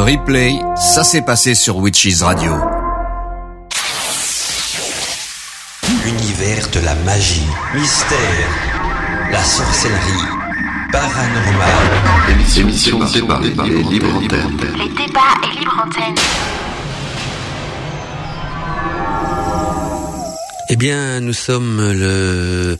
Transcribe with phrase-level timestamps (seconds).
[0.00, 2.52] Le replay, ça s'est passé sur Witches Radio.
[6.02, 8.48] L'univers de la magie, mystère,
[9.30, 10.26] la sorcellerie,
[10.90, 11.68] paranormal.
[12.56, 14.56] Émission séparée par les libres antennes.
[14.78, 16.14] Les débats et libre antenne.
[20.70, 22.78] Eh bien, nous sommes le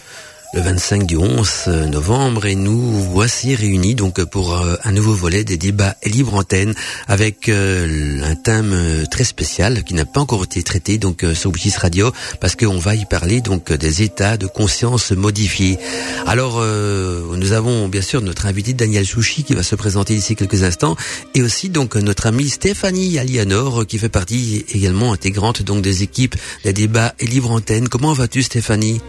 [0.52, 5.44] le 25 du 11 novembre et nous voici réunis donc pour euh, un nouveau volet
[5.44, 6.74] des débats libre antenne
[7.06, 11.50] avec euh, un thème euh, très spécial qui n'a pas encore été traité donc sur
[11.52, 12.10] Wikis Radio
[12.41, 15.78] parce qu'on va y parler donc des états de conscience modifiés.
[16.27, 20.62] Alors nous avons bien sûr notre invité Daniel Chouchi qui va se présenter ici quelques
[20.62, 20.96] instants
[21.34, 26.36] et aussi donc notre amie Stéphanie Alianor qui fait partie également intégrante donc des équipes
[26.64, 27.88] des débats et libre antenne.
[27.88, 29.00] Comment vas-tu Stéphanie?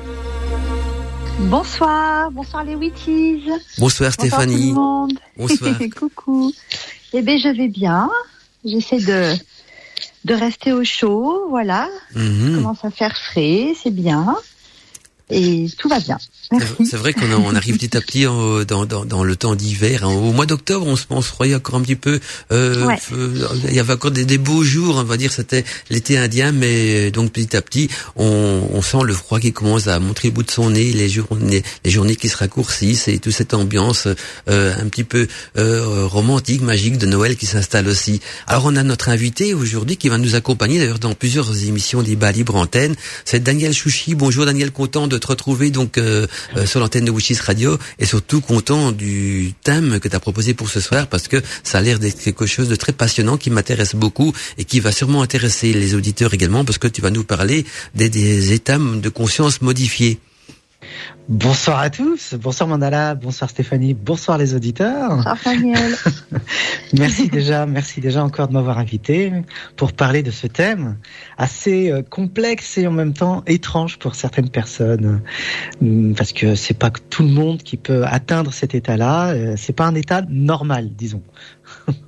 [1.40, 3.50] Bonsoir, bonsoir les Witties.
[3.78, 4.56] Bonsoir Stéphanie.
[4.56, 5.20] Bonsoir tout le monde.
[5.38, 5.76] Bonsoir.
[6.00, 6.54] Coucou.
[7.14, 8.10] Eh bien, je vais bien.
[8.64, 9.34] J'essaie de,
[10.26, 11.88] de rester au chaud, voilà.
[12.16, 12.56] Mhm.
[12.56, 14.36] Commence à faire frais, c'est bien.
[15.32, 16.18] Et tout va bien.
[16.84, 20.04] C'est vrai qu'on on arrive petit à petit en- dans, dans, dans le temps d'hiver.
[20.04, 20.10] hein.
[20.10, 22.20] Au mois d'octobre, on se, on se croyait encore un petit peu.
[22.52, 22.98] euh, Ouais.
[23.70, 25.32] il y avait encore des, des beaux jours, on va dire.
[25.32, 29.88] C'était l'été indien, mais donc petit à petit, on, on sent le froid qui commence
[29.88, 33.20] à montrer le bout de son nez, les journées, les journées qui se raccourcissent et
[33.20, 34.08] toute cette ambiance
[34.50, 38.20] euh, un petit peu euh, romantique, magique de Noël qui s'installe aussi.
[38.48, 42.32] Alors on a notre invité aujourd'hui qui va nous accompagner d'ailleurs dans plusieurs émissions débat
[42.34, 42.96] libre antenne.
[43.24, 44.16] C'est Daniel Chouchi.
[44.16, 46.28] Bonjour Daniel, content de te retrouver donc euh,
[46.58, 50.54] euh, sur l'antenne de Witches Radio et surtout content du thème que tu as proposé
[50.54, 53.50] pour ce soir parce que ça a l'air d'être quelque chose de très passionnant qui
[53.50, 57.24] m'intéresse beaucoup et qui va sûrement intéresser les auditeurs également parce que tu vas nous
[57.24, 60.20] parler des états de conscience modifiés.
[61.30, 65.16] Bonsoir à tous, bonsoir Mandala, bonsoir Stéphanie, bonsoir les auditeurs.
[65.16, 65.96] Bonsoir Daniel.
[66.94, 69.32] Merci déjà, merci déjà encore de m'avoir invité
[69.78, 70.98] pour parler de ce thème
[71.38, 75.22] assez euh, complexe et en même temps étrange pour certaines personnes,
[75.82, 79.30] Hum, parce que c'est pas tout le monde qui peut atteindre cet état-là.
[79.30, 81.24] euh, C'est pas un état normal, disons.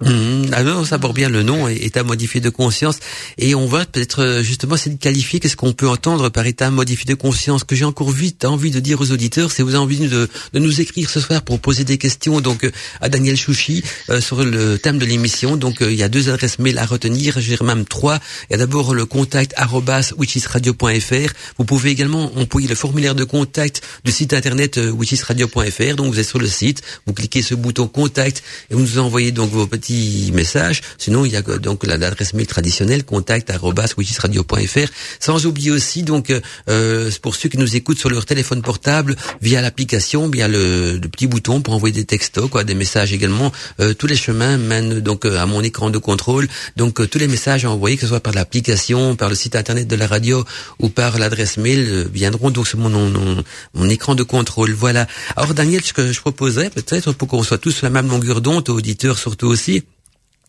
[0.01, 0.47] Mhm.
[0.51, 2.99] Ah non, ça porte bien le nom, état modifié de conscience.
[3.37, 6.69] Et on va peut-être euh, justement essayer de qualifier qu'est-ce qu'on peut entendre par état
[6.69, 7.63] modifié de conscience.
[7.63, 10.59] Que j'ai encore vite envie de dire aux auditeurs, si vous avez envie de, de
[10.59, 12.71] nous écrire ce soir pour poser des questions donc euh,
[13.01, 15.57] à Daniel Chouchi euh, sur le thème de l'émission.
[15.57, 18.19] Donc euh, il y a deux adresses mail à retenir, j'ai même trois.
[18.49, 21.29] Il y a d'abord le contact arobase witchisradio.fr.
[21.57, 25.95] Vous pouvez également employer le formulaire de contact du site internet euh, witchisradio.fr.
[25.97, 29.31] Donc vous êtes sur le site, vous cliquez le bouton contact et vous nous envoyez
[29.31, 30.81] donc vos petits messages.
[30.97, 34.87] Sinon, il y a euh, donc la- l'adresse mail traditionnelle contact@witchisradio.fr.
[35.19, 36.31] Sans oublier aussi donc
[36.69, 38.92] euh, pour ceux qui nous écoutent sur leur téléphone portable
[39.41, 43.51] via l'application, via le, le petit bouton pour envoyer des textos, quoi, des messages également.
[43.79, 46.47] Euh, tous les chemins mènent donc euh, à mon écran de contrôle.
[46.75, 49.87] Donc euh, tous les messages envoyés, que ce soit par l'application, par le site internet
[49.87, 50.43] de la radio
[50.79, 54.73] ou par l'adresse mail, viendront donc sur mon écran de contrôle.
[54.73, 55.07] Voilà.
[55.35, 58.41] Alors Daniel, ce que je proposerais peut-être pour qu'on soit tous sur la même longueur
[58.41, 59.83] d'onde, auditeurs surtout aussi,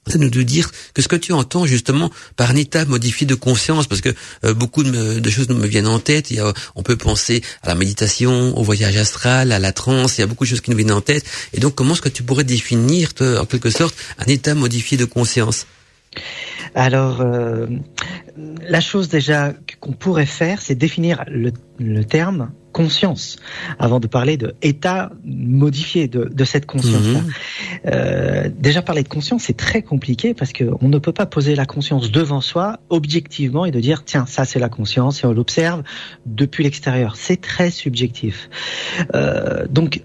[0.06, 3.34] c'est de nous dire que ce que tu entends justement par un état modifié de
[3.34, 6.31] conscience, parce que euh, beaucoup de, de choses me viennent en tête.
[6.31, 10.19] Il y a, on peut penser à la méditation, au voyage astral, à la transe.
[10.19, 11.25] Il y a beaucoup de choses qui nous viennent en tête.
[11.53, 15.04] Et donc, comment est-ce que tu pourrais définir, en quelque sorte, un état modifié de
[15.04, 15.66] conscience?
[16.75, 17.67] Alors, euh,
[18.69, 23.37] la chose déjà qu'on pourrait faire, c'est définir le, le terme conscience
[23.79, 27.21] avant de parler de état modifié de, de cette conscience-là.
[27.21, 27.31] Mhm.
[27.87, 31.55] Euh, déjà parler de conscience, c'est très compliqué parce que on ne peut pas poser
[31.55, 35.33] la conscience devant soi objectivement et de dire tiens ça c'est la conscience et on
[35.33, 35.85] l'observe
[36.27, 37.15] depuis l'extérieur.
[37.17, 38.51] C'est très subjectif.
[39.15, 40.03] Euh, donc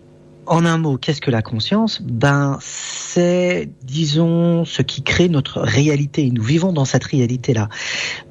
[0.50, 2.02] en un mot, qu'est-ce que la conscience?
[2.02, 6.30] Ben, c'est, disons, ce qui crée notre réalité.
[6.32, 7.70] Nous vivons dans cette réalité-là.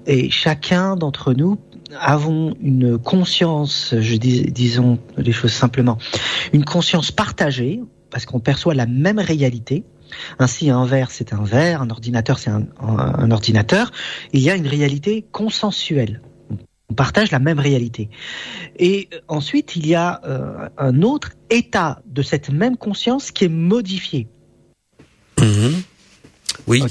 [0.06, 1.58] Et chacun d'entre nous
[1.98, 5.96] avons une conscience, je dis, disons les choses simplement,
[6.52, 7.80] une conscience partagée,
[8.10, 9.84] parce qu'on perçoit la même réalité.
[10.38, 13.93] Ainsi, un verre, c'est un verre, un ordinateur, c'est un ordinateur.
[14.32, 16.20] Il y a une réalité consensuelle.
[16.90, 18.08] On partage la même réalité.
[18.79, 23.44] Et euh, ensuite, il y a euh, un autre état de cette même conscience qui
[23.44, 24.26] est modifié.
[25.38, 25.82] Mhm.
[26.67, 26.82] Oui,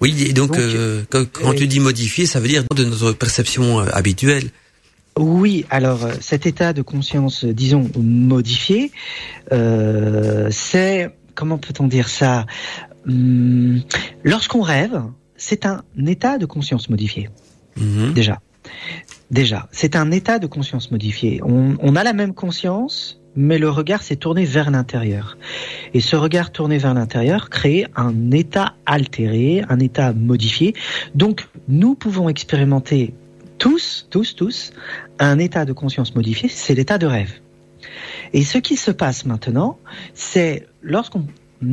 [0.00, 0.14] oui.
[0.28, 3.78] Et donc, Donc, euh, quand, quand tu dis modifié, ça veut dire de notre perception
[3.78, 4.50] habituelle.
[5.18, 8.90] Oui, alors cet état de conscience, disons, modifié,
[9.52, 12.46] euh, c'est, comment peut-on dire ça
[13.06, 13.82] Hum,
[14.24, 15.02] Lorsqu'on rêve,
[15.36, 17.28] c'est un état de conscience modifié,
[17.76, 18.12] Mhm.
[18.12, 18.40] déjà.
[19.30, 21.40] Déjà, c'est un état de conscience modifié.
[21.42, 25.38] On, a la même conscience, mais le regard s'est tourné vers l'intérieur.
[25.94, 30.74] Et ce regard tourné vers l'intérieur crée un état altéré, un état modifié.
[31.14, 33.14] Donc, nous pouvons expérimenter
[33.58, 34.72] tous, tous, tous,
[35.18, 37.32] un état de conscience modifié, c'est l'état de rêve.
[38.32, 39.78] Et ce qui se passe maintenant,
[40.14, 41.26] c'est lorsqu'on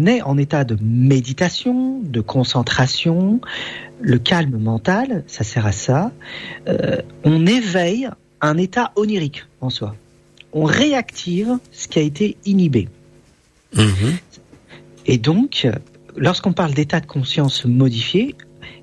[0.05, 3.41] est en état de méditation, de concentration,
[4.01, 6.11] le calme mental, ça sert à ça,
[6.67, 8.09] euh, on éveille
[8.41, 9.95] un état onirique en soi.
[10.53, 12.87] On réactive ce qui a été inhibé.
[13.75, 14.17] Mhm.
[15.05, 15.67] Et donc,
[16.15, 18.35] lorsqu'on parle d'état de conscience modifié,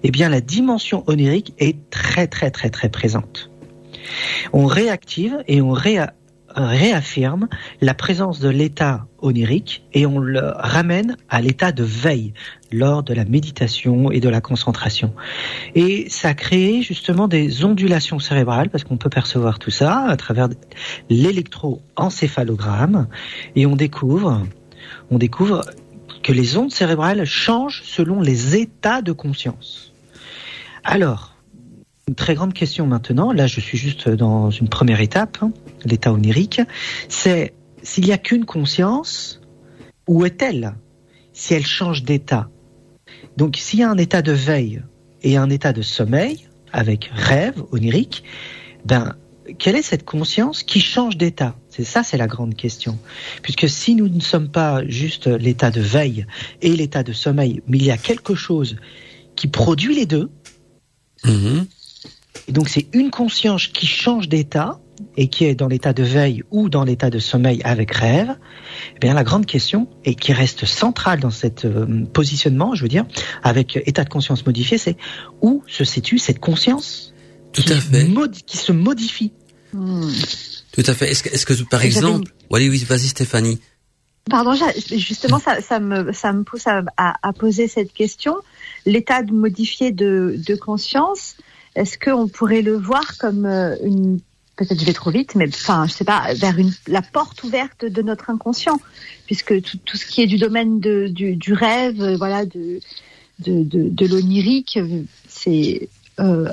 [0.03, 3.50] eh bien la dimension onirique est très très très très présente.
[4.53, 6.12] On réactive et on réa-
[6.56, 7.49] réaffirme
[7.81, 12.32] la présence de l'état onirique et on le ramène à l'état de veille
[12.73, 15.12] lors de la méditation et de la concentration.
[15.75, 20.49] Et ça crée justement des ondulations cérébrales parce qu'on peut percevoir tout ça à travers
[21.11, 23.06] l'électroencéphalogramme
[23.55, 24.43] et on découvre,
[25.11, 25.62] on découvre
[26.23, 29.93] que les ondes cérébrales changent selon les états de conscience.
[30.82, 31.37] Alors,
[32.08, 35.50] une très grande question maintenant, là je suis juste dans une première étape, hein,
[35.86, 36.60] l'état onirique,
[37.08, 39.40] c'est s'il n'y a qu'une conscience,
[40.06, 40.74] où est-elle
[41.32, 42.48] si elle change d'état?
[43.36, 44.82] Donc s'il y a un état de veille
[45.22, 48.24] et un état de sommeil, avec rêve onirique,
[48.84, 49.14] ben
[49.58, 51.54] quelle est cette conscience qui change d'état?
[51.68, 52.98] C'est ça, c'est la grande question.
[53.42, 56.26] Puisque si nous ne sommes pas juste l'état de veille
[56.62, 58.76] et l'état de sommeil, mais il y a quelque chose
[59.36, 60.30] qui produit les deux,
[61.24, 61.66] Mhm.
[62.48, 64.80] et donc c'est une conscience qui change d'état
[65.16, 68.34] et qui est dans l'état de veille ou dans l'état de sommeil avec rêve,
[68.94, 72.88] eh bien la grande question et qui reste centrale dans cet euh, positionnement, je veux
[72.88, 73.04] dire,
[73.43, 74.96] avec état de conscience modifié, c'est
[75.43, 77.14] où se situe cette conscience
[77.52, 78.04] Tout qui, à fait.
[78.04, 79.32] modi- qui se modifie.
[79.72, 80.08] Hmm.
[80.72, 81.10] Tout à fait.
[81.10, 83.58] Est-ce que, est-ce que par exemple, oui, oui, vas-y Stéphanie.
[84.28, 84.54] Pardon,
[84.93, 88.34] justement, ça, ça me, ça me pousse à, à- à poser cette question.
[88.84, 91.37] L'état de modifié de, de conscience,
[91.76, 94.19] est-ce qu'on pourrait le voir comme euh, une,
[94.56, 97.85] peut-être je vais trop vite, mais enfin, je sais pas, vers une, la porte ouverte
[97.85, 98.81] de notre inconscient,
[99.26, 102.81] puisque tout, tout ce qui est du domaine de, du, du rêve, euh, voilà, de,
[103.41, 104.79] de, de, de l'onirique,
[105.29, 105.88] c'est
[106.19, 106.49] euh,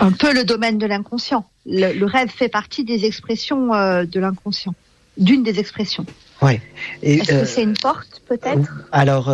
[0.00, 1.48] un peu le domaine de l'inconscient.
[1.64, 4.74] Le, le rêve fait partie des expressions euh, de l'inconscient,
[5.16, 6.04] d'une des expressions.
[6.42, 6.60] Ouais.
[7.02, 8.68] Est-ce euh, que c'est une porte, peut-être?
[8.92, 9.32] Alors,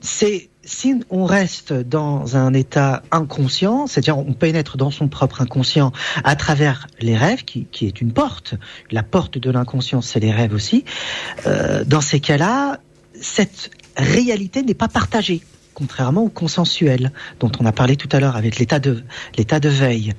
[0.00, 5.92] c'est si on reste dans un état inconscient, c'est-à-dire on pénètre dans son propre inconscient
[6.22, 8.54] à travers les rêves, qui, qui est une porte.
[8.90, 10.84] La porte de l'inconscient, c'est les rêves aussi.
[11.46, 12.78] Euh, dans ces cas-là,
[13.20, 15.42] cette réalité n'est pas partagée
[15.72, 19.02] contrairement au consensuel dont on a parlé tout à l'heure avec l'état de
[19.38, 20.12] l'état de veille.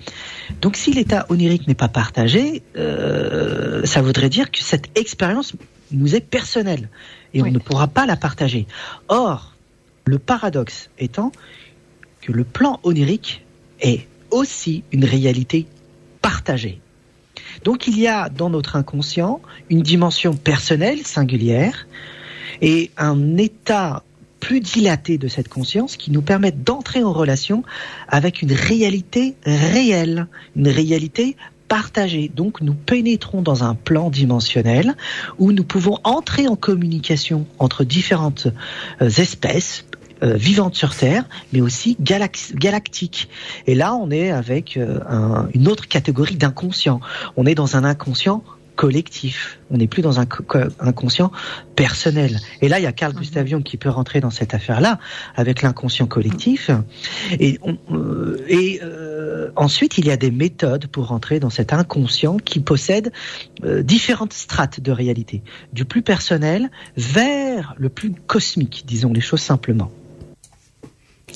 [0.59, 5.53] Donc si l'état onirique n'est pas partagé, euh, ça voudrait dire que cette expérience
[5.91, 6.89] nous est personnelle
[7.35, 7.49] et Oui.
[7.49, 8.65] on ne pourra pas la partager.
[9.07, 9.53] Or,
[10.05, 11.31] le paradoxe étant
[12.21, 13.45] que le plan onirique
[13.79, 15.67] est aussi une réalité
[16.21, 16.81] partagée.
[17.63, 21.87] Donc il y a dans notre inconscient une dimension personnelle, singulière,
[22.61, 24.03] et un état
[24.39, 27.63] plus dilaté de cette conscience qui nous permet d'entrer en relation
[28.07, 31.37] avec une réalité réelle, une réalité
[31.67, 32.29] partagée.
[32.33, 34.95] Donc nous pénétrons dans un plan dimensionnel
[35.37, 38.47] où nous pouvons entrer en communication entre différentes
[39.01, 39.85] euh, espèces
[40.23, 43.29] euh, vivantes sur Terre, mais aussi galactiques.
[43.67, 46.99] Et là, on est avec euh, un- une autre catégorie d'inconscient.
[47.37, 48.43] On est dans un inconscient
[48.75, 49.59] collectif.
[49.69, 51.31] On n'est plus dans un co- co- inconscient
[51.75, 52.39] personnel.
[52.61, 54.97] Et là, il y a Carl Gustav Jung qui peut rentrer dans cette affaire-là
[55.35, 56.71] avec l'inconscient collectif.
[57.39, 61.73] Et, on- euh, et euh, ensuite, il y a des méthodes pour rentrer dans cet
[61.73, 63.11] inconscient qui possède
[63.65, 65.43] euh, différentes strates de réalité,
[65.73, 69.91] du plus personnel vers le plus cosmique, disons les choses simplement.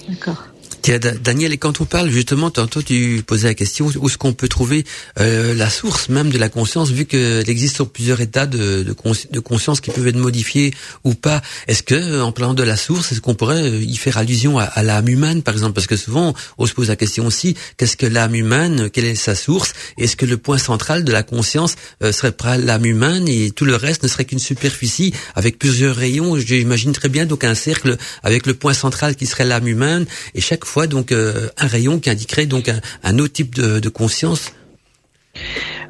[0.07, 0.54] D'accord.
[0.85, 4.19] Tiens, Da- Daniel, et quand on parle justement, tantôt tu posais la question où est-ce
[4.19, 4.85] qu'on peut trouver
[5.19, 8.93] euh, la source même de la conscience, vu qu'elle existe sur plusieurs états de, de,
[8.93, 11.41] consci- de conscience qui peuvent être modifiés ou pas.
[11.67, 14.65] Est-ce que, en parlant de la source, est-ce qu'on pourrait euh, y faire allusion à,
[14.65, 17.97] à l'âme humaine, par exemple, parce que souvent on se pose la question aussi qu'est-ce
[17.97, 19.73] que l'âme humaine, quelle est sa source?
[19.97, 23.65] Est-ce que le point central de la conscience euh, serait pas l'âme humaine et tout
[23.65, 26.37] le reste ne serait qu'une superficie avec plusieurs rayons?
[26.37, 30.05] J'imagine très bien donc un cercle avec le point central qui serait l'âme humaine.
[30.35, 33.89] Et chaque donc euh, un rayon qui indiquerait donc un, un autre type de, de
[33.89, 34.51] conscience.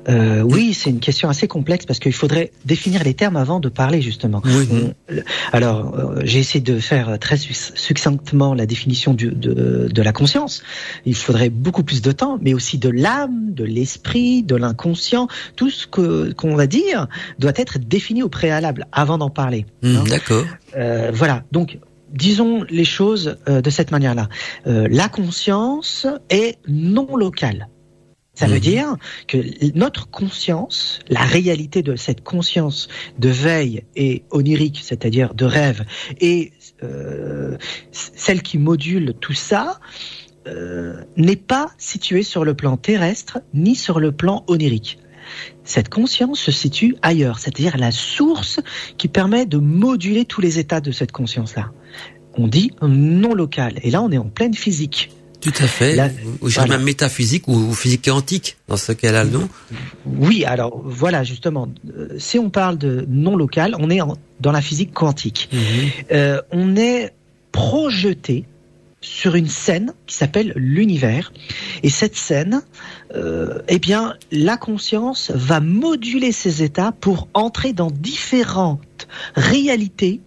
[0.07, 3.69] Euh, oui, c'est une question assez complexe parce qu'il faudrait définir les termes avant de
[3.69, 4.41] parler justement.
[4.45, 4.67] Oui.
[5.51, 10.13] Alors, euh, j'ai essayé de faire très suc- succinctement la définition du- de, de la
[10.13, 10.61] conscience.
[11.05, 15.27] Il faudrait beaucoup plus de temps, mais aussi de l'âme, de l'esprit, de l'inconscient.
[15.55, 17.07] Tout ce que qu'on va dire
[17.39, 19.65] doit être défini au préalable avant d'en parler.
[19.83, 20.03] Hum, hein.
[20.07, 20.45] D'accord.
[20.75, 21.43] Euh, voilà.
[21.51, 21.79] Donc,
[22.15, 24.29] disons les choses euh, de cette manière-là.
[24.67, 27.67] Euh, la conscience est non locale.
[28.33, 28.59] Ça veut Mhm.
[28.59, 28.95] dire
[29.27, 29.37] que
[29.77, 35.85] notre conscience, la réalité de cette conscience de veille et onirique, c'est-à-dire de rêve,
[36.19, 36.51] et
[36.83, 37.57] euh,
[37.91, 39.79] celle qui module tout ça,
[41.17, 44.99] n'est pas située sur le plan terrestre ni sur le plan onirique.
[45.63, 48.59] Cette conscience se situe ailleurs, c'est-à-dire la source
[48.99, 51.71] qui permet de moduler tous les états de cette conscience-là.
[52.37, 55.11] On dit non local, et là on est en pleine physique.
[55.41, 55.95] Tout à fait.
[55.95, 56.09] Là,
[56.41, 56.77] ou je dirais voilà.
[56.77, 59.47] même métaphysique ou physique quantique dans ce cas-là, non?
[60.05, 64.51] Oui, alors voilà justement, euh, si on parle de non local, on est en- dans
[64.51, 65.49] la physique quantique.
[65.53, 65.59] Mhm.
[66.11, 67.13] Euh, on est
[67.51, 68.45] projeté
[69.01, 71.31] sur une scène qui s'appelle l'univers.
[71.83, 72.63] Et cette scène,
[73.13, 80.21] euh, eh bien, la conscience va moduler ses états pour entrer dans différentes réalités,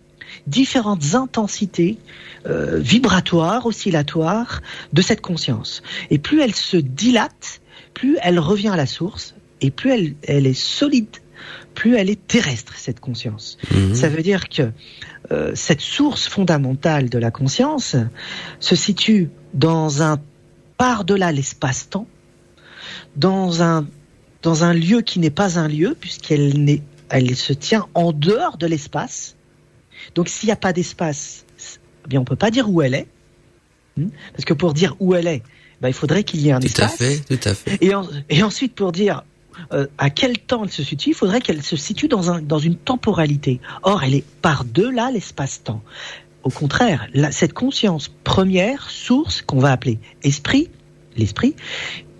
[0.48, 1.98] différentes intensités
[2.46, 4.60] euh, vibratoires, oscillatoires
[4.92, 5.82] de cette conscience.
[6.10, 7.60] Et plus elle se dilate,
[7.94, 11.16] plus elle revient à la source, et plus elle, elle est solide,
[11.74, 13.58] plus elle est terrestre, cette conscience.
[13.72, 13.94] Mhm.
[13.94, 14.70] Ça veut dire que
[15.30, 17.96] euh, cette source fondamentale de la conscience
[18.60, 20.20] se situe dans un
[20.76, 22.06] par-delà l'espace-temps,
[23.16, 23.86] dans un
[24.42, 28.58] dans un lieu qui n'est pas un lieu puisqu'elle n'est elle se tient en dehors
[28.58, 29.36] de l'espace.
[30.14, 31.44] Donc s'il n'y a pas d'espace,
[32.04, 33.06] eh bien on peut pas dire où elle est,
[33.96, 34.10] Hmm?
[34.32, 35.42] Parce que pour dire où elle est,
[35.80, 36.96] ben, il faudrait qu'il y ait un Tout à espace.
[36.98, 37.78] fait, tout à fait.
[37.80, 39.24] Et, en- et ensuite, pour dire
[39.72, 42.60] euh, à quel temps elle se situe, il faudrait qu'elle se situe dans, un, dans
[42.60, 43.60] une temporalité.
[43.82, 45.82] Or, elle est par-delà l'espace-temps.
[46.44, 50.70] Au contraire, la- cette conscience première, source, qu'on va appeler esprit,
[51.16, 51.56] l'esprit,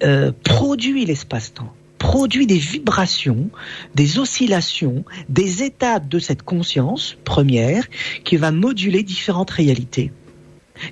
[0.03, 3.51] euh, produit l'espace-temps produit des vibrations,
[3.95, 7.87] des oscillations, des états de cette conscience première
[8.25, 10.13] qui va moduler différentes réalités.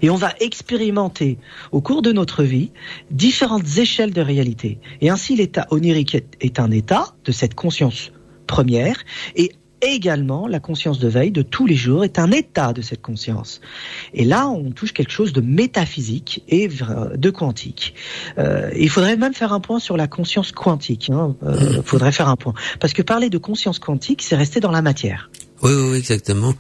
[0.03, 1.39] Et on va expérimenter
[1.73, 2.73] au cours de notre vie
[3.11, 4.79] différentes échelles de réalité.
[5.01, 8.11] Et ainsi, l'état onirique est, un état de cette conscience
[8.47, 8.97] première
[9.37, 13.03] et également la conscience de veille de tous les jours est un état de cette
[13.03, 13.61] conscience.
[14.15, 17.95] Et là, on touche quelque chose de métaphysique et de quantique.
[18.39, 21.09] Euh, il faudrait même faire un point sur la conscience quantique.
[21.09, 21.37] Il hein.
[21.43, 22.55] euh, faudrait faire un point.
[22.81, 25.31] Parce que parler de conscience quantique, c'est rester dans la matière.
[25.63, 26.55] Oui, oui, exactement.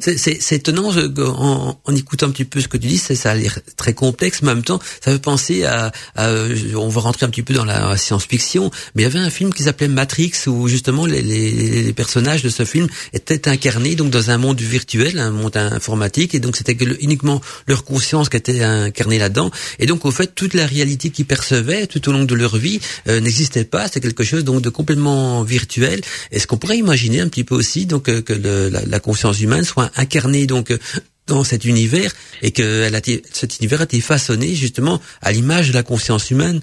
[0.00, 3.14] C'est- C'est c'est étonnant en, en écoutant un petit peu ce que tu dis, c'est-
[3.14, 6.30] ça a l'air très complexe, mais en même temps, ça fait penser à, à-
[6.76, 9.52] on va rentrer un petit peu dans la science-fiction, mais il y avait un film
[9.54, 14.10] qui s'appelait Matrix où justement les, les- les personnages de ce film étaient incarnés donc
[14.10, 18.62] dans un monde virtuel, un monde informatique, et donc c'était uniquement leur conscience qui était
[18.62, 22.34] incarnée là-dedans, et donc au fait toute la réalité qu'ils percevaient tout au long de
[22.34, 26.00] leur vie euh, n'existait pas, c'était quelque chose donc de complètement virtuel.
[26.30, 29.40] Est-ce qu'on pourrait imaginer un petit peu aussi donc euh, que le- la, la conscience
[29.40, 30.78] humaine soit incarnée donc euh,
[31.26, 35.32] dans cet univers et que elle a été, cet univers a été façonné justement à
[35.32, 36.60] l'image de la conscience humaine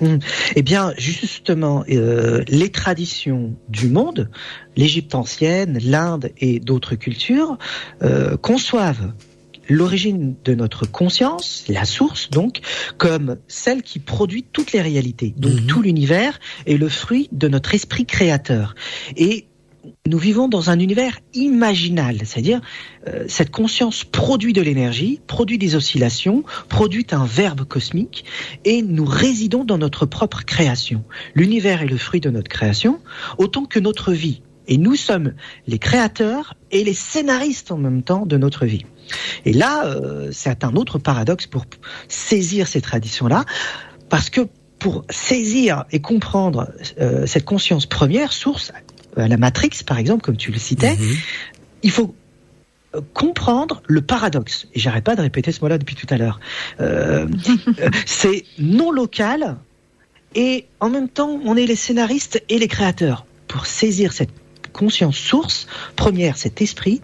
[0.00, 0.18] Hmm.
[0.56, 4.28] Eh bien, justement, euh, les traditions du monde,
[4.76, 7.58] l'Égypte ancienne, l'Inde et d'autres cultures,
[8.02, 9.12] euh, conçoivent
[9.68, 12.60] l'origine de notre conscience, la source donc,
[12.98, 15.32] comme celle qui produit toutes les réalités.
[15.38, 15.66] Donc Mhm.
[15.66, 18.74] tout l'univers est le fruit de notre esprit créateur.
[19.16, 19.46] Et
[20.06, 22.60] nous vivons dans un univers imaginal, c'est-à-dire
[23.08, 28.24] euh, cette conscience produit de l'énergie, produit des oscillations, produit un verbe cosmique,
[28.64, 31.04] et nous résidons dans notre propre création.
[31.34, 33.00] L'univers est le fruit de notre création,
[33.38, 34.42] autant que notre vie.
[34.66, 35.34] Et nous sommes
[35.66, 38.86] les créateurs et les scénaristes en même temps de notre vie.
[39.44, 41.66] Et là, euh, c'est un autre paradoxe pour
[42.08, 43.44] saisir ces traditions-là,
[44.08, 44.48] parce que
[44.78, 48.72] pour saisir et comprendre euh, cette conscience première, source,
[49.18, 51.16] euh, la Matrix par exemple, comme tu le citais, Mhm.
[51.82, 52.14] il faut
[52.94, 54.66] euh, comprendre le paradoxe.
[54.74, 56.40] Et j'arrête pas de répéter ce mot-là depuis tout à l'heure.
[56.80, 57.26] Euh,
[57.80, 59.56] euh, c'est non local
[60.34, 63.24] et en même temps, on est les scénaristes et les créateurs.
[63.46, 64.30] Pour saisir cette
[64.72, 67.00] conscience source, première, cet esprit,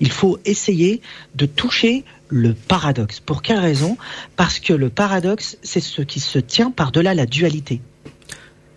[0.00, 1.02] il faut essayer
[1.34, 3.20] de toucher le paradoxe.
[3.20, 3.98] Pour quelle raison?
[4.36, 7.82] Parce que le paradoxe, c'est ce qui se tient par-delà la dualité.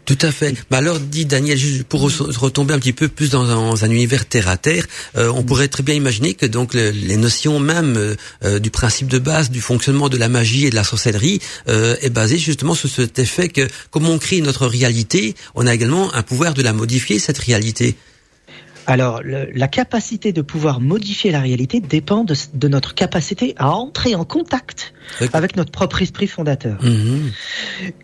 [0.05, 0.53] Tout à fait.
[0.69, 3.45] Bah alors, dit Daniel, juste pour retomber un petit peu plus dans
[3.83, 7.59] un, univers terre à terre, euh, on pourrait très bien imaginer que donc les notions
[7.59, 10.83] même euh, euh, du principe de base du fonctionnement de la magie et de la
[10.83, 15.73] sorcellerie est basée justement sur cet effet que, comme on crée notre réalité, on a
[15.73, 17.95] également un pouvoir de la modifier cette réalité.
[18.87, 24.25] Alors, la capacité de pouvoir modifier la réalité dépend de, notre capacité à entrer en
[24.25, 24.93] contact
[25.31, 26.83] avec notre propre esprit fondateur.
[26.83, 27.31] Mhm.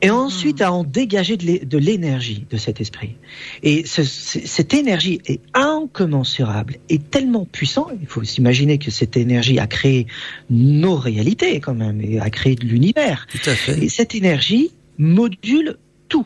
[0.01, 3.15] Et ensuite à en dégager de l'énergie de cet esprit.
[3.63, 9.67] Et cette énergie est incommensurable et tellement puissante, il faut s'imaginer que cette énergie a
[9.67, 10.07] créé
[10.49, 13.27] nos réalités quand même, et a créé de l'univers.
[13.67, 16.25] Et cette énergie module tout.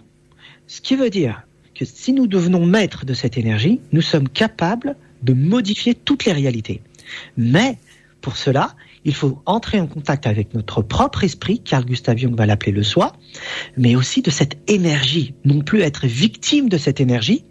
[0.67, 1.43] Ce qui veut dire
[1.75, 6.33] que si nous devenons maîtres de cette énergie, nous sommes capables de modifier toutes les
[6.33, 6.81] réalités.
[7.37, 7.77] Mais
[8.21, 8.75] pour cela,
[9.05, 12.83] il faut entrer en contact avec notre propre esprit, Carl Gustav Jung va l'appeler le
[12.83, 13.13] soi,
[13.77, 17.43] mais aussi de cette énergie, non plus être victime de cette énergie.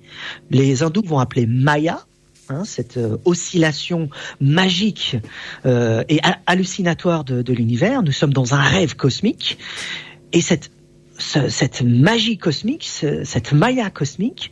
[0.51, 2.07] Les hindous vont appeler Maya,
[2.49, 4.09] hein, cette euh, oscillation
[4.41, 5.17] magique
[5.67, 8.03] euh, et hallucinatoire de, de l'univers.
[8.03, 9.59] Nous sommes dans un rêve cosmique.
[10.33, 10.71] Et cette
[11.49, 12.85] cette magie cosmique,
[13.25, 14.51] cette maya cosmique,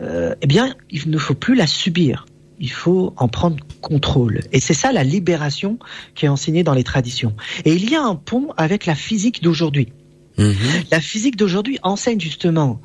[0.00, 2.26] euh, eh bien, il ne faut plus la subir.
[2.58, 4.40] Il faut en prendre contrôle.
[4.52, 5.78] Et c'est ça la libération
[6.14, 7.34] qui est enseignée dans les traditions.
[7.64, 9.92] Et il y a un pont avec la physique d'aujourd'hui.
[10.38, 10.54] Mhm.
[10.90, 12.80] La physique d'aujourd'hui enseigne justement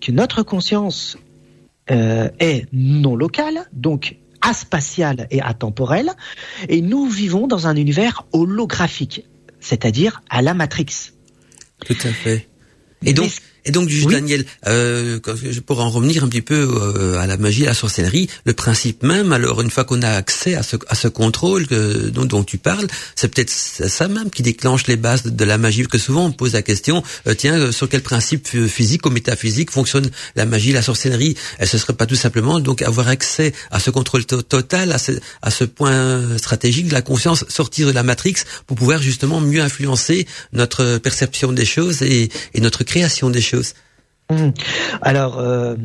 [0.00, 1.18] que notre conscience
[1.90, 6.12] euh, est non locale, donc aspatiale et atemporelle,
[6.68, 9.24] et nous vivons dans un univers holographique,
[9.60, 11.10] c'est-à-dire à la matrix.
[11.84, 12.48] Tout à fait.
[13.06, 13.30] Et donc,
[13.66, 15.18] et donc, Daniel, euh,
[15.66, 19.02] pour en revenir un petit peu euh, à la magie, à la sorcellerie, le principe
[19.02, 22.44] même, alors une fois qu'on a accès à ce, à ce contrôle que, dont, dont
[22.44, 26.26] tu parles, c'est peut-être ça même qui déclenche les bases de la magie, que souvent
[26.26, 30.46] on pose la question, euh, tiens, euh, sur quel principe physique ou métaphysique fonctionne la
[30.46, 31.36] magie, la sorcellerie?
[31.58, 35.10] Et ce serait pas tout simplement donc avoir accès à ce contrôle total, à ce,
[35.42, 38.36] à ce point stratégique de la conscience, sortir de la matrix
[38.68, 43.55] pour pouvoir justement mieux influencer notre perception des choses et, et notre création des choses
[44.30, 44.50] Mmh.
[45.02, 45.76] Alors, euh,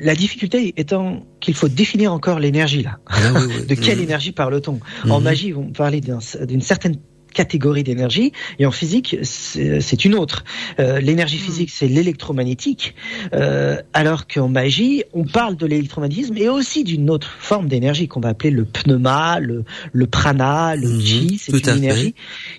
[0.00, 2.98] la difficulté étant qu'il faut définir encore l'énergie là.
[3.06, 3.32] Ah
[3.68, 4.02] de quelle mmh.
[4.02, 4.80] énergie parle-t-on?
[5.08, 5.24] En mmh.
[5.24, 6.96] magie, on parlait d'une certaine
[7.34, 10.44] catégorie d'énergie et en physique c'est une autre.
[10.80, 12.94] Euh, l'énergie physique c'est l'électromagnétique
[13.34, 18.20] euh, alors qu'en magie on parle de l'électromagnétisme et aussi d'une autre forme d'énergie qu'on
[18.20, 21.38] va appeler le pneuma, le, le prana, le chi.
[21.38, 22.14] C'est une énergie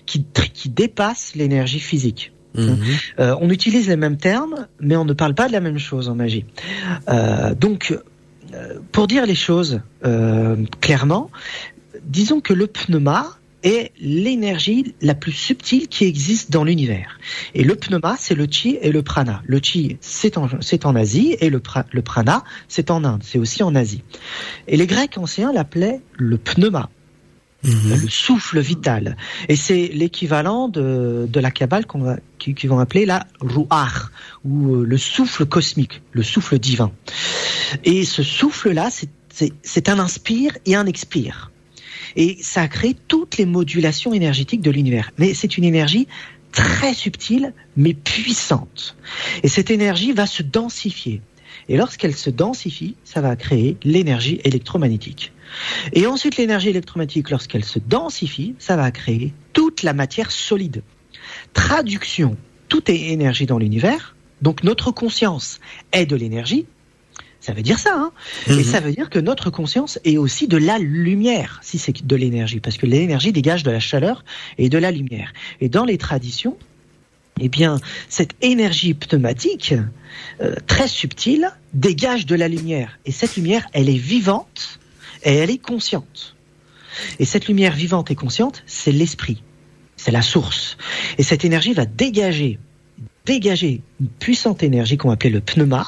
[0.06, 2.32] qui, qui dépasse l'énergie physique.
[2.58, 6.08] Euh, on utilise les mêmes termes, mais on ne parle pas de la même chose
[6.08, 6.44] en magie.
[7.08, 7.96] Euh, donc,
[8.54, 9.80] euh, pour dire les choses
[10.80, 11.30] clairement,
[12.04, 17.18] disons que le pneuma est l'énergie la plus subtile qui existe dans l'univers.
[17.54, 19.42] Et le pneuma, c'est le chi et le prana.
[19.44, 24.02] Le chi, c'est en, Asie, et le prana, c'est en Inde, c'est aussi en Asie.
[24.66, 26.88] Et les Grecs anciens l'appelaient le pneuma.
[27.62, 28.00] Mhm.
[28.02, 29.16] le souffle vital.
[29.48, 32.16] Et c'est l'équivalent de, la Kabbale qu'on va,
[32.64, 34.10] vont appeler la Ruach,
[34.44, 36.90] ou euh, le souffle cosmique, le souffle divin.
[37.84, 38.90] Et ce souffle-là,
[39.62, 41.50] c'est un inspire et un expire.
[42.16, 45.12] Et ça crée toutes les modulations énergétiques de l'univers.
[45.18, 46.08] Mais c'est une énergie
[46.52, 48.96] très subtile, mais puissante.
[49.42, 51.20] Et cette énergie va se densifier.
[51.68, 55.32] Et lorsqu'elle se densifie, ça va créer l'énergie électromagnétique.
[55.92, 60.82] Et ensuite, l'énergie électromagnétique, lorsqu'elle se densifie, ça va créer toute la matière solide.
[61.52, 62.36] Traduction,
[62.68, 65.60] tout est énergie dans l'univers, donc notre conscience
[65.92, 66.66] est de l'énergie,
[67.40, 68.12] ça veut dire ça, hein
[68.48, 68.64] Et mhm.
[68.64, 72.60] ça veut dire que notre conscience est aussi de la lumière, si c'est de l'énergie,
[72.60, 74.24] parce que l'énergie dégage de la chaleur
[74.58, 75.32] et de la lumière.
[75.60, 76.58] Et dans les traditions,
[77.40, 79.74] eh bien, cette énergie pneumatique,
[80.40, 82.98] euh, très subtile, dégage de la lumière.
[83.04, 84.80] Et cette lumière, elle est vivante
[85.22, 86.36] et elle est consciente.
[87.18, 89.42] Et cette lumière vivante et consciente, c'est l'esprit,
[89.96, 90.76] c'est la source.
[91.18, 92.58] Et cette énergie va dégager,
[93.24, 95.86] dégager une puissante énergie qu'on appelle le pneuma,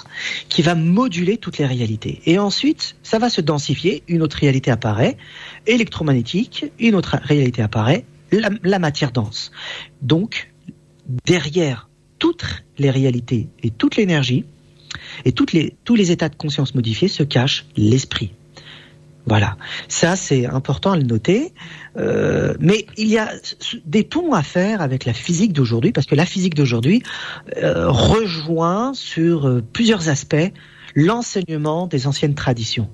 [0.48, 2.20] qui va moduler toutes les réalités.
[2.26, 5.16] Et ensuite, ça va se densifier, une autre réalité apparaît,
[5.66, 9.50] électromagnétique, une autre réalité apparaît, la, la matière dense.
[10.00, 10.51] Donc,
[11.24, 11.88] derrière
[12.18, 14.44] toutes les réalités et toute l'énergie,
[15.24, 18.32] et les, tous les états de conscience modifiés se cache l'esprit.
[19.26, 21.52] Voilà, ça c'est important à le noter.
[21.96, 23.30] Euh, mais il y a
[23.84, 27.02] des ponts à faire avec la physique d'aujourd'hui, parce que la physique d'aujourd'hui
[27.62, 30.52] euh, rejoint sur euh, plusieurs aspects
[30.94, 32.90] l'enseignement des anciennes traditions.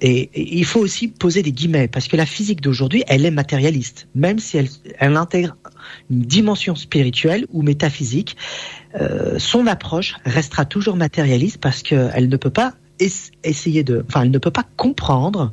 [0.00, 4.08] Et, il faut aussi poser des guillemets parce que la physique d'aujourd'hui, elle est matérialiste,
[4.14, 5.56] même si elle, intègre
[6.10, 8.36] une dimension spirituelle ou métaphysique.
[9.00, 14.22] euh, son approche restera toujours matérialiste parce qu'elle ne peut pas es- essayer de, enfin,
[14.22, 15.52] elle ne peut pas comprendre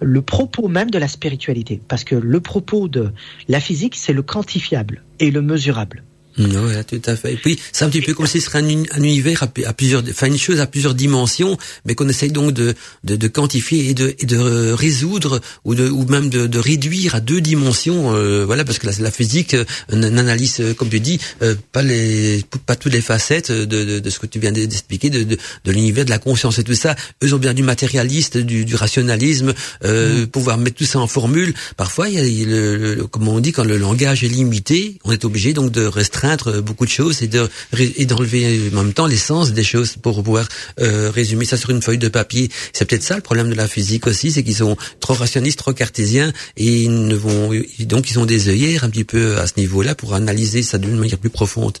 [0.00, 3.12] le propos même de la spiritualité, parce que le propos de
[3.48, 6.04] la physique, c'est le quantifiable et le mesurable.
[6.38, 6.46] Oui,
[6.86, 7.32] tout à fait.
[7.34, 9.72] Et puis, c'est un petit peu comme si ce serait un, uni- un univers à,
[9.72, 13.90] plusieurs, enfin une chose à plusieurs dimensions, mais qu'on essaye donc de, de, de quantifier
[13.90, 18.14] et de, et de résoudre ou de, ou même de, de réduire à deux dimensions.
[18.14, 21.82] euh, voilà, parce que la, la physique euh, n'analyse, euh, comme tu dis, euh, pas
[21.82, 25.36] les, pas toutes les facettes de, de, de ce que tu viens d'expliquer, de, de,
[25.64, 26.94] de l'univers de la conscience et tout ça.
[27.24, 29.52] Eux ont bien du matérialiste, du, du rationalisme,
[29.84, 31.52] euh, pouvoir mettre tout ça en formule.
[31.76, 35.10] Parfois, il y a le, le- comme on dit, quand le langage est limité, on
[35.12, 36.19] est obligé donc de restreindre
[36.60, 40.48] beaucoup de choses et de et d'enlever en même temps l'essence des choses pour pouvoir
[40.80, 42.50] euh, résumer ça sur une feuille de papier.
[42.72, 45.72] C'est peut-être ça le problème de la physique aussi, c'est qu'ils sont trop rationnistes, trop
[45.72, 49.54] cartésiens et ils ne vont donc ils ont des œillères un petit peu à ce
[49.56, 51.78] niveau-là pour analyser ça d'une manière plus profonde.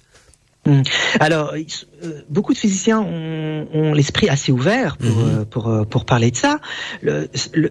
[0.70, 0.82] Hmm.
[1.20, 5.28] Alors, euh, beaucoup de physiciens ont, ont l'esprit assez ouvert pour, Mhm.
[5.40, 6.60] euh, pour, euh, pour parler de ça.
[7.02, 7.70] Le, le-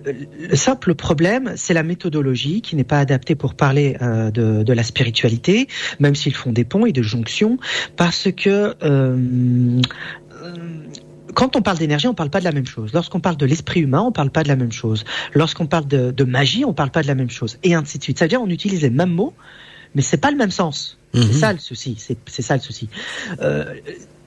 [0.50, 4.74] le simple problème, c'est la méthodologie qui n'est pas adaptée pour parler euh, de, de
[4.74, 5.68] la spiritualité,
[6.00, 7.58] même s'ils font des ponts et des jonctions,
[7.96, 9.18] parce que euh,
[10.44, 10.54] euh,
[11.36, 12.92] quand on parle d'énergie, on parle pas de la même chose.
[12.94, 15.06] Lorsqu'on parle de l'esprit humain, on parle pas de la même chose.
[15.34, 17.58] Lorsqu'on parle de, de magie, on parle pas de la même chose.
[17.64, 18.18] Et ainsi de suite.
[18.20, 19.34] Ça veut dire on utilise les mêmes mots,
[19.96, 20.98] mais c'est pas le même sens.
[21.14, 21.24] Mhm.
[21.24, 21.98] C'est ça le souci.
[21.98, 22.90] C'est ça le souci.
[23.42, 23.74] Euh,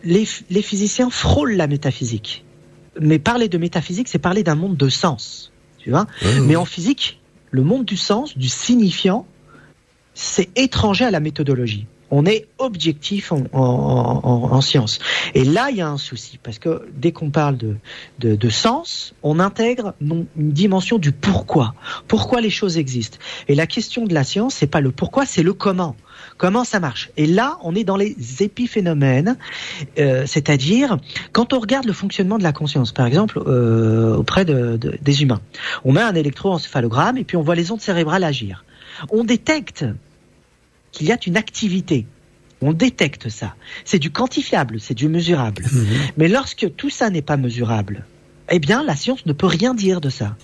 [0.04, 2.44] les, les physiciens frôlent la métaphysique,
[3.00, 5.52] mais parler de métaphysique, c'est parler d'un monde de sens.
[5.78, 6.06] Tu vois.
[6.42, 7.20] Mais en physique,
[7.50, 9.26] le monde du sens, du signifiant,
[10.14, 11.86] c'est étranger à la méthodologie.
[12.14, 14.98] On est objectif en, en, en- en science.
[15.34, 19.40] Et là, il y a un souci, parce que dès qu'on parle de, sens, on
[19.40, 21.74] intègre une dimension du pourquoi.
[22.08, 23.16] Pourquoi les choses existent.
[23.48, 25.96] Et la question de la science, c'est pas le pourquoi, c'est le comment.
[26.36, 29.36] Comment ça marche Et là, on est dans les épiphénomènes,
[29.98, 30.98] euh, c'est-à-dire
[31.32, 35.22] quand on regarde le fonctionnement de la conscience, par exemple, euh, auprès de, de- des
[35.22, 35.40] humains.
[35.84, 38.64] On met un électroencéphalogramme et puis on voit les ondes cérébrales agir.
[39.10, 39.84] On détecte
[40.92, 42.06] qu'il y a une activité.
[42.60, 43.56] On détecte ça.
[43.84, 45.64] C'est du quantifiable, c'est du mesurable.
[45.72, 45.86] Mhm.
[46.16, 48.06] Mais lorsque tout ça n'est pas mesurable,
[48.50, 50.36] eh bien, la science ne peut rien dire de ça.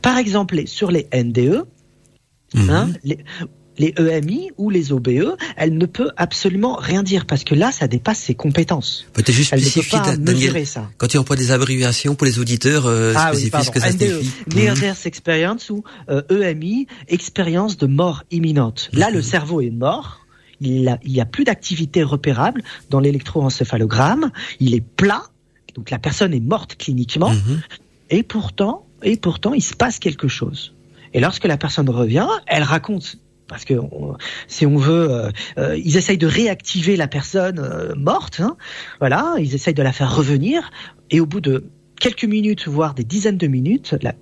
[0.00, 1.64] Par exemple, sur les NDE,
[2.54, 2.70] Mhm.
[2.70, 3.18] hein, les,
[3.78, 7.88] les EMI ou les OBE, elle ne peut absolument rien dire parce que là, ça
[7.88, 9.06] dépasse ses compétences.
[9.14, 10.90] Peut-être juste Elle ne peut spécifier, pas Daniel, ça.
[10.98, 13.98] quand tu emploies des abréviations pour les auditeurs, euh, Ah spécifie ce que ça NDE,
[14.20, 14.32] signifie.
[14.54, 14.80] Near Mhm.
[14.82, 18.90] Death Experience ou euh, EMI, expérience de mort imminente.
[18.92, 19.14] Là, Mhm.
[19.16, 20.18] le cerveau est mort.
[20.60, 24.30] Il n'y a plus d'activité repérable dans l'électroencéphalogramme.
[24.60, 25.24] Il est plat.
[25.74, 27.30] Donc la personne est morte cliniquement.
[27.30, 27.60] Mhm.
[28.10, 30.72] Et pourtant, et pourtant, il se passe quelque chose.
[31.14, 33.16] Et lorsque la personne revient, elle raconte.
[33.52, 34.16] Parce que on-
[34.48, 38.40] si on veut, euh, euh, ils essayent de réactiver la personne euh, morte.
[38.40, 38.56] hein.
[38.98, 40.70] voilà, ils essayent de la faire revenir.
[41.10, 41.64] Et au bout de
[42.00, 44.14] quelques minutes, voire des dizaines de minutes, la,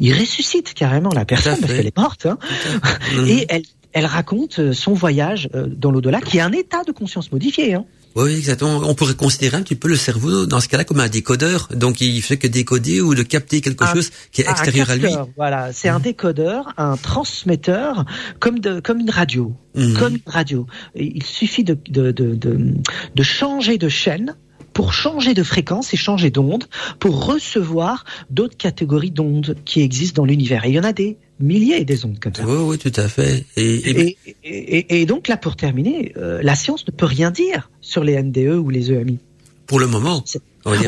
[0.00, 2.26] ils ressuscitent carrément la personne parce qu'elle est morte.
[2.26, 2.38] hein.
[3.28, 7.74] Et elle, elle raconte son voyage dans l'au-delà, qui est un état de conscience modifié.
[7.74, 7.84] Hein.
[8.16, 8.80] Oui, exactement.
[8.84, 11.68] On pourrait considérer un petit peu le cerveau dans ce cas-là comme un décodeur.
[11.74, 14.96] Donc, il fait que décoder ou de capter quelque Un- chose qui est extérieur à
[14.96, 15.12] lui.
[15.36, 18.06] Voilà, c'est un décodeur, un transmetteur,
[18.40, 19.94] comme de, comme une radio, Mhm.
[19.98, 20.66] comme une radio.
[20.94, 22.74] Il suffit de, de, de, de,
[23.14, 24.34] de changer de chaîne
[24.72, 26.64] pour changer de fréquence et changer d'onde,
[26.98, 30.64] pour recevoir d'autres catégories d'ondes qui existent dans l'univers.
[30.64, 32.44] Et il y en a des milliers des ondes comme ça.
[32.46, 33.44] Oui, oui, tout à fait.
[33.56, 37.06] Et, et- Et, et, et- et donc là, pour terminer, euh, la science ne peut
[37.06, 39.18] rien dire sur les NDE ou les EMI.
[39.66, 40.22] pour le moment.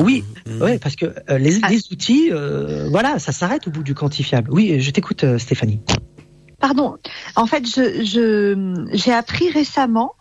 [0.00, 0.22] Oui.
[0.60, 1.68] Ouais, parce que euh, les, Ah.
[1.70, 4.50] les outils, euh, voilà, ça s'arrête au bout du quantifiable.
[4.52, 5.80] Oui, je t'écoute, euh, Stéphanie.
[6.60, 6.96] Pardon.
[7.36, 10.12] En fait, je, je- j'ai appris récemment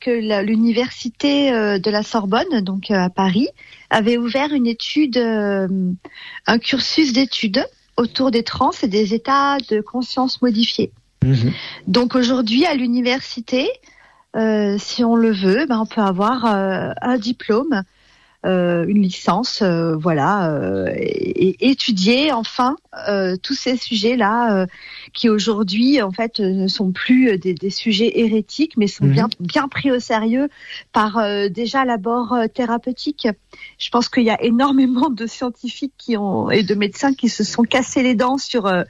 [0.00, 0.10] que
[0.42, 3.48] l'université de la Sorbonne, donc à Paris,
[3.90, 7.64] avait ouvert une étude, un cursus d'études
[7.96, 10.92] autour des trans et des états de conscience modifiés.
[11.24, 11.52] Mhm.
[11.86, 13.68] Donc aujourd'hui, à l'université,
[14.36, 17.82] euh, si on le veut, ben, on peut avoir euh, un diplôme,
[18.44, 22.76] une licence, euh, voilà, euh, et, et étudier enfin
[23.08, 24.66] euh, tous ces sujets-là euh,
[25.12, 29.04] qui aujourd'hui, en fait, euh, ne sont plus euh, des, des sujets hérétiques, mais sont
[29.06, 29.12] Mhm.
[29.12, 30.48] bien bien pris au sérieux
[30.92, 33.26] par euh, déjà l'abord euh, thérapeutique.
[33.78, 37.42] Je pense qu'il y a énormément de scientifiques qui ont et de médecins qui se
[37.44, 38.84] sont cassés les dents sur euh,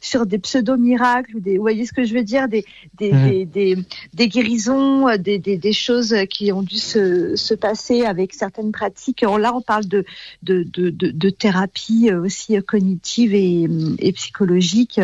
[0.00, 2.64] sur des pseudo miracles ou des, vous voyez ce que je veux dire, des
[2.98, 3.30] des, Mhm.
[3.30, 3.76] des, des,
[4.14, 8.70] des guérisons, euh, des, des, des choses qui ont dû se, se passer avec certaines
[8.72, 9.22] pratiques pratique.
[9.22, 10.04] Là, on parle de
[10.42, 15.00] de, de, de, thérapie aussi cognitive et, et psychologique.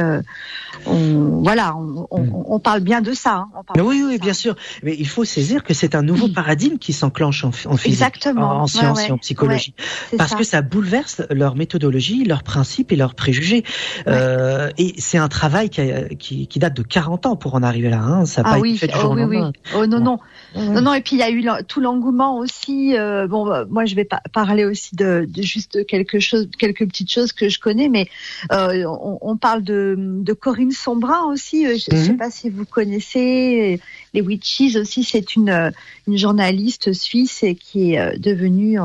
[0.87, 3.47] On, voilà, on, on, parle bien de ça.
[3.55, 3.83] Hein.
[3.83, 4.57] oui, oui, bien sûr.
[4.83, 8.63] Mais il faut saisir que c'est un nouveau paradigme qui s'enclenche en, en physique, Exactement.
[8.63, 9.75] en, sciences et en psychologie,
[10.17, 13.65] parce que ça bouleverse leur méthodologie, leurs principes et leurs préjugés.
[14.07, 15.83] Euh, et c'est un travail qui,
[16.19, 18.01] qui, qui, date de 40 ans pour en arriver là.
[18.01, 18.27] Hein.
[18.27, 18.71] Ça n'a ah pas oui.
[18.71, 19.53] été fait du oh, oui, lendemain.
[19.55, 19.71] Oui.
[19.77, 20.19] Oh non, non.
[20.57, 22.97] Non, non, et puis il y a eu tout l'engouement aussi.
[22.97, 26.87] Euh, bon, bah, moi je vais pas parler aussi de, de, juste quelque chose, quelques
[26.87, 28.09] petites choses que je connais, mais
[28.53, 31.67] euh, on, on, parle de, de Corinne Sombrin aussi.
[31.67, 32.19] Euh, je, ne sais Mhm.
[32.19, 33.81] pas si vous connaissez
[34.13, 35.03] les Witches aussi.
[35.05, 35.73] C'est une
[36.07, 38.79] une journaliste suisse et qui est devenue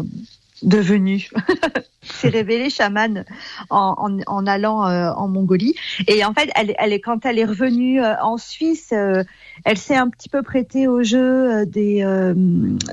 [0.64, 1.30] devenue
[2.02, 3.26] s'est révélée chamane
[3.70, 5.76] en, en, en allant euh, en Mongolie
[6.08, 9.24] et en fait elle, elle est quand elle est revenue euh, en Suisse euh,
[9.66, 11.20] elle s'est un petit peu prêtée au jeu
[11.52, 12.34] euh, des euh,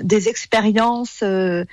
[0.02, 1.64] des expériences euh,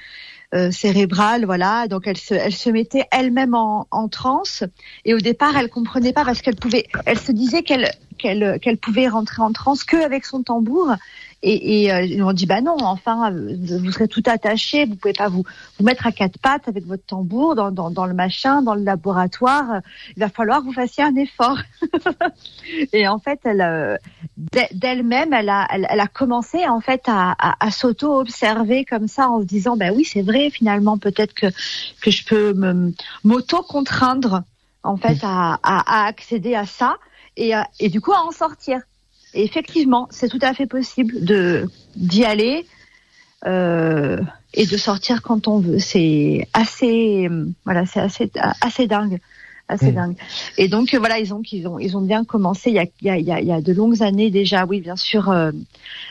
[0.53, 1.87] euh, cérébrale, voilà.
[1.87, 4.63] Donc elle se, elle se mettait elle-même en, en transe.
[5.03, 8.77] Et au départ, elle comprenait pas parce qu'elle pouvait, elle se disait qu'elle, qu'elle, qu'elle
[8.77, 10.93] pouvait rentrer en transe que avec son tambour.
[11.45, 14.95] Et, et euh, ils ont dit bah non, enfin euh, vous serez tout attaché, vous
[14.95, 15.43] pouvez pas vous
[15.77, 18.83] vous mettre à quatre pattes avec votre tambour dans, dans, dans le machin, dans le
[18.83, 19.81] laboratoire.
[20.15, 21.57] Il va falloir que vous fassiez un effort.
[22.93, 23.97] et en fait, elle euh,
[24.71, 29.29] d'elle-même, elle a elle, elle, a commencé en fait à, à, à s'auto-observer comme ça
[29.29, 31.47] en se disant bah oui c'est vrai finalement peut-être que
[32.01, 32.93] que je peux me
[33.25, 34.43] m'auto-contraindre
[34.83, 36.95] en fait à, à, à accéder à ça
[37.35, 37.51] et,
[37.81, 38.79] et du coup à en sortir.
[39.33, 42.65] Et effectivement, c'est tout à fait possible de d'y aller
[43.45, 44.19] euh,
[44.53, 45.79] et de sortir quand on veut.
[45.79, 47.29] C'est assez,
[47.65, 49.19] voilà, c'est assez assez dingue,
[49.67, 49.95] assez mmh.
[49.95, 50.15] dingue.
[50.57, 53.25] Et donc voilà, ils ont ils ont ils ont bien commencé il y a il
[53.25, 55.51] y a il y a, de longues années déjà, oui, bien sûr, euh,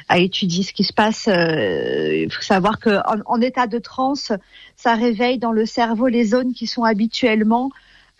[0.08, 1.28] à étudier ce qui se passe.
[1.28, 4.32] Euh, il faut savoir que en, en, état de transe,
[4.76, 7.70] ça réveille dans le cerveau les zones qui sont habituellement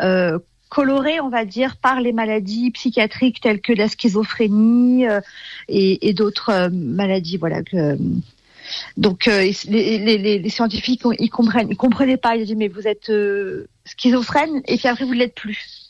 [0.01, 0.38] euh,
[0.72, 5.20] colorées, on va dire, par les maladies psychiatriques telles que la schizophrénie euh,
[5.68, 7.37] et, et d'autres euh, maladies.
[7.37, 7.62] Voilà.
[7.62, 7.98] Que,
[8.96, 12.37] donc euh, les, les, les, scientifiques ils comprennent, ils comprenaient pas.
[12.37, 13.12] Ils disaient mais vous êtes
[13.85, 15.82] schizophrène et puis après vous ne l'êtes plus.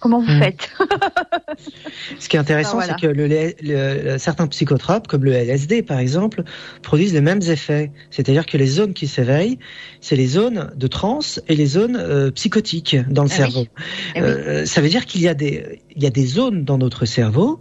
[0.00, 0.40] Comment vous mmh.
[0.40, 0.70] faites?
[2.18, 2.96] Ce qui est intéressant, voilà.
[2.98, 6.44] c'est que le, le, le, certains psychotropes, comme le LSD par exemple,
[6.82, 7.92] produisent les mêmes effets.
[8.10, 9.58] C'est-à-dire que les zones qui s'éveillent,
[10.00, 13.60] c'est les zones de transe et les zones euh, psychotiques dans le ah cerveau.
[13.60, 13.68] Oui.
[14.14, 14.66] Ah euh, oui.
[14.66, 17.60] Ça veut dire qu'il y a des il y a des zones dans notre cerveau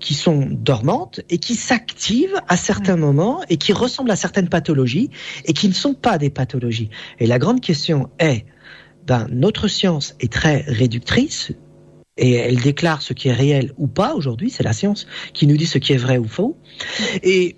[0.00, 3.00] qui sont dormantes et qui s'activent à certains mmh.
[3.00, 5.10] moments et qui ressemblent à certaines pathologies
[5.44, 6.90] et qui ne sont pas des pathologies.
[7.20, 8.46] Et la grande question est
[9.06, 11.52] ben, notre science est très réductrice
[12.16, 15.56] et elle déclare ce qui est réel ou pas aujourd'hui, c'est la science qui nous
[15.56, 16.56] dit ce qui est vrai ou faux.
[17.22, 17.56] Et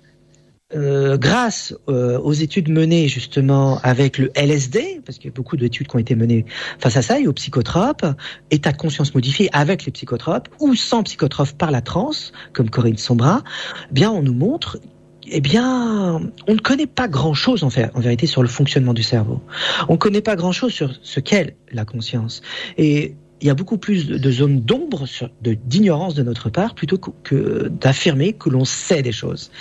[0.73, 5.57] euh, grâce euh, aux études menées justement avec le LSD, parce qu'il y a beaucoup
[5.57, 6.45] d'études qui ont été menées
[6.79, 8.05] face à ça, et aux psychotropes,
[8.49, 12.97] état de conscience modifié avec les psychotropes ou sans psychotropes par la transe, comme Corinne
[12.97, 13.43] Sombra,
[13.89, 14.79] eh bien on nous montre
[15.27, 19.03] eh bien, on ne connaît pas grand-chose en, fait, en vérité sur le fonctionnement du
[19.03, 19.41] cerveau.
[19.89, 22.41] On ne connaît pas grand-chose sur ce qu'est la conscience.
[22.77, 25.05] Et il y a beaucoup plus de, zones d'ombre,
[25.41, 29.51] d'ignorance de, de notre part, plutôt que, que d'affirmer que l'on sait des choses.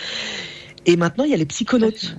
[0.86, 2.16] Et maintenant, il y a les psychonautes.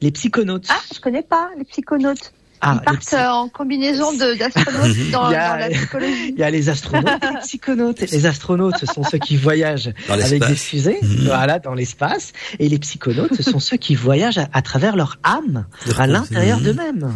[0.00, 0.66] Les psychonautes.
[0.68, 2.32] Ah, je connais pas les psychonautes.
[2.64, 6.28] Ah, Ils partent euh, en combinaison d'astronautes dans, il y a, dans, la psychologie.
[6.28, 8.00] Il y a les astronautes et les psychonautes.
[8.00, 11.24] Les astronautes, ce sont ceux qui voyagent avec des fusées, mmh.
[11.24, 12.32] voilà, dans l'espace.
[12.60, 15.66] Et les psychonautes, ce sont ceux qui voyagent à, à travers leur âme,
[15.98, 16.62] à l'intérieur mmh.
[16.62, 17.12] d'eux-mêmes.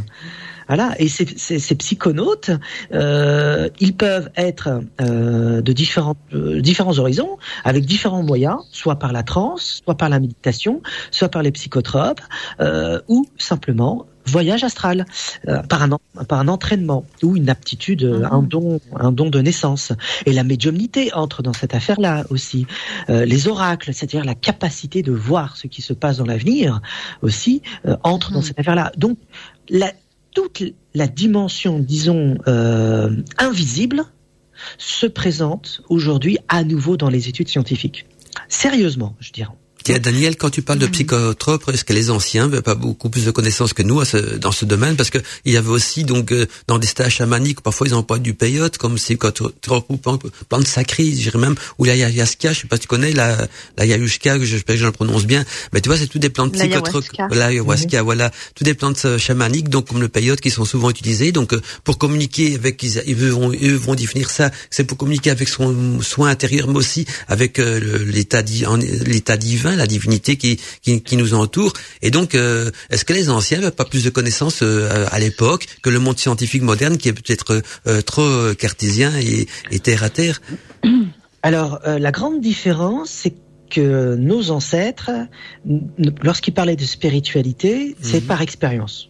[0.69, 2.51] Voilà, et ces, ces, ces psychonautes,
[2.93, 9.13] euh, ils peuvent être euh, de différents, euh, différents horizons, avec différents moyens, soit par
[9.13, 10.83] la transe, soit par la méditation,
[11.13, 12.21] soit par les psychotropes,
[12.61, 15.07] euh, ou simplement voyage astral,
[15.49, 18.21] euh, par, un, par un entraînement ou une aptitude, Mhm.
[18.21, 18.29] mmh.
[18.33, 19.93] un don, un don de naissance.
[20.27, 22.67] Et la médiumnité entre dans cette affaire-là aussi.
[23.09, 26.81] Euh, les oracles, c'est-à-dire la capacité de voir ce qui se passe dans l'avenir
[27.23, 28.35] aussi, euh, entre mmh.
[28.35, 28.93] dans cette affaire-là.
[28.97, 29.19] Donc,
[29.69, 29.93] la,
[30.35, 30.63] toute
[30.95, 34.05] la dimension, disons, euh, invisible
[34.79, 38.07] se présente aujourd'hui à nouveau dans les études scientifiques.
[38.49, 39.51] Sérieusement, je dirais.
[39.87, 43.25] Tiens, Daniel, quand tu parles de psychotropes, est-ce que les anciens n'avaient pas beaucoup plus
[43.25, 44.97] de connaissances que nous à ce, dans ce domaine?
[44.97, 48.19] Parce que il y avait aussi donc euh, dans des stages chamaniques, parfois ils emploient
[48.19, 52.67] du peyote comme psychotrope ou plante sacrée, je dirais même, ou la yahuasca, je sais
[52.67, 53.47] pas si tu connais la
[53.79, 56.55] la yahuasca, j'espère que je le prononce bien, mais tu vois c'est tout des plantes
[56.55, 58.05] psychotropes, la ayahuasca, mmh.
[58.05, 61.63] voilà, tout des plantes chamaniques, donc comme le peyote qui sont souvent utilisées, donc euh,
[61.85, 66.03] pour communiquer avec, ils, ils vont eux vont définir ça, c'est pour communiquer avec son
[66.03, 69.37] soin intérieur, mais aussi avec euh, l'état l'état
[69.77, 71.73] divin la divinité qui, qui, qui nous entoure.
[72.03, 75.67] Et donc, euh, est-ce que les anciens n'avaient pas plus de connaissances euh, à l'époque
[75.83, 80.11] que le monde scientifique moderne qui est peut-être euh, trop cartésien et, et, terre à
[80.11, 80.41] terre?
[81.43, 83.35] Alors, la grande différence, c'est
[83.71, 85.11] que nos ancêtres,
[86.23, 88.27] lorsqu'ils parlaient de spiritualité, c'est mhm.
[88.27, 89.09] par expérience.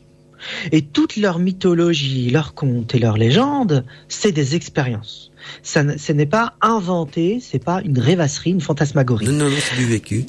[0.70, 5.25] Et toute leur mythologie, leurs contes et leurs légendes, c'est des expériences.
[5.62, 9.26] Ça, ce n'est pas inventé, c'est pas une rêvasserie, une fantasmagorie.
[9.26, 10.26] Non, non, non c'est du vécu.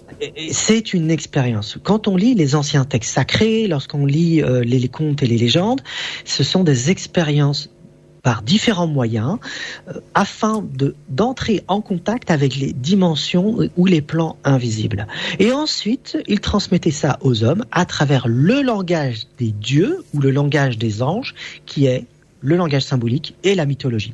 [0.51, 1.77] C'est une expérience.
[1.83, 5.81] Quand on lit les anciens textes sacrés, lorsqu'on lit euh, les contes et les légendes,
[6.25, 7.69] ce sont des expériences
[8.27, 9.37] par différents moyens
[9.87, 15.07] euh, afin de d'entrer en contact avec les dimensions ou les plans invisibles.
[15.39, 20.31] Et ensuite, il transmettait ça aux hommes à travers le langage des dieux ou le
[20.31, 22.05] langage des anges, qui est
[22.41, 24.13] le langage symbolique et la mythologie.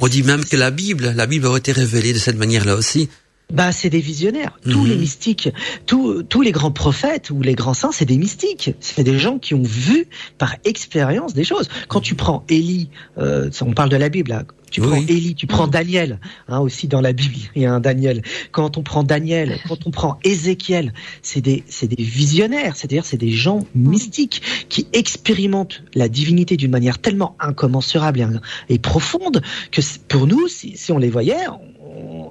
[0.00, 3.08] On dit même que la Bible, la Bible aurait été révélée de cette manière-là aussi.
[3.52, 4.58] Bah, c'est des visionnaires.
[4.68, 5.00] Tous les mhm.
[5.00, 5.48] mystiques,
[5.86, 8.74] tous, tous les grands prophètes ou les grands saints, c'est des mystiques.
[8.80, 11.68] C'est des gens qui ont vu par expérience des choses.
[11.86, 14.42] Quand tu prends Élie, euh, on parle de la Bible là.
[14.70, 17.80] Tu prends Élie, tu prends Daniel, hein, aussi dans la Bible, il y a un
[17.80, 18.22] Daniel.
[18.50, 23.16] Quand on prend Daniel, quand on prend Ézéchiel, c'est des, c'est des visionnaires, c'est-à-dire c'est
[23.16, 30.26] des gens mystiques qui expérimentent la divinité d'une manière tellement incommensurable et, profonde que pour
[30.26, 31.46] nous, si, si on les voyait,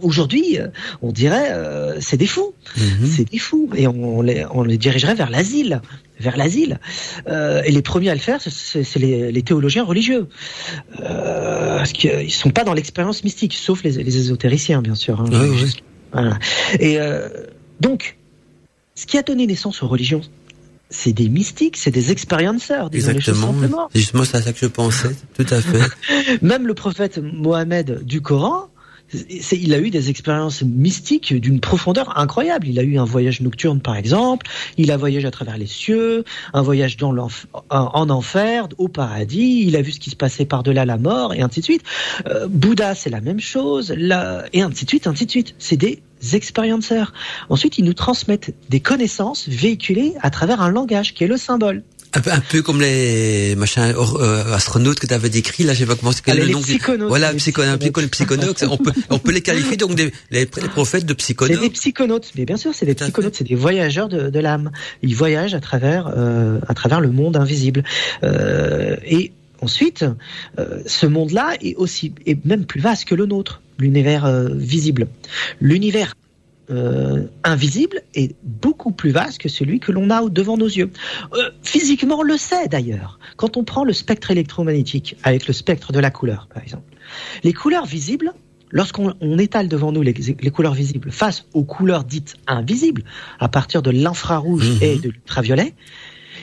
[0.01, 0.67] aujourd'hui, euh,
[1.01, 3.05] on dirait euh, c'est des fous, mhm.
[3.05, 5.81] c'est des fous, et on, les, on les dirigerait vers l'asile,
[6.19, 6.79] vers l'asile.
[7.27, 10.27] Euh, et les premiers à le faire, c'est les, théologiens religieux,
[10.97, 15.23] parce qu'ils sont pas dans l'expérience mystique, sauf les, ésotériciens, bien sûr.
[16.13, 16.37] Hein,
[16.79, 16.97] Et
[17.79, 18.17] donc,
[18.95, 20.21] ce qui a donné naissance aux religions,
[20.89, 22.89] c'est des mystiques, c'est des experienceurs.
[22.93, 23.53] Exactement.
[23.93, 26.41] Justement, c'est à ça que je pensais, tout à fait.
[26.41, 28.69] Même le prophète Mohamed du Coran,
[29.51, 32.67] il a eu des expériences mystiques d'une profondeur incroyable.
[32.67, 34.47] Il a eu un voyage nocturne, par exemple.
[34.77, 36.23] Il a voyagé à travers les cieux,
[36.53, 37.15] un voyage dans
[37.69, 39.63] en enfer, au paradis.
[39.65, 41.83] Il a vu ce qui se passait par-delà la mort, et ainsi de suite.
[42.27, 43.91] Euh, Bouddha, c'est la même chose,
[44.53, 45.55] et ainsi de suite, ainsi de suite.
[45.59, 46.01] C'est des
[46.33, 47.13] expérienceurs.
[47.49, 51.83] Ensuite, ils nous transmettent des connaissances véhiculées à travers un langage qui est le symbole.
[52.15, 56.11] Un peu, comme les machins euh, astronautes que tu avais décrits, là, j'ai pas comment
[56.11, 56.61] c'est le nom.
[56.61, 58.63] Psychonautes, voilà, les psychonautes.
[58.69, 61.59] on peut, on peut les qualifier donc des les, prophètes de psychonautes.
[61.59, 64.71] Des psychonautes, mais bien sûr, c'est des psychonautes, c'est des voyageurs de, de l'âme.
[65.01, 67.83] Ils voyagent à travers, euh, à travers le monde invisible.
[68.23, 70.05] Euh, et ensuite,
[70.59, 75.07] euh, ce monde-là est aussi, est même plus vaste que le nôtre, l'univers euh, visible.
[75.59, 76.15] L'univers
[76.69, 80.89] euh, invisible est beaucoup plus vaste que celui que l'on a devant nos yeux.
[81.33, 83.19] Euh, physiquement, on le sait d'ailleurs.
[83.37, 86.91] Quand on prend le spectre électromagnétique avec le spectre de la couleur, par exemple,
[87.43, 88.33] les couleurs visibles,
[88.71, 90.13] lorsqu'on étale devant nous les,
[90.51, 93.03] couleurs visibles face aux couleurs dites invisibles,
[93.39, 94.77] à partir de l'infrarouge mhm.
[94.81, 95.75] et de l'ultraviolet,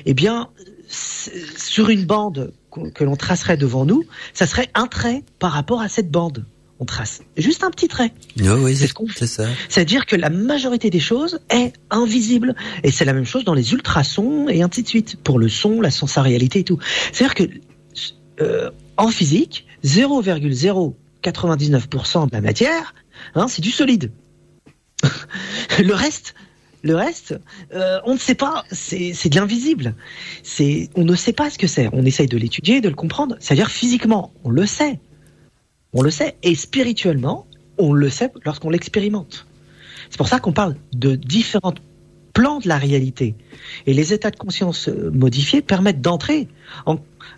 [0.07, 0.49] eh bien,
[0.89, 2.53] sur une bande
[2.95, 4.05] que l'on tracerait devant nous,
[4.35, 6.47] ça serait un trait par rapport à cette bande
[6.83, 8.13] on trace juste un petit trait.
[8.45, 9.47] Ah oui, c'est ce ça.
[9.69, 12.57] C'est-à-dire que la majorité des choses est invisible.
[12.83, 15.15] Et c'est la même chose dans les ultrasons et ainsi de suite.
[15.23, 16.81] Pour le son, la sensorialité et tout.
[17.13, 17.45] C'est-à-dire que
[18.41, 22.97] euh, en physique, 0,099% de la matière,
[23.37, 24.11] hein, c'est du solide.
[25.79, 26.35] le reste,
[26.83, 27.39] le reste,
[27.75, 29.95] euh, on ne sait pas, c'est de l'invisible.
[30.43, 31.89] C'est, on ne sait pas ce que c'est.
[31.93, 33.37] On essaye de l'étudier, de le comprendre.
[33.39, 34.99] C'est-à-dire physiquement, on le sait.
[35.93, 36.37] On le sait.
[36.43, 37.47] Et spirituellement,
[37.79, 39.47] on le sait lorsqu'on l'expérimente.
[40.11, 41.75] C'est pour ça qu'on parle de différents
[42.33, 43.35] plans de la réalité.
[43.87, 46.49] Et les états de conscience euh, modifiés permettent d'entrer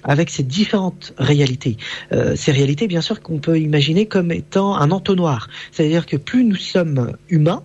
[0.05, 1.77] avec ces différentes réalités.
[2.13, 5.49] Euh, ces réalités, bien sûr, qu'on peut imaginer comme étant un entonnoir.
[5.73, 7.65] C'est-à-dire que plus nous sommes humains,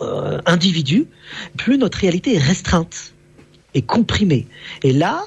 [0.00, 1.06] euh, individus,
[1.56, 3.14] plus notre réalité est restreinte
[3.74, 4.46] et comprimée.
[4.82, 5.22] Et là,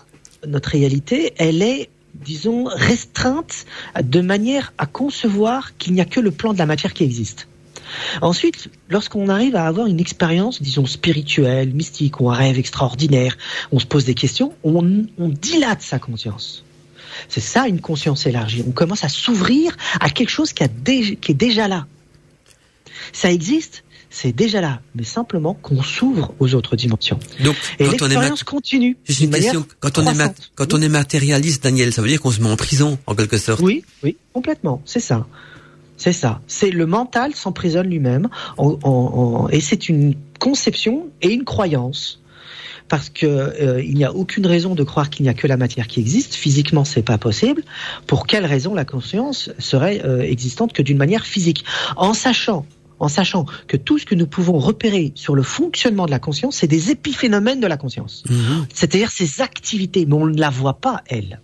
[0.46, 1.90] notre réalité, elle est
[2.24, 3.66] disons, restreinte
[4.02, 7.48] de manière à concevoir qu'il n'y a que le plan de la matière qui existe.
[8.22, 13.38] Ensuite, lorsqu'on arrive à avoir une expérience, disons, spirituelle, mystique, ou un rêve extraordinaire,
[13.72, 16.64] on se pose des questions, on, dilate sa conscience.
[17.30, 18.64] C'est ça une conscience élargie.
[18.68, 21.86] On commence à s'ouvrir à quelque chose qui, est déjà là.
[23.14, 23.84] Ça existe,
[24.16, 27.20] c'est déjà là, mais simplement qu'on s'ouvre aux autres dimensions.
[27.44, 28.96] Donc, et l'expérience continue.
[29.82, 32.56] Quand on, est quand on est matérialiste, Daniel, ça veut dire qu'on se met en
[32.56, 33.60] prison, en quelque sorte.
[33.60, 34.82] Oui, oui, complètement.
[34.86, 35.28] C'est ça.
[35.98, 36.40] C'est ça.
[36.48, 38.30] C'est le mental s'emprisonne lui-même,
[39.52, 42.22] et c'est une conception et une croyance
[42.88, 45.58] parce que euh, il n'y a aucune raison de croire qu'il n'y a que la
[45.58, 46.36] matière qui existe.
[46.36, 47.64] Physiquement, c'est pas possible.
[48.06, 51.66] Pour quelle raison la conscience serait euh, existante que d'une manière physique?
[51.98, 52.64] En sachant
[53.00, 56.58] en sachant que tout ce que nous pouvons repérer sur le fonctionnement de la conscience,
[56.58, 58.24] c'est des épiphénomènes de la conscience.
[58.30, 58.68] Mhm.
[58.74, 61.42] C'est-à-dire ses activités, mais on ne la voit pas, elle.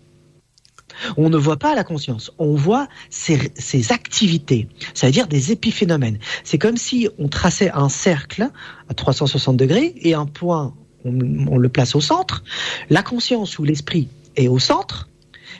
[1.18, 6.20] On ne voit pas la conscience, on voit ses, ses activités, c'est-à-dire des épiphénomènes.
[6.44, 8.50] C'est comme si on traçait un cercle
[8.90, 10.76] à 360 degrés et un point,
[11.06, 12.44] on, on le place au centre.
[12.90, 15.10] La conscience ou l'esprit est au centre,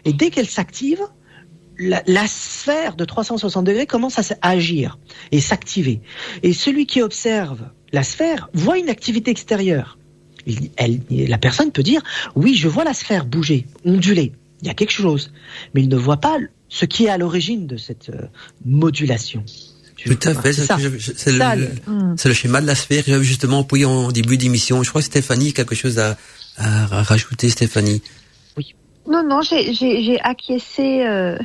[0.06, 1.02] et dès qu'elle s'active,
[1.82, 4.98] la, la sphère de 360 degrés commence à agir
[5.32, 6.02] et s'activer.
[6.44, 7.60] Et celui qui observe
[7.92, 9.98] la sphère voit une activité extérieure.
[10.46, 12.02] Il- elle- la personne peut dire
[12.36, 14.32] oui, je vois la sphère bouger, onduler.
[14.62, 15.32] Il y a quelque chose,
[15.74, 16.38] mais il ne voit pas
[16.70, 18.28] ce qui est à l'origine de cette euh,
[18.66, 19.44] modulation.
[20.06, 20.54] Tout à fait.
[21.16, 21.68] C'est le, le-
[22.18, 23.04] c'est le schéma de la sphère.
[23.06, 24.82] J'avais justement employé en début d'émission.
[24.84, 26.18] Je crois que Stéphanie, quelque chose à,
[26.58, 28.02] à rajouter, Stéphanie.
[29.10, 31.38] Non, non, j'ai, acquiescé, euh,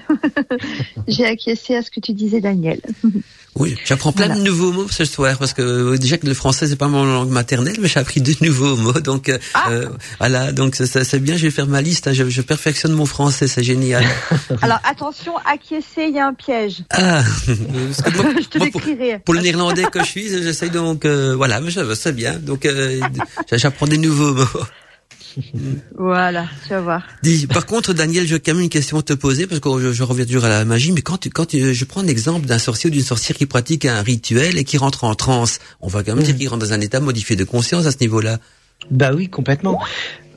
[1.09, 2.81] j'ai acquiescé à ce que tu disais, Daniel.
[3.59, 4.41] Oui, j'apprends plein Voilà.
[4.43, 7.05] de nouveaux mots ce soir parce que euh, déjà que le français c'est pas mon
[7.07, 9.01] langue maternelle, mais j'ai appris de nouveaux mots.
[9.01, 9.71] Donc euh, Ah.
[9.71, 9.89] euh,
[10.19, 11.39] voilà, donc c'est bien.
[11.39, 12.07] Je vais faire ma liste.
[12.07, 14.05] hein, je, je perfectionne mon français, c'est génial.
[14.61, 16.83] Alors attention, acquiescer, il y a un piège.
[16.91, 18.67] Ah, moi, je te moi,
[19.25, 22.35] pour, le néerlandais que je suis, j'essaye donc euh, voilà, mais c'est bien.
[22.35, 23.01] Donc euh,
[23.53, 24.45] j'apprends des nouveaux mots.
[25.97, 27.03] Voilà, tu vas voir.
[27.23, 29.93] Dis, par contre, Daniel, j'ai quand même une question à te poser parce que je,
[29.93, 30.93] je reviens toujours à la magie.
[30.93, 33.85] Mais quand tu, quand tu- je prends l'exemple d'un sorcier ou d'une sorcière qui pratique
[33.85, 36.41] un rituel et qui rentre en transe, on va quand même dire Mhm.
[36.41, 38.39] qu'il rentre dans un état modifié de conscience à ce niveau-là.
[38.91, 39.81] Bah oui, complètement.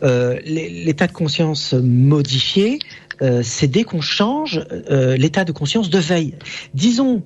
[0.03, 2.79] Euh, l'é- l'état de conscience modifié,
[3.21, 6.35] euh, c'est dès qu'on change euh, l'état de conscience de veille.
[6.73, 7.23] Disons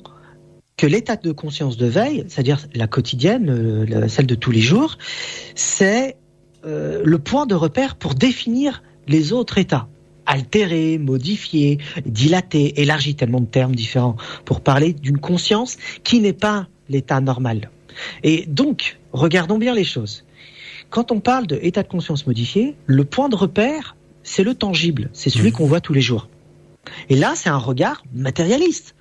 [0.76, 4.61] que l'état de conscience de veille, c'est-à-dire la quotidienne, euh, la- celle de tous les
[4.61, 4.97] jours,
[5.55, 6.15] c'est
[6.66, 9.88] euh, le point de repère pour définir les autres états.
[10.26, 16.68] Altéré, modifié, dilaté, élargi, tellement de termes différents pour parler d'une conscience qui n'est pas
[16.88, 17.70] l'état normal.
[18.24, 20.24] Et donc, regardons bien les choses.
[20.89, 25.09] Quand on parle de état de conscience modifié, le point de repère, c'est le tangible,
[25.11, 25.53] c'est celui Mhm.
[25.55, 26.30] qu'on voit tous les jours.
[27.09, 28.95] Et là, c'est un regard matérialiste.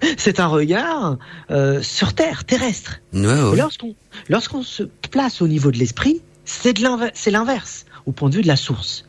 [0.16, 1.18] C'est un regard
[1.50, 3.00] euh, sur Terre, terrestre.
[3.12, 3.52] Ouais, ouais.
[3.52, 3.94] Et Lorsqu'on
[4.30, 8.56] lorsqu'on se place au niveau de l'esprit, c'est l'inverse, au point de vue de la
[8.56, 9.04] source.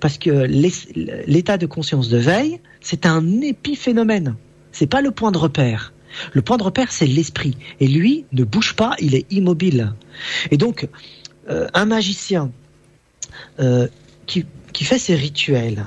[0.00, 0.30] Parce que
[1.26, 4.36] l'état de conscience de veille, c'est un épiphénomène.
[4.72, 5.92] C'est pas le point de repère.
[6.32, 7.56] Le point de repère, c'est l'esprit.
[7.78, 9.94] Et lui ne bouge pas, il est immobile.
[10.50, 10.88] Et donc,
[11.48, 12.50] euh, un magicien
[13.60, 13.86] euh,
[14.26, 15.84] qui, qui fait ses rituels,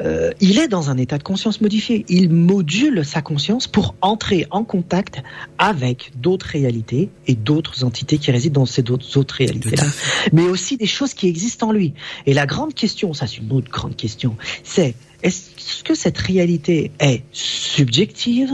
[0.00, 2.04] euh, il est dans un état de conscience modifié.
[2.08, 5.22] Il module sa conscience pour entrer en contact
[5.58, 9.84] avec d'autres réalités et d'autres entités qui résident dans ces autres Tout réalités-là
[10.32, 11.94] mais aussi des choses qui existent en lui.
[12.26, 16.90] Et la grande question, ça c'est une autre grande question, c'est est-ce que cette réalité
[17.00, 18.52] est subjective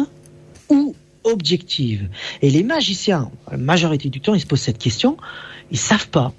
[0.69, 2.09] ou objective?
[2.41, 5.17] Et les magiciens, la majorité du temps, ils se posent cette question,
[5.71, 6.33] ils savent pas.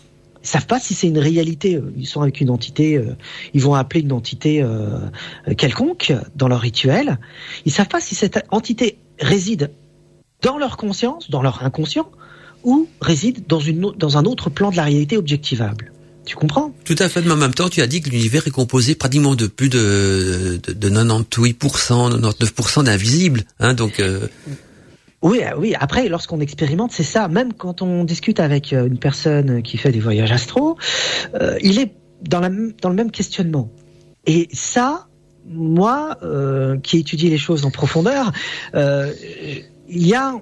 [0.44, 1.76] Ils savent pas si c'est une réalité.
[1.76, 3.16] euh, Ils sont avec une entité, euh,
[3.54, 5.00] ils vont appeler une entité euh,
[5.58, 7.18] quelconque dans leur rituel.
[7.66, 9.72] Ils savent pas si cette entité réside
[10.42, 12.10] dans leur conscience, dans leur inconscient,
[12.64, 15.92] ou réside dans, une, dans un autre plan de la réalité objectivable.
[16.26, 16.74] Tu comprends?
[16.86, 17.22] Tout à fait.
[17.22, 20.60] Mais en même temps, tu as dit que l'univers est composé pratiquement de plus de,
[20.64, 23.44] de, de 98%, 99% d'invisibles.
[23.60, 24.02] Hein, donc,
[25.24, 25.74] Oui, euh, oui.
[25.80, 27.28] Après, lorsqu'on expérimente, c'est ça.
[27.30, 30.78] Même quand on discute avec euh, une personne qui fait des voyages astro,
[31.34, 33.72] euh, il est dans, le même questionnement.
[34.26, 35.08] Et ça,
[35.46, 36.18] moi,
[36.84, 38.32] qui étudie les choses en profondeur,
[38.74, 40.36] il y a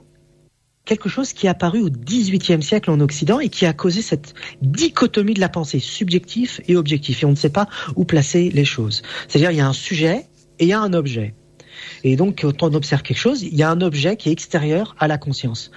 [0.85, 4.35] quelque chose qui est apparu au XVIIIe siècle en Occident et qui a causé cette
[4.61, 7.23] dichotomie de la pensée, subjectif et objectif.
[7.23, 9.01] Et on ne sait pas où placer les choses.
[9.27, 10.27] C'est-à-dire, il y a un sujet
[10.59, 11.33] et il y a un objet.
[12.03, 14.95] Et donc, quand on observe quelque chose, il y a un objet qui est extérieur
[14.99, 15.71] à la conscience.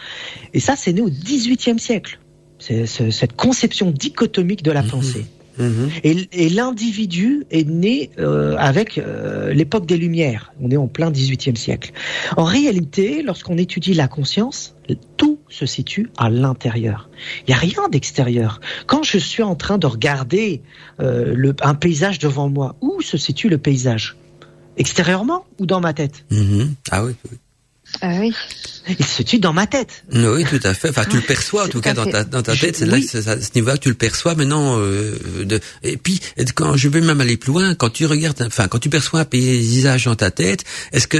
[0.52, 2.18] Et ça, c'est né au XVIIIe siècle.
[2.58, 4.88] C'est cette conception dichotomique de la Mhm.
[4.90, 5.26] pensée.
[5.58, 5.90] mhm.
[6.02, 10.52] Et, et l'individu est né euh, avec euh, l'époque des Lumières.
[10.60, 11.92] On est en plein XVIIIe siècle.
[12.36, 14.74] En réalité, lorsqu'on étudie la conscience,
[15.16, 17.08] tout se situe à l'intérieur.
[17.40, 18.60] Il n'y a rien d'extérieur.
[18.86, 20.62] Quand je suis en train de regarder
[21.00, 24.16] euh, le, un paysage devant moi, où se situe le paysage?
[24.76, 26.74] Extérieurement ou dans ma tête Mhm.
[26.90, 27.38] Ah oui, oui.
[28.00, 28.34] Ah oui.
[28.88, 30.04] Il se situe dans ma tête.
[30.12, 30.88] Oui, tout à fait.
[30.90, 32.76] Enfin, tu le perçois en Tout cas dans ta, dans ta Je- tête.
[32.76, 33.06] C'est là, oui.
[33.06, 34.78] que c'est à ce niveau-là que tu le perçois maintenant.
[34.80, 36.20] Euh, de, et puis,
[36.54, 39.24] quand je vais même aller plus loin, quand tu regardes, enfin, quand tu perçois un
[39.24, 41.18] paysage dans ta tête, est-ce que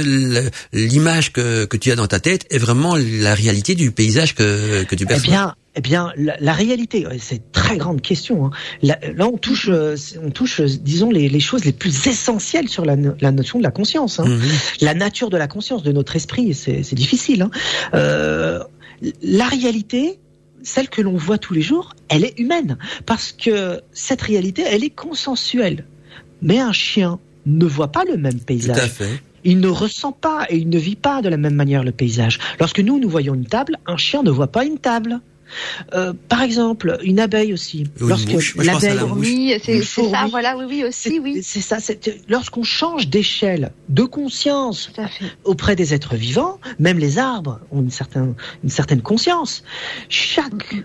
[0.73, 4.83] l'image que, que tu as dans ta tête est vraiment la réalité du paysage que,
[4.83, 5.29] que tu Eh perçois?
[5.29, 8.45] bien, eh bien, la, la réalité, c'est une très grande question.
[8.45, 8.51] hein.
[8.81, 12.69] Là, là, on touche, euh, on touche, euh, disons, les, les choses les plus essentielles
[12.69, 14.19] sur la, no- la notion de la conscience.
[14.19, 14.25] Hein.
[14.27, 14.41] Mhm.
[14.81, 17.41] La nature de la conscience, de notre esprit, c'est c'est difficile.
[17.43, 17.51] Hein.
[17.93, 18.59] Euh,
[19.21, 20.19] La réalité,
[20.63, 22.77] celle que l'on voit tous les jours, elle est humaine.
[23.05, 25.85] Parce que cette réalité, elle est consensuelle.
[26.41, 28.77] Mais un chien ne voit pas le même paysage.
[28.77, 29.21] Tout à fait.
[29.43, 32.39] Il ne ressent pas et il ne vit pas de la même manière le paysage.
[32.59, 35.19] Lorsque nous, nous voyons une table, un chien ne voit pas une table.
[35.93, 37.85] Euh, par exemple, une abeille aussi.
[38.01, 38.97] Ou Lorsque l'abeille-.
[38.97, 41.41] Fourmi, c'est ça, voilà, oui, oui, aussi, oui.
[41.43, 41.79] c'est ça.
[41.79, 44.91] c'est- Lorsqu'on change d'échelle, de conscience
[45.43, 48.33] auprès des êtres vivants, même les arbres ont une certaine,
[48.63, 49.63] une certaine conscience.
[50.09, 50.75] Chaque,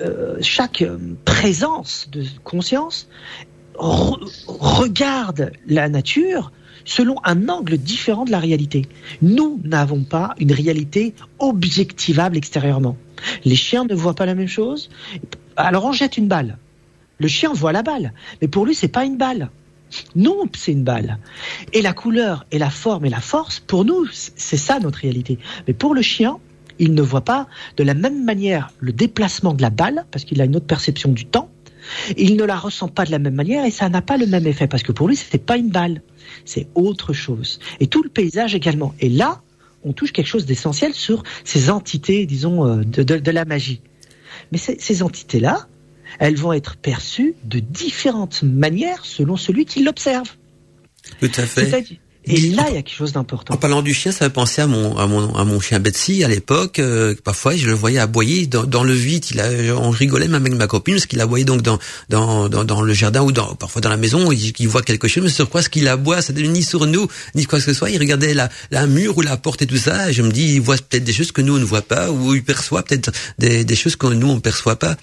[0.00, 3.08] euh, chaque euh, présence de conscience
[3.76, 6.52] re- regarde la nature
[6.90, 8.86] selon un angle différent de la réalité.
[9.22, 12.96] Nous n'avons pas une réalité objectivable extérieurement.
[13.44, 14.90] Les chiens ne voient pas la même chose.
[15.56, 16.58] Alors on jette une balle.
[17.18, 18.12] Le chien voit la balle,
[18.42, 19.50] mais pour lui c'est pas une balle.
[20.16, 21.18] Non, c'est une balle.
[21.72, 25.38] Et la couleur et la forme et la force, pour nous, c'est ça notre réalité.
[25.66, 26.38] Mais pour le chien,
[26.78, 30.40] il ne voit pas de la même manière le déplacement de la balle, parce qu'il
[30.40, 31.50] a une autre perception du temps.
[32.16, 34.46] Il ne la ressent pas de la même manière et ça n'a pas le même
[34.46, 36.02] effet, parce que pour lui, c'était pas une balle,
[36.44, 37.58] c'est autre chose.
[37.80, 38.94] Et tout le paysage également.
[39.00, 39.42] Et là,
[39.84, 43.80] on touche quelque chose d'essentiel sur ces entités, disons, euh, de, de- de la magie.
[44.52, 45.68] Mais ces, ces entités-là,
[46.18, 50.28] elles vont être perçues de différentes manières selon celui qui l'observe.
[51.20, 52.00] Tout à fait.
[52.26, 53.54] Et là, il y a quelque chose d'important.
[53.54, 56.22] En parlant du chien, ça me penser à mon à mon à mon chien Betsy
[56.22, 56.78] à l'époque.
[56.78, 59.24] euh, parfois, je le voyais aboyer dans, dans le vide.
[59.30, 61.78] Il a, on rigolait même avec ma copine parce qu'il aboyait donc dans
[62.10, 64.30] dans dans, dans le jardin ou dans parfois dans la maison.
[64.32, 67.08] Il, il voit quelque chose, mais sur quoi ce qu'il aboie, ça ni sur nous
[67.34, 67.90] ni quoi que ce soit.
[67.90, 70.10] Il regardait la la mur ou la porte et tout ça.
[70.10, 72.10] Et je me dis, il voit peut-être des choses que nous on ne voit pas
[72.10, 74.96] ou il perçoit peut-être des des choses que nous on perçoit pas.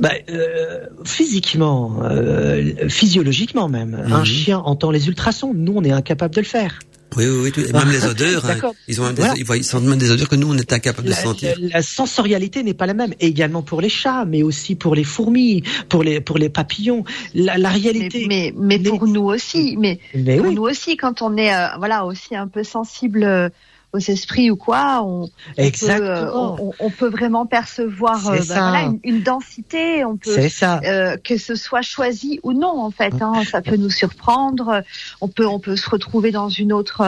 [0.00, 4.24] Bah, euh, physiquement, euh, physiologiquement même, un Mhm.
[4.24, 5.52] chien entend les ultrasons.
[5.54, 6.78] Nous, on est incapable de le faire.
[7.16, 7.52] Oui, oui, oui.
[7.52, 8.44] tout- et même les odeurs.
[8.50, 8.72] hein.
[8.88, 9.34] Ils ont des, Voilà.
[9.36, 11.54] ils voient ils sentent même des odeurs que nous on est incapable de La, sentir.
[11.60, 13.12] la- la sensorialité n'est pas la même.
[13.20, 17.04] Et également pour les chats, mais aussi pour les fourmis, pour les pour les papillons.
[17.34, 18.26] La, réalité.
[18.28, 21.54] mais, mais Mais- pour nous aussi, mais Mais pour oui, nous aussi, quand on est
[21.54, 23.48] euh, voilà aussi un peu sensible euh,
[23.96, 26.56] aux esprits ou quoi, on, on peut, euh, exactement.
[26.60, 30.04] on, on peut vraiment percevoir euh, bah, voilà, une, une densité.
[30.04, 30.80] On peut ça.
[30.84, 33.14] euh, que ce soit choisi ou non en fait.
[33.20, 34.82] Hein, ça peut nous surprendre.
[35.20, 37.02] On peut on peut se retrouver dans une autre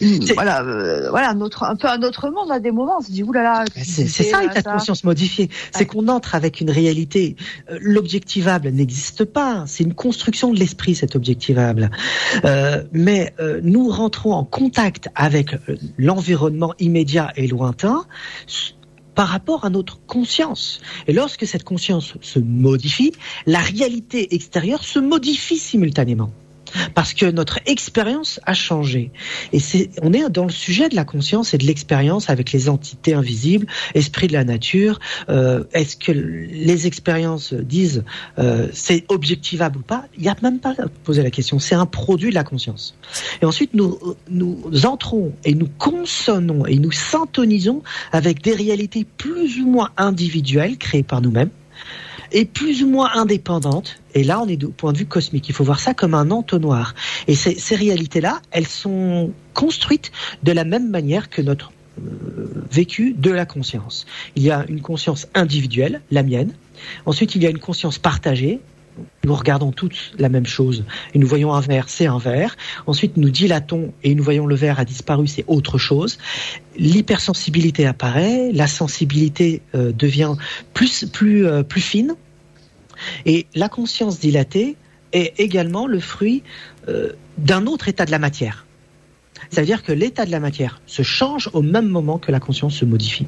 [0.00, 2.98] voilà euh, voilà un autre un peu un autre monde à des moments.
[2.98, 3.64] On se dit oulala.
[3.76, 5.50] C'est c'est ça, l'état de conscience modifié.
[5.72, 7.36] C'est qu'on entre avec une réalité.
[7.70, 9.64] Euh, L'objectivable n'existe pas.
[9.66, 11.90] C'est une construction de l'esprit, cet objectivable.
[12.44, 18.04] Euh, mais euh, nous rentrons en contact avec euh, l'environnement immédiat et lointain
[19.14, 20.80] par rapport à notre conscience.
[21.06, 23.12] Et lorsque cette conscience se modifie,
[23.46, 26.30] la réalité extérieure se modifie simultanément.
[26.94, 29.10] Parce que notre expérience a changé.
[29.52, 32.68] Et c'est, on est dans le sujet de la conscience et de l'expérience avec les
[32.68, 34.98] entités invisibles, esprit de la nature.
[35.28, 38.04] Euh, est-ce que les expériences disent
[38.38, 40.04] euh, c'est objectivable ou pas?
[40.16, 41.58] Il n'y a même pas à poser la question.
[41.58, 42.96] C'est un produit de la conscience.
[43.42, 43.98] Et ensuite, nous,
[44.28, 50.76] nous entrons et nous consonnons et nous syntonisons avec des réalités plus ou moins individuelles
[50.78, 51.50] créées par nous-mêmes
[52.34, 53.96] et plus ou moins indépendantes.
[54.12, 55.48] Et là, on est du point de vue cosmique.
[55.48, 56.94] Il faut voir ça comme un entonnoir.
[57.28, 60.10] Et ces, ces réalités-là, elles sont construites
[60.42, 61.72] de la même manière que notre
[62.02, 64.04] euh, vécu de la conscience.
[64.34, 66.52] Il y a une conscience individuelle, la mienne.
[67.06, 68.60] Ensuite, il y a une conscience partagée.
[69.24, 70.84] Nous regardons toutes la même chose
[71.14, 72.56] et nous voyons un verre, c'est un verre.
[72.86, 76.18] Ensuite, nous dilatons et nous voyons le verre a disparu, c'est autre chose.
[76.76, 80.34] L'hypersensibilité apparaît, la sensibilité euh, devient
[80.74, 82.14] plus plus euh, plus fine
[83.26, 84.76] et la conscience dilatée
[85.12, 86.42] est également le fruit
[86.88, 88.66] euh, d'un autre état de la matière.
[89.50, 92.84] C'est-à-dire que l'état de la matière se change au même moment que la conscience se
[92.84, 93.26] modifie.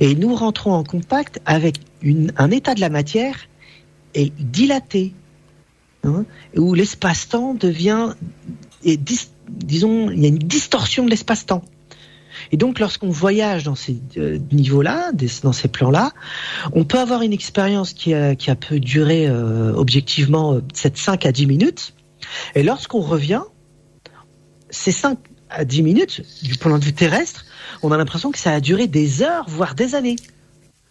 [0.00, 1.76] Et nous rentrons en contact avec
[2.36, 3.36] un état de la matière
[4.14, 5.14] est dilaté,
[6.04, 6.24] hein,
[6.56, 8.14] où l'espace-temps devient,
[8.84, 11.62] dis- disons, il y a une distorsion de l'espace-temps.
[12.52, 16.12] Et donc, lorsqu'on voyage dans ces euh, niveaux-là, dans ces plans-là,
[16.72, 20.96] on peut avoir une expérience qui a, qui a peut durer euh, objectivement euh, 7,
[20.96, 21.94] 5 à 10 minutes.
[22.54, 23.42] Et lorsqu'on revient,
[24.70, 25.18] ces 5
[25.50, 27.44] à 10 minutes, du point de vue terrestre,
[27.82, 30.16] on a l'impression que ça a duré des heures, voire des années.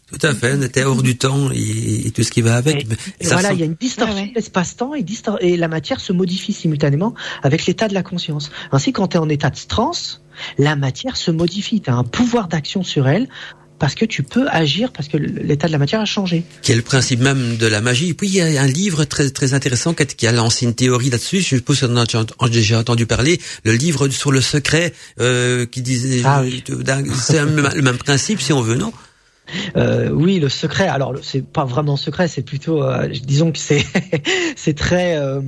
[0.10, 0.54] Tout à fait.
[0.58, 2.84] On était hors du temps et, et tout ce qui va avec.
[2.84, 2.88] Et-
[3.20, 4.30] Et ça voilà, sent- il y a une distorsion Ouais, ouais.
[4.30, 8.50] de l'espace-temps et, distor- et la matière se modifie simultanément avec l'état de la conscience.
[8.72, 10.22] Ainsi, quand tu es en état de transe,
[10.58, 11.82] la matière se modifie.
[11.82, 13.28] Tu as un pouvoir d'action sur elle
[13.80, 16.44] parce que tu peux agir parce que l'état de la matière a changé.
[16.64, 18.14] Qui est le principe même de la magie.
[18.14, 21.42] Puis il y a un livre très très intéressant qui a lancé une théorie là-dessus.
[21.42, 23.40] Je suppose qu'on a déjà entendu parler.
[23.66, 26.64] Le livre sur le secret euh, qui disait ah, oui.
[27.20, 28.92] c'est le même principe si on veut, non?
[29.76, 30.88] Euh, oui, le secret.
[30.88, 33.86] Alors, c'est pas vraiment secret, c'est plutôt, euh, disons que c'est,
[34.56, 35.42] c'est très, euh,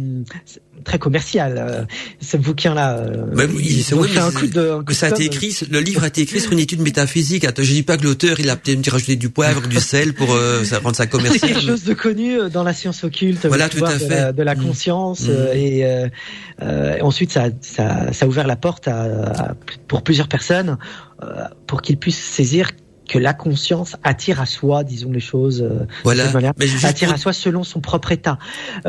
[0.83, 1.87] très commercial.
[2.21, 3.03] Ce bouquin-là.
[3.33, 4.79] Oui, c'est oui, un coup de.
[4.79, 5.57] Un coup ça a été écrit.
[5.69, 7.45] Le livre a été écrit sur une étude métaphysique.
[7.57, 10.95] Je dis pas que l'auteur il a peut-être rajouté du poivre, du sel pour rendre
[10.95, 11.39] ça commercial.
[11.39, 13.45] C'est quelque chose de connu dans la science occulte.
[13.45, 14.09] Voilà, tout à de fait.
[14.09, 14.63] La, de la mm.
[14.63, 15.55] conscience mm.
[15.55, 19.55] et ensuite ça, ça, ça a ouvert la porte à, à
[19.87, 20.77] pour plusieurs personnes
[21.67, 22.71] pour qu'ils puissent saisir
[23.10, 25.62] que la conscience attire à soi, disons les choses.
[25.62, 26.53] Euh, voilà.
[26.57, 27.16] Mais attire pour...
[27.16, 28.38] à soi selon son propre état.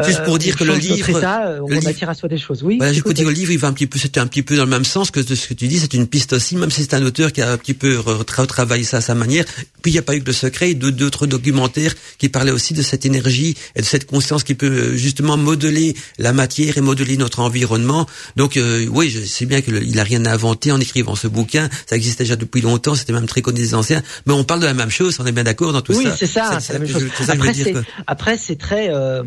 [0.05, 2.63] Juste pour euh, dire que le livre, état, on le attire à soi des choses.
[2.63, 2.77] Oui.
[2.77, 4.57] Voilà, juste pour dire le livre, il va un petit peu, c'était un petit peu
[4.57, 5.79] dans le même sens que ce que tu dis.
[5.79, 8.85] C'est une piste aussi, même si c'est un auteur qui a un petit peu retravaillé
[8.85, 9.45] ça à sa manière.
[9.83, 12.83] Puis il n'y a pas eu que le secret, d'autres documentaires qui parlaient aussi de
[12.83, 17.17] cette énergie et de cette conscience qui peut euh, justement modeler la matière et modeler
[17.17, 18.07] notre environnement.
[18.37, 21.71] Donc euh, oui, je sais bien qu'il a rien inventé en écrivant ce bouquin.
[21.87, 22.95] Ça existait déjà depuis longtemps.
[22.95, 25.33] C'était même très connu des anciens mais on parle de la même chose, on est
[25.33, 26.11] bien d'accord dans tout oui, ça.
[26.11, 27.05] Oui, c'est ça, c'est la même chose.
[27.29, 27.75] Après, c'est,
[28.07, 29.23] après, c'est très euh,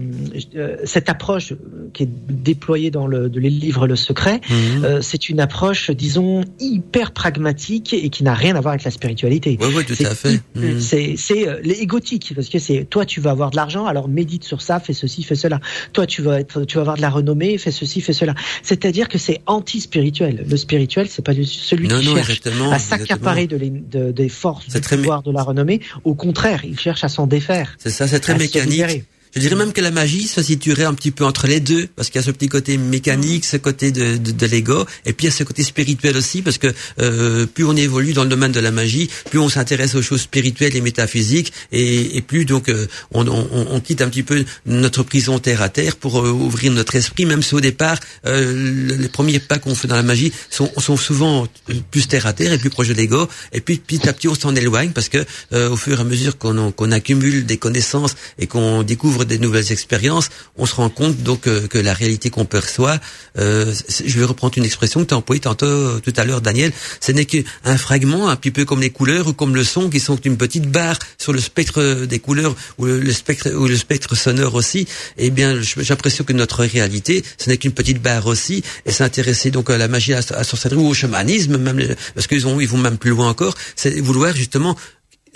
[0.56, 1.54] euh, cette approche
[1.94, 4.54] qui est déployée dans le de les livres Le Secret, mmh.
[4.84, 8.92] euh, c'est une approche, disons, hyper pragmatique et qui n'a rien à voir avec la
[8.92, 9.58] spiritualité.
[9.62, 10.40] Oui, oui, tout c'est, à fait.
[10.56, 10.80] Mmh.
[10.80, 14.08] C'est c'est euh, les égotiques parce que c'est toi tu vas avoir de l'argent, alors
[14.08, 15.60] médite sur ça, fais ceci, fais cela.
[15.94, 18.36] Toi tu vas être, tu vas avoir de la renommée, fais ceci, fais cela.
[18.62, 20.46] C'est-à-dire que c'est anti-spirituel.
[20.48, 24.73] Le spirituel, c'est pas celui non, qui non, cherche à s'accaparer de, de, des forces
[24.80, 25.82] du pouvoir de la renommée.
[26.04, 27.76] Au contraire, il cherche à s'en défaire.
[27.78, 29.06] C'est ça, c'est très mécanique.
[29.36, 32.10] Je dirais même que la magie se situerait un petit peu entre les deux, parce
[32.10, 35.26] qu'il y a ce petit côté mécanique, ce côté de, de, de l'ego, et puis
[35.26, 36.68] il y a ce côté spirituel aussi, parce que
[37.00, 40.22] euh, plus on évolue dans le domaine de la magie, plus on s'intéresse aux choses
[40.22, 44.46] spirituelles et métaphysiques, et, et plus donc euh, on, on, on, quitte un petit peu
[44.68, 48.98] notre prison terre à terre pour euh, ouvrir notre esprit, même si au départ euh,
[48.98, 51.48] les premiers pas qu'on fait dans la magie sont, sont souvent
[51.90, 54.36] plus terre à terre et plus proches de l'ego, et puis petit à petit on
[54.36, 58.16] s'en éloigne parce que euh, au fur et à mesure qu'on qu'on accumule des connaissances
[58.38, 62.30] et qu'on découvre des nouvelles expériences, on se rend compte donc euh, que la réalité
[62.30, 63.00] qu'on perçoit,
[63.38, 63.74] euh,
[64.06, 66.72] je vais reprendre une expression que tu as employée tantôt euh, tout à l'heure, Daniel,
[67.00, 70.00] ce n'est qu'un fragment, un petit peu comme les couleurs ou comme le son, qui
[70.00, 74.16] sont une petite barre sur le spectre des couleurs ou le, spectre ou le spectre
[74.16, 74.88] sonore aussi.
[75.18, 78.64] Eh bien, j'ai l'impression que notre réalité, ce n'est qu'une petite barre aussi.
[78.86, 82.48] Et s'intéresser donc à la magie, à, à sorcellerie ou au chamanisme, même parce qu'ils
[82.48, 84.78] ont, ils vont même plus loin encore, c'est vouloir justement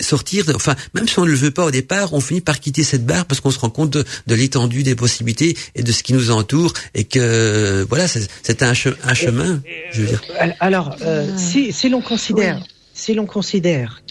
[0.00, 2.84] sortir, enfin, même si on ne le veut pas au départ, on finit par quitter
[2.84, 6.02] cette barre parce qu'on se rend compte de, de l'étendue des possibilités et de ce
[6.02, 10.22] qui nous entoure et que, voilà, c'est un, che un, chemin, je veux dire.
[10.60, 12.74] Alors, euh, si, si l'on considère, oui.
[12.94, 14.02] si l'on considère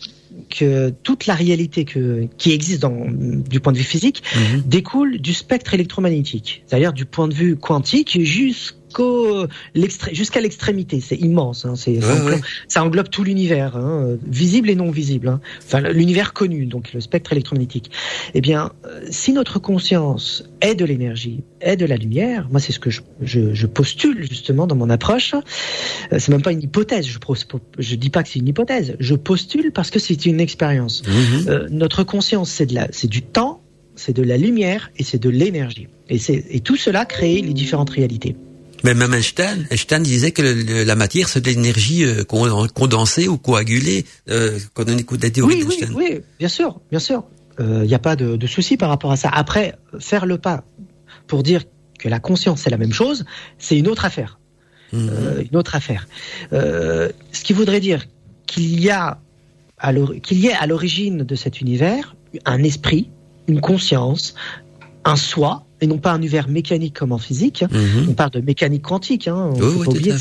[0.49, 4.67] que toute la réalité que, qui existe dans, du point de vue physique -hmm.
[4.67, 8.77] découle du spectre électromagnétique, c'est-à-dire du point de vue quantique jusqu'à
[10.11, 11.01] jusqu'à l'extrémité.
[11.01, 11.65] C'est immense.
[11.65, 12.41] Hein, ouais, ça, englobe, ouais.
[12.67, 15.27] ça, englobe, tout l'univers, hein, visible et non visible.
[15.27, 15.39] Hein.
[15.63, 17.91] Enfin, l'univers connu, donc le spectre électromagnétique.
[18.33, 18.71] Eh bien,
[19.09, 23.01] si notre conscience est de l'énergie, est de la lumière, moi c'est ce que je,
[23.21, 25.35] je, je, postule justement dans mon approche.
[26.11, 27.05] C'est même pas une hypothèse.
[27.07, 27.19] Je,
[27.79, 28.95] je dis pas que c'est une hypothèse.
[28.99, 30.95] Je postule parce que c'est une expérience.
[31.03, 31.49] -hmm.
[31.49, 33.53] euh, notre conscience, c'est de la, c'est du temps,
[34.03, 35.87] c'est de la lumière et c'est de l'énergie.
[36.13, 36.19] Et,
[36.55, 38.33] et tout cela crée les différentes réalités.
[38.83, 42.23] Mais même Einstein, Einstein disait que le, la matière, c'est de l'énergie euh,
[42.81, 45.93] condensée ou coagulée, euh, quand on écoute la théorie oui, d'Einstein.
[45.95, 47.23] Oui, oui, bien sûr, bien sûr.
[47.59, 49.29] Il euh, n'y a pas de, de souci par rapport à ça.
[49.43, 49.67] Après,
[49.99, 50.63] faire le pas
[51.25, 51.61] pour dire
[51.99, 53.25] que la conscience, c'est la même chose,
[53.57, 54.31] c'est une autre affaire.
[54.93, 55.47] -hmm.
[55.49, 56.03] une autre affaire.
[57.37, 58.01] ce qui voudrait dire
[58.49, 59.03] qu'il y a
[60.23, 62.15] qu'il y ait à l'origine de cet univers
[62.45, 63.09] un esprit,
[63.47, 64.35] une conscience,
[65.05, 67.63] un soi, et non pas un univers mécanique comme en physique.
[67.63, 68.09] -hmm.
[68.09, 69.27] On parle de mécanique quantique.
[69.27, 69.51] Hein.
[69.53, 70.13] Oh, oui, pas oublier,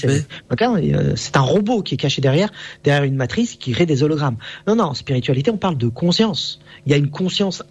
[1.17, 2.51] c'est un robot qui est caché derrière,
[2.85, 4.37] derrière une matrice qui crée des hologrammes.
[4.67, 6.61] Non, non, en spiritualité, on parle de conscience.
[6.85, 7.63] Il y a une conscience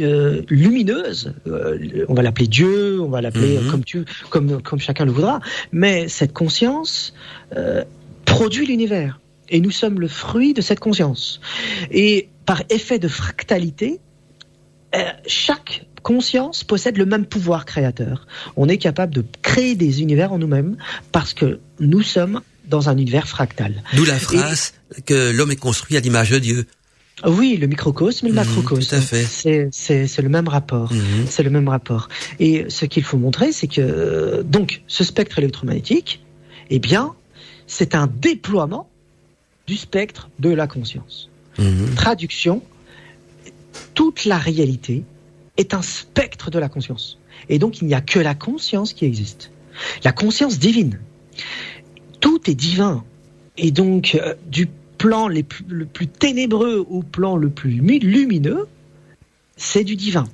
[0.00, 1.34] euh, lumineuse.
[1.46, 3.70] Euh, on va l'appeler Dieu, on va l'appeler Mhm.
[3.70, 5.40] comme tu, comme comme chacun le voudra.
[5.82, 7.12] Mais cette conscience
[7.56, 7.84] euh,
[8.24, 9.12] produit l'univers,
[9.50, 11.40] et nous sommes le fruit de cette conscience.
[11.90, 14.00] Et par effet de fractalité,
[15.26, 18.26] chaque conscience possède le même pouvoir créateur.
[18.56, 20.76] On est capable de créer des univers en nous-mêmes
[21.12, 23.82] parce que nous sommes dans un univers fractal.
[23.94, 25.02] D'où la phrase Et...
[25.02, 26.66] que l'homme est construit à l'image de Dieu.
[27.26, 28.96] Oui, le microcosme et le macrocosme.
[28.96, 29.68] Mmh, fait.
[29.72, 30.92] C'est le même rapport.
[30.92, 31.26] Mmh.
[31.28, 32.08] C'est le même rapport.
[32.38, 36.24] Et ce qu'il faut montrer, c'est que donc ce spectre électromagnétique,
[36.70, 37.14] eh bien,
[37.66, 38.88] c'est un déploiement
[39.68, 41.28] du spectre de la conscience.
[41.58, 41.94] Mhm.
[41.94, 42.62] Traduction,
[43.94, 45.04] toute la réalité
[45.58, 47.18] est un spectre de la conscience.
[47.48, 49.50] Et donc, il n'y a que la conscience qui existe.
[50.04, 50.98] La conscience divine.
[52.20, 53.04] Tout est divin.
[53.58, 58.00] Et donc, euh, du plan les plus- le plus ténébreux au plan le plus mi-
[58.00, 58.66] lumineux,
[59.56, 60.26] c'est du divin.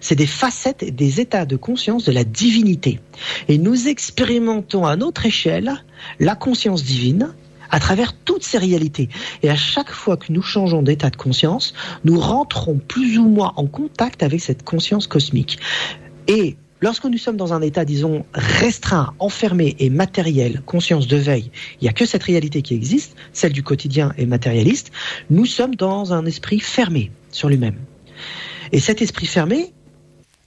[0.00, 3.00] C'est des facettes et des états de conscience de la divinité.
[3.48, 5.82] Et nous expérimentons à notre échelle
[6.20, 7.34] la conscience divine
[7.70, 9.08] à travers toutes ces réalités.
[9.42, 13.52] Et à chaque fois que nous changeons d'état de conscience, nous rentrons plus ou moins
[13.56, 15.58] en contact avec cette conscience cosmique.
[16.28, 21.50] Et lorsque nous sommes dans un état, disons, restreint, enfermé et matériel, conscience de veille,
[21.80, 24.92] il n'y a que cette réalité qui existe, celle du quotidien et matérialiste,
[25.30, 27.78] nous sommes dans un esprit fermé sur lui-même.
[28.72, 29.72] Et cet esprit fermé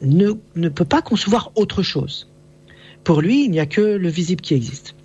[0.01, 2.30] ne, ne peut pas concevoir autre chose.
[3.03, 4.95] Pour lui, il n'y a que le visible qui existe.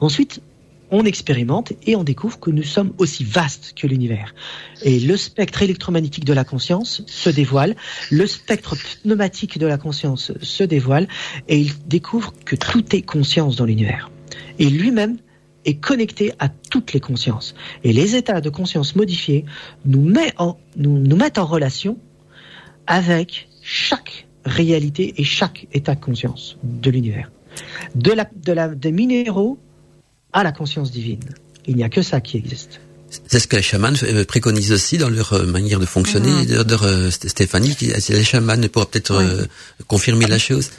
[0.00, 0.42] Ensuite,
[0.90, 4.34] on expérimente et on découvre que nous sommes aussi vastes que l'univers.
[4.82, 7.76] Et le spectre électromagnétique de la conscience se dévoile,
[8.10, 11.08] le spectre pneumatique de la conscience se dévoile,
[11.48, 14.10] et il découvre que tout est conscience dans l'univers.
[14.58, 15.16] Et lui-même
[15.64, 17.54] est connecté à toutes les consciences.
[17.84, 19.44] Et les états de conscience modifiés
[19.84, 21.98] nous, met en, nous, nous mettent en relation
[22.86, 27.30] avec chaque réalité et chaque état de conscience de l'univers.
[27.94, 29.58] De la, de la, des minéraux
[30.32, 31.20] à la conscience divine.
[31.66, 32.80] Il n'y a que ça qui existe.
[33.26, 36.46] C'est ce que les chamans euh, préconisent aussi dans leur euh, manière de fonctionner.
[36.46, 39.44] D'ailleurs, d'ailleurs, euh, St- Stéphanie, les chamans pourra peut-être euh,
[39.88, 40.70] confirmer la chose.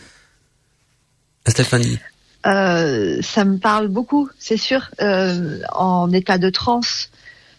[1.48, 2.00] Stéphanie.
[2.46, 4.90] Euh, ça me parle beaucoup, c'est sûr.
[5.02, 7.10] Euh, en état de transe,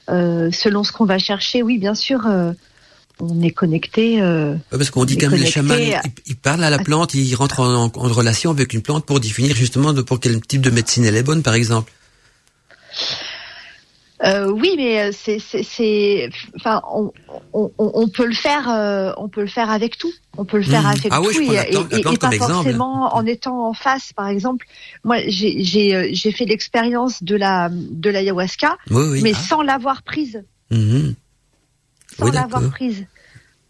[0.09, 2.53] euh, selon ce qu'on va chercher, oui, bien sûr, euh,
[3.22, 4.20] on est connecté.
[4.20, 7.14] euh, Parce qu'on dit quand même les chamans, à- ils, ils parlent à la plante,
[7.14, 10.40] ils rentrent en, en- en relation avec une plante pour définir justement de, pour quel
[10.40, 11.92] type de médecine elle est bonne, par exemple.
[14.24, 17.12] Euh, oui, mais euh, c'est, enfin, on,
[17.52, 20.12] on, on on peut le faire, euh, on peut le faire avec tout.
[20.38, 20.86] On peut le faire Mhm.
[20.86, 22.52] avec Ah tout oui, et, pas exemple.
[22.52, 24.12] forcément en étant en face.
[24.12, 24.64] Par exemple,
[25.02, 29.20] moi, j'ai, j'ai, j'ai fait l'expérience de la, de l'ayahuasca, Oui, oui.
[29.22, 31.14] mais sans l'avoir prise, Mhm.
[32.16, 33.04] sans l'avoir prise.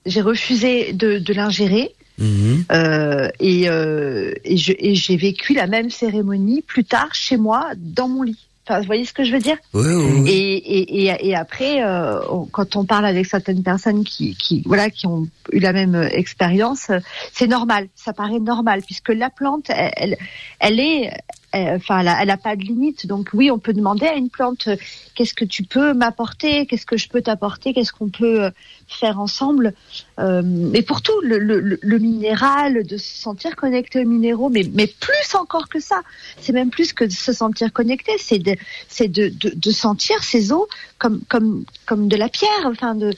[0.07, 1.95] J'ai refusé de, de l'ingérer.
[2.19, 2.65] Mhm.
[2.73, 8.23] Euh, et, euh, et, j'ai vécu la même cérémonie plus tard chez moi dans mon
[8.23, 8.39] lit.
[8.65, 9.57] Enfin, vous voyez ce que je veux dire?
[9.75, 10.31] Oui, oui, oui.
[10.31, 12.21] et, et, et, et après, euh,
[12.53, 16.91] quand on parle avec certaines personnes qui, qui, voilà, qui ont eu la même expérience,
[16.91, 17.01] euh,
[17.33, 20.17] c'est normal, ça paraît normal, puisque la plante, elle,
[20.61, 21.11] elle, est,
[21.55, 23.07] enfin, elle, a, elle a pas de limite.
[23.07, 24.77] Donc oui, on peut demander à une plante, euh,
[25.15, 28.51] qu'est-ce que tu peux m'apporter, qu'est-ce que je peux t'apporter, qu'est-ce qu'on peut euh,
[28.87, 29.75] faire ensemble.
[30.19, 34.65] Euh, mais pour tout, le, le, le- minéral, de se sentir connecté aux minéraux, mais,
[34.75, 36.03] mais plus encore que ça,
[36.41, 38.57] c'est même plus que de se sentir connecté, c'est de,
[38.89, 42.65] c'est de, de, de sentir ces eaux comme, comme, comme de la pierre.
[42.67, 43.13] Enfin, de,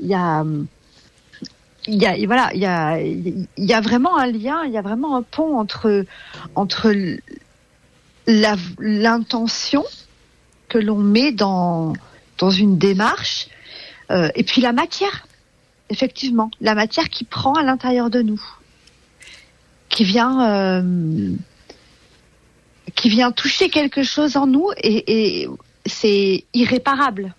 [0.00, 0.44] il y a,
[1.86, 4.78] il y a, voilà, il y a, il y a vraiment un lien, il y
[4.78, 6.04] a vraiment un pont entre,
[6.54, 6.92] entre
[8.78, 9.84] l'intention
[10.68, 11.94] que l'on met dans,
[12.40, 13.48] une démarche
[14.10, 15.26] euh, et puis la matière.
[15.90, 18.40] Effectivement, la matière qui prend à l'intérieur de nous,
[19.88, 21.32] qui vient, euh,
[22.94, 25.48] qui vient toucher quelque chose en nous et
[25.86, 27.34] c'est irréparable.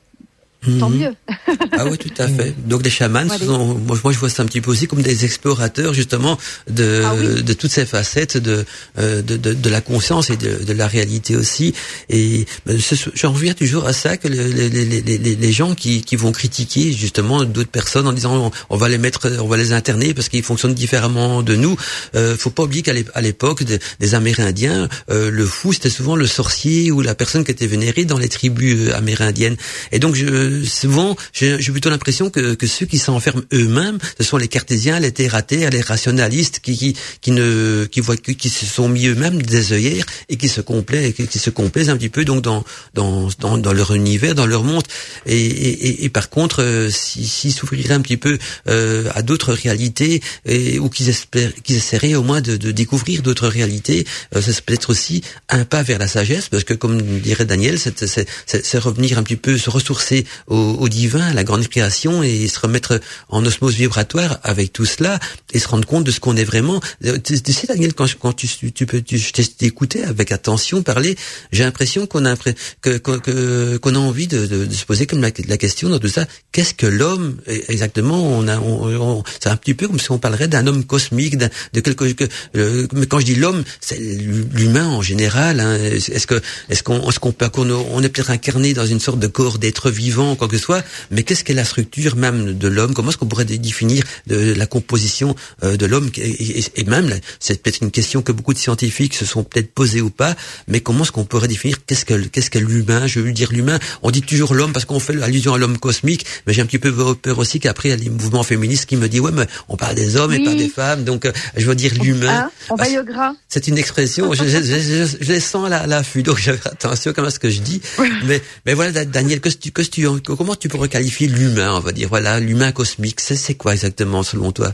[0.79, 0.97] Tant Mhm.
[0.99, 1.13] mieux.
[1.73, 2.53] Ah oui, tout à fait.
[2.67, 5.93] Donc les chamans, sont, moi, je vois ça un petit peu aussi comme des explorateurs
[5.93, 6.37] justement
[6.69, 7.41] de, Ah oui.
[7.43, 8.63] de toutes ces facettes de,
[8.99, 11.73] euh, de, de, de la conscience et de, de la réalité aussi.
[12.09, 12.77] Et ben,
[13.15, 16.31] j'en reviens toujours à ça que le- les, les, les, les, gens qui, qui vont
[16.31, 20.13] critiquer justement d'autres personnes en disant on, on va les mettre, on va les interner
[20.13, 21.75] parce qu'ils fonctionnent différemment de nous.
[22.15, 26.27] Euh, faut pas oublier qu'à l'époque des, des Amérindiens, euh, le fou c'était souvent le
[26.27, 29.55] sorcier ou la personne qui était vénérée dans les tribus euh, amérindiennes.
[29.91, 34.37] Et donc je, souvent, j'ai plutôt l'impression que, que ceux qui s'enferment eux-mêmes, ce sont
[34.37, 38.89] les cartésiens, les terraterres, les rationalistes qui, qui, qui ne, qui voient, qui se sont
[38.89, 42.25] mis eux-mêmes des œillères et qui se complaisent, qui, qui se complaisent un petit peu
[42.25, 44.83] donc dans, dans, dans, leur univers, dans leur monde.
[45.25, 48.37] Et, et, et- par contre, euh, si- s'ils s'ouvriraient un petit peu
[48.67, 53.21] euh, à d'autres réalités et, ou qu'ils espèrent, qu'ils essaieraient au moins de, de découvrir
[53.21, 57.45] d'autres réalités, euh, c'est peut-être aussi un pas vers la sagesse, parce que comme dirait
[57.45, 62.23] Daniel, c'est revenir un petit peu, se ressourcer au, au divin, à la grande création,
[62.23, 65.19] et se remettre en osmose vibratoire avec tout cela,
[65.53, 66.79] et se rendre compte de ce qu'on est vraiment.
[67.05, 69.19] Euh, Tu, sais, Daniel, quand, tu, tu peux, tu,
[69.61, 71.15] écouté avec attention parler,
[71.51, 72.35] j'ai l'impression qu'on a
[72.81, 76.07] que, que, qu'on a envie de, de, de se poser comme la, question dans tout
[76.07, 76.25] ça.
[76.51, 78.87] Qu'est-ce que l'homme eh, exactement On a, on,
[79.19, 82.05] on- c'est un petit peu comme si on parlerait d'un homme cosmique, de quelque.
[82.13, 82.25] Que,
[82.55, 85.59] euh, mais quand je dis l'homme, c'est l'humain en général.
[85.59, 85.75] hein.
[85.75, 89.19] Est-ce que, est-ce qu'on, est-ce qu'on peut, qu'on on est peut-être incarné dans une sorte
[89.19, 92.67] de corps d'être vivant quoi que ce soit, mais qu'est-ce qu'est la structure même de
[92.67, 92.93] l'homme?
[92.93, 96.09] Comment est-ce qu'on pourrait définir de la composition euh, de l'homme?
[96.17, 100.09] Et, même, c'est peut-être une question que beaucoup de scientifiques se sont peut-être posées ou
[100.09, 100.35] pas,
[100.67, 103.07] mais comment est-ce qu'on pourrait définir qu'est-ce que qu'est-ce qu'est l'humain?
[103.07, 103.79] Je veux dire l'humain.
[104.01, 106.79] On dit toujours l'homme parce qu'on fait allusion à l'homme cosmique, mais j'ai un petit
[106.79, 109.47] peu peur aussi qu'après il y a les mouvements féministes qui me disent ouais mais
[109.69, 112.49] on parle des hommes et pas des femmes, donc euh, je veux dire l'humain.
[112.69, 113.33] on va au gras.
[113.47, 114.33] C'est une expression.
[114.33, 117.59] je, je, je, je, les sens à l'affût, donc j'ai attention à ce que je
[117.59, 117.81] dis.
[118.25, 121.91] Mais mais voilà Daniel, que tu, que tu, comment tu pourrais qualifier l'humain On va
[121.91, 123.19] dire voilà l'humain cosmique.
[123.21, 124.73] C'est quoi exactement selon toi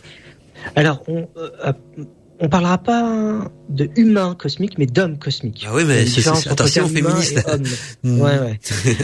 [0.76, 1.74] Alors on, euh,
[2.40, 5.66] on parlera pas de humain cosmique, mais d'homme cosmique.
[5.68, 7.44] Ah oui, mais c'est attention féministe.
[8.04, 8.22] Mm.
[8.22, 8.60] ouais, ouais.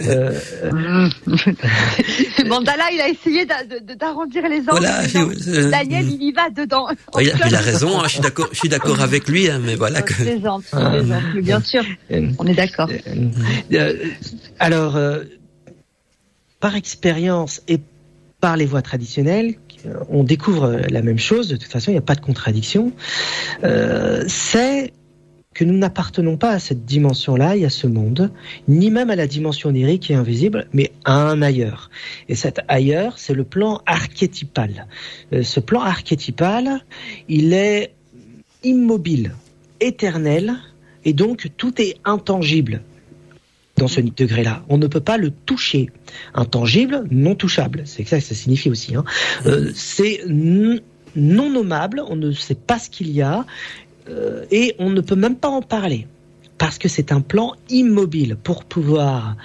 [0.07, 0.39] euh,
[2.47, 4.69] Mandala, il a essayé d'arrondir les angles.
[4.69, 6.87] Voilà, euh, Daniel, il y va dedans.
[7.19, 7.99] il, a, il, a, raison.
[7.99, 8.47] Hein, je suis d'accord.
[8.51, 10.13] Je suis d'accord avec lui, hein, mais voilà que.
[10.13, 11.83] Plaisante, plaisante, bien sûr.
[12.11, 12.89] Euh, on est d'accord.
[13.73, 13.93] Euh,
[14.59, 14.95] alors,
[16.63, 17.77] par expérience et
[18.39, 19.55] par les voies traditionnelles,
[20.07, 22.93] on découvre la même chose, de toute façon, il n'y a pas de contradiction,
[23.65, 24.93] euh, c'est
[25.53, 28.31] que nous n'appartenons pas à cette dimension-là et à ce monde,
[28.69, 31.89] ni même à la dimension onirique et invisible, mais à un ailleurs.
[32.29, 34.87] Et cet ailleurs, c'est le plan archétypal.
[35.33, 36.79] Euh, ce plan archétypal,
[37.27, 37.93] il est
[38.63, 39.35] immobile,
[39.81, 40.53] éternel,
[41.03, 42.83] et donc tout est intangible
[43.83, 44.63] dans ce degré-là.
[44.69, 45.89] On ne peut pas le toucher.
[46.33, 47.83] Intangible, non touchable.
[47.85, 48.95] C'est ça que ça signifie aussi.
[48.95, 49.03] Hein.
[49.45, 53.45] Euh, c'est non nommable, on ne sait pas ce qu'il y a,
[54.09, 56.07] euh, et on ne peut même pas en parler.
[56.57, 58.37] Parce que c'est un plan immobile.
[58.41, 59.35] Pour pouvoir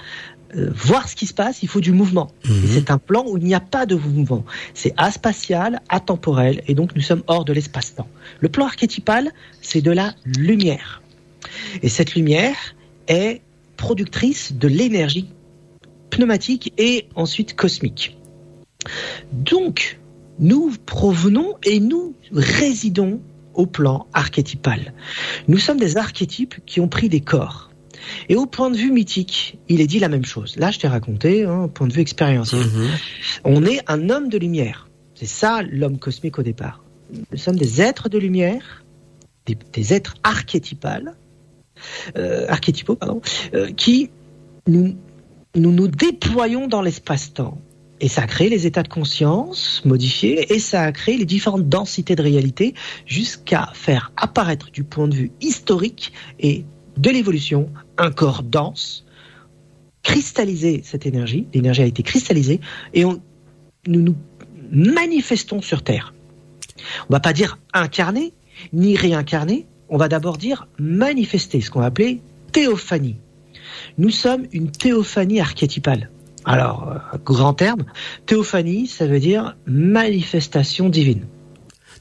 [0.55, 2.31] euh, voir ce qui se passe, il faut du mouvement.
[2.45, 2.61] Mhm.
[2.69, 4.45] C'est un plan où il n'y a pas de mouvement.
[4.73, 8.07] C'est aspatial, atemporel, et donc nous sommes hors de l'espace-temps.
[8.39, 9.31] Le plan archétypal,
[9.61, 11.01] c'est de la lumière.
[11.83, 12.55] Et cette lumière
[13.09, 13.41] est
[13.79, 15.29] productrice de l'énergie
[16.09, 18.17] pneumatique et ensuite cosmique.
[19.31, 19.99] Donc,
[20.37, 23.21] nous provenons et nous résidons
[23.53, 24.93] au plan archétypal.
[25.47, 27.71] Nous sommes des archétypes qui ont pris des corps.
[28.27, 30.57] Et au point de vue mythique, il est dit la même chose.
[30.57, 32.65] Là, je t'ai raconté, hein, point de vue expérientiel.
[32.65, 32.87] Mhm.
[33.45, 34.89] On est un homme de lumière.
[35.15, 36.83] C'est ça l'homme cosmique au départ.
[37.31, 38.83] Nous sommes des êtres de lumière,
[39.45, 41.15] des, des êtres archétypales,
[42.47, 43.21] archétypaux, pardon,
[43.53, 44.09] euh, qui
[44.67, 44.95] nous,
[45.55, 47.59] nous déployons dans l'espace-temps.
[48.01, 51.67] Et ça a créé les états de conscience modifiés et ça a créé les différentes
[51.67, 52.73] densités de réalité
[53.05, 56.63] jusqu'à faire apparaître du point de vue historique et
[56.97, 59.05] de l'évolution un corps dense,
[60.01, 62.61] cristalliser cette énergie, l'énergie a été cristallisée
[62.93, 63.19] et nous
[63.87, 64.15] nous
[64.71, 66.13] manifestons sur Terre.
[67.09, 68.33] On va pas dire incarner
[68.73, 72.21] ni réincarner, on va d'abord dire manifester, ce qu'on va appeler
[72.51, 73.17] théophanie.
[73.97, 76.09] Nous sommes une théophanie archétypale.
[76.45, 77.85] Alors, euh, grand terme,
[78.25, 81.25] théophanie, ça veut dire manifestation divine.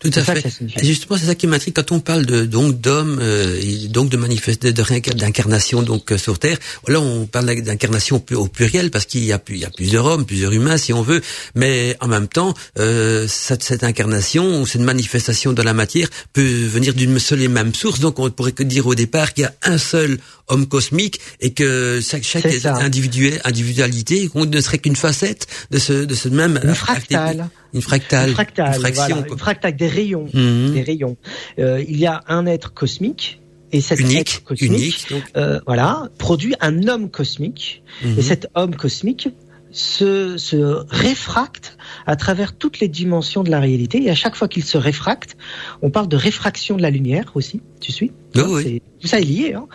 [0.00, 0.44] Tout à fait.
[0.80, 4.16] Et justement, c'est ça qui m'intrigue quand on parle de donc d'hommes, euh, donc de
[4.16, 6.58] manifester, de d'incarnation donc euh, sur Terre.
[6.86, 10.24] Là, on parle d'incarnation au pluriel parce qu'il y a, il y a plusieurs hommes,
[10.24, 11.20] plusieurs humains, si on veut.
[11.54, 16.42] Mais en même temps, euh, cette, cette, incarnation ou cette manifestation de la matière peut
[16.42, 17.98] venir d'une seule et même source.
[17.98, 20.18] Donc, on pourrait que dire au départ qu'il y a un seul
[20.48, 26.28] homme cosmique et que chaque, chaque individualité ne serait qu'une facette de ce de ce
[26.28, 27.48] même une fractale.
[27.74, 30.72] Une fractale, une fractale, une, fraction, une fractale des rayons, mhm.
[30.72, 31.16] des rayons.
[31.58, 33.40] Euh, il y a un être cosmique
[33.72, 35.06] et cet unique, être cosmique, unique,
[35.36, 37.82] euh, voilà, produit un homme cosmique.
[38.02, 38.18] Mhm.
[38.18, 39.28] Et cet homme cosmique
[39.70, 44.02] se, se réfracte à travers toutes les dimensions de la réalité.
[44.02, 45.36] Et à chaque fois qu'il se réfracte,
[45.82, 47.60] on parle de réfraction de la lumière aussi.
[47.80, 48.12] Tu suis?
[48.36, 48.82] Oh oui.
[49.00, 49.54] Tout ça est lié.
[49.54, 49.66] Hein.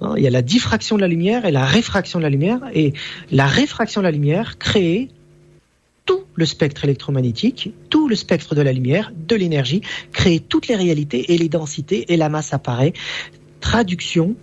[0.00, 2.60] hein il y a la diffraction de la lumière et la réfraction de la lumière.
[2.74, 2.92] Et
[3.30, 5.08] la réfraction de la lumière crée
[6.38, 9.82] le spectre électromagnétique, tout le spectre de la lumière, de l'énergie,
[10.12, 12.92] crée toutes les réalités et les densités et la masse apparaît.
[13.58, 14.36] Traduction,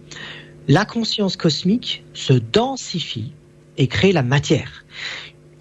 [0.67, 3.31] la conscience cosmique se densifie
[3.77, 4.83] et crée la matière.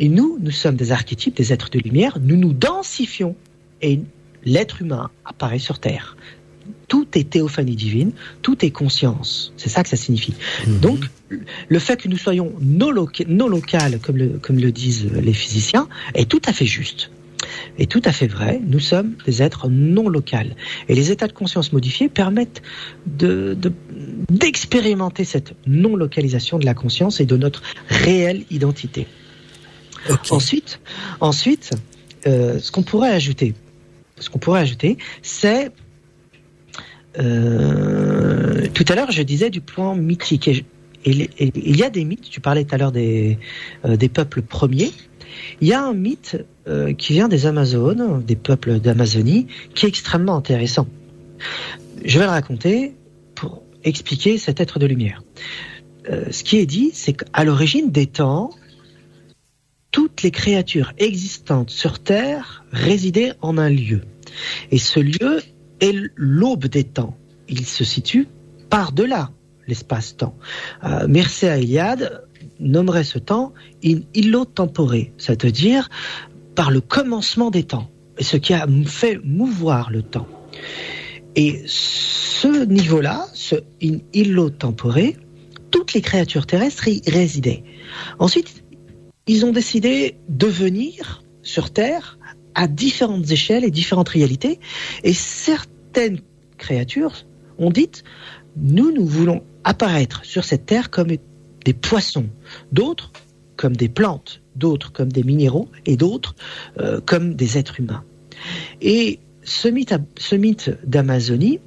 [0.00, 3.36] Et nous, nous sommes des archétypes, des êtres de lumière, nous nous densifions
[3.80, 4.00] et
[4.44, 6.16] l'être humain apparaît sur Terre.
[6.88, 8.12] Tout est théophanie divine,
[8.42, 9.52] tout est conscience.
[9.56, 10.34] C'est ça que ça signifie.
[10.66, 10.80] Mhm.
[10.80, 11.00] Donc,
[11.68, 16.28] le fait que nous soyons non, local, comme le, comme le disent les physiciens, est
[16.28, 17.10] tout à fait juste.
[17.78, 20.24] Et tout à fait vrai, nous sommes des êtres non locaux.
[20.88, 22.62] Et les états de conscience modifiés permettent
[23.06, 29.06] d'expérimenter de, cette non-localisation de la conscience et de notre réelle identité.
[30.30, 30.80] Ensuite,
[31.20, 31.72] ensuite
[32.26, 33.54] euh, ce qu'on pourrait ajouter,
[34.18, 35.70] ce qu'on pourrait ajouter, c'est
[37.18, 40.64] euh, tout à l'heure je disais du plan mythique
[41.06, 42.30] il y a des mythes.
[42.30, 43.38] Tu parlais tout à l'heure des,
[43.84, 44.90] euh, des peuples premiers.
[45.60, 49.88] Il y a un mythe euh, qui vient des Amazones, des peuples d'Amazonie, qui est
[49.90, 50.86] extrêmement intéressant.
[52.06, 52.94] Je vais le raconter
[53.34, 55.22] pour expliquer cet être de lumière.
[56.30, 58.50] Ce qui est dit, c'est qu'à l'origine des temps,
[59.90, 64.02] toutes les créatures existantes sur Terre résidaient en un lieu.
[64.70, 65.40] Et ce lieu
[65.84, 67.16] est l'aube des temps.
[67.48, 68.28] Il se situe
[68.70, 69.30] par-delà
[69.66, 70.36] l'espace-temps.
[70.84, 72.24] Euh, Mircea Eliade
[72.60, 73.52] nommerait ce temps
[73.84, 75.88] in illo tempore, c'est-à-dire
[76.54, 80.28] par le commencement des temps, ce qui a fait mouvoir le temps.
[81.36, 84.98] Et ce niveau-là, ce in illo tempore,
[85.70, 87.64] toutes les créatures terrestres y résidaient.
[88.18, 88.64] Ensuite,
[89.26, 92.18] ils ont décidé de venir sur Terre
[92.54, 94.60] à différentes échelles et différentes réalités,
[95.02, 95.12] et
[95.94, 96.20] certaines
[96.58, 97.24] créatures
[97.58, 97.90] ont dit,
[98.56, 101.08] nous, nous voulons apparaître sur cette Terre comme
[101.64, 102.26] des poissons,
[102.72, 103.12] d'autres
[103.56, 106.34] comme des plantes, d'autres comme des minéraux, et d'autres
[106.80, 108.02] euh, comme des êtres humains.
[108.80, 111.60] Et ce mythe, d'Amazonie,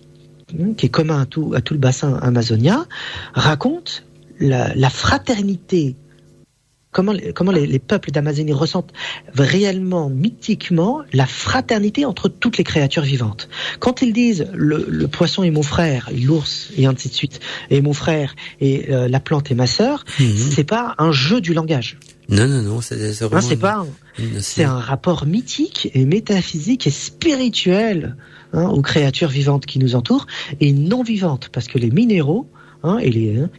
[0.60, 2.86] hein, qui est commun à tout, le bassin amazonien,
[3.34, 4.06] raconte
[4.40, 5.96] la fraternité
[6.98, 8.92] comment, comment les, peuples d'Amazonie ressentent
[9.36, 13.50] réellement, mythiquement, la fraternité entre toutes les créatures vivantes.
[13.80, 17.40] Quand ils disent le, poisson est mon frère, l'ours et ainsi de suite,
[17.70, 20.36] et mon frère et euh, la plante est ma sœur, mhm.
[20.56, 22.00] c'est pas un jeu du langage.
[22.30, 23.86] Non, non, non, c'est hein, pas.
[24.40, 28.18] C'est un rapport mythique et métaphysique et spirituel
[28.54, 30.26] hein, aux créatures vivantes qui nous entourent
[30.60, 32.50] et non vivantes, parce que les minéraux
[32.84, 33.50] Hein, et les, hein,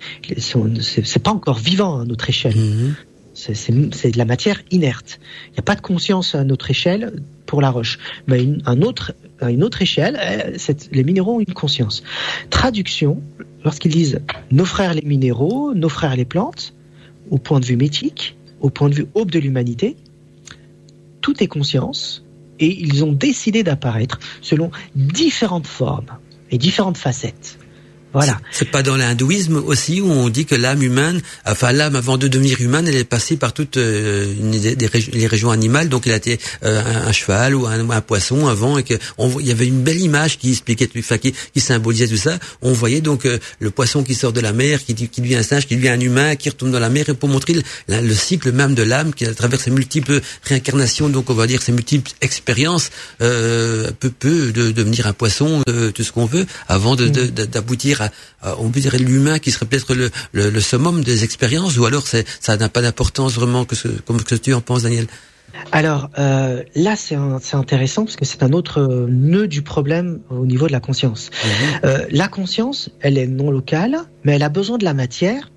[0.80, 2.56] c'est pas encore vivant à notre échelle.
[2.56, 2.94] Mhm.
[3.38, 5.20] C'est de la matière inerte.
[5.48, 7.98] Il n'y a pas de conscience à notre échelle pour la roche.
[8.26, 12.02] Mais à une autre échelle, euh, les minéraux ont une conscience.
[12.50, 13.22] Traduction,
[13.64, 14.20] lorsqu'ils disent
[14.50, 16.74] nos frères les minéraux, nos frères les plantes,
[17.30, 19.96] au point de vue métique, au point de vue aube de l'humanité,
[21.20, 22.24] tout est conscience
[22.58, 26.18] et ils ont décidé d'apparaître selon différentes formes
[26.50, 27.58] et différentes facettes.
[28.14, 28.40] Voilà.
[28.50, 32.26] C'est pas dans l'hindouisme aussi où on dit que l'âme humaine, enfin l'âme avant de
[32.26, 34.32] devenir humaine, elle est passée par toutes euh,
[35.12, 35.90] les régions animales.
[35.90, 38.94] Donc elle a été euh, un, cheval ou un, poisson avant et que
[39.40, 42.38] il y avait une belle image qui expliquait, enfin qui, qui symbolisait tout ça.
[42.62, 45.42] On voyait donc euh, le poisson qui sort de la mer, qui, qui devient un
[45.42, 48.52] singe, qui devient un humain, qui retourne dans la mer et pour montrer le, cycle
[48.52, 52.10] même de l'âme qui à travers ses multiples réincarnations, donc on va dire ses multiples
[52.22, 55.62] expériences, peu peu de, devenir un poisson,
[55.94, 59.94] tout ce qu'on veut, avant d'aboutir de, d'aboutir on peut dire l'humain qui serait peut-être
[59.94, 64.22] le, le, summum des expériences, ou alors ça n'a pas d'importance vraiment que ce, comme
[64.22, 65.06] que tu en penses, Daniel
[65.72, 67.16] alors euh, là, c'est
[67.54, 71.30] intéressant parce que c'est un autre nœud du problème au niveau de la conscience.
[71.44, 71.80] Mhm.
[71.84, 75.50] Euh, la conscience, elle est non locale, mais elle a besoin de la matière,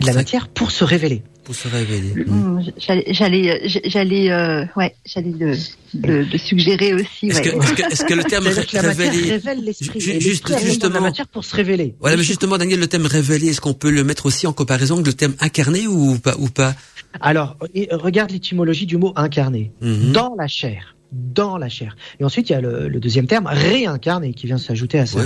[0.00, 2.24] de la matière pour se révéler pour se révéler.
[2.26, 5.54] Mmh, j'allais, j'allais, euh, ouais, j'allais le,
[6.02, 7.28] le, suggérer aussi.
[7.28, 8.06] Est-ce, ouais.
[8.08, 11.94] que, le terme révéler, révèle l'esprit, juste, justement, la matière pour se révéler.
[12.00, 14.94] Voilà, mais justement, Daniel, le thème révéler, est-ce qu'on peut le mettre aussi en comparaison
[14.94, 16.74] avec le thème incarné ou pas, ou pas?
[17.20, 17.56] Alors,
[17.92, 19.70] regarde l'étymologie du mot incarné.
[19.80, 20.12] Mmh.
[20.12, 21.96] Dans la chair dans la chair.
[22.20, 25.20] Et ensuite, il y a le, deuxième terme, réincarné, qui vient s'ajouter à ça.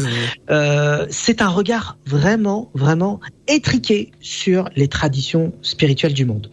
[0.51, 6.51] Euh, c'est un regard vraiment, vraiment étriqué sur les traditions spirituelles du monde.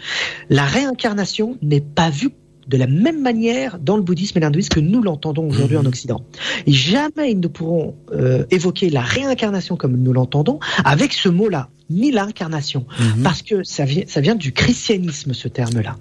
[0.50, 2.32] La réincarnation n'est pas vue
[2.68, 5.88] de la même manière dans le bouddhisme et l'hindouisme que nous l'entendons aujourd'hui en mhm.
[5.88, 6.26] Occident.
[6.66, 11.70] Et jamais ils ne pourront euh, évoquer la réincarnation comme nous l'entendons avec ce mot-là,
[11.90, 13.24] ni l'incarnation, mhm.
[13.24, 15.98] parce que ça vient, ça vient du christianisme ce terme-là.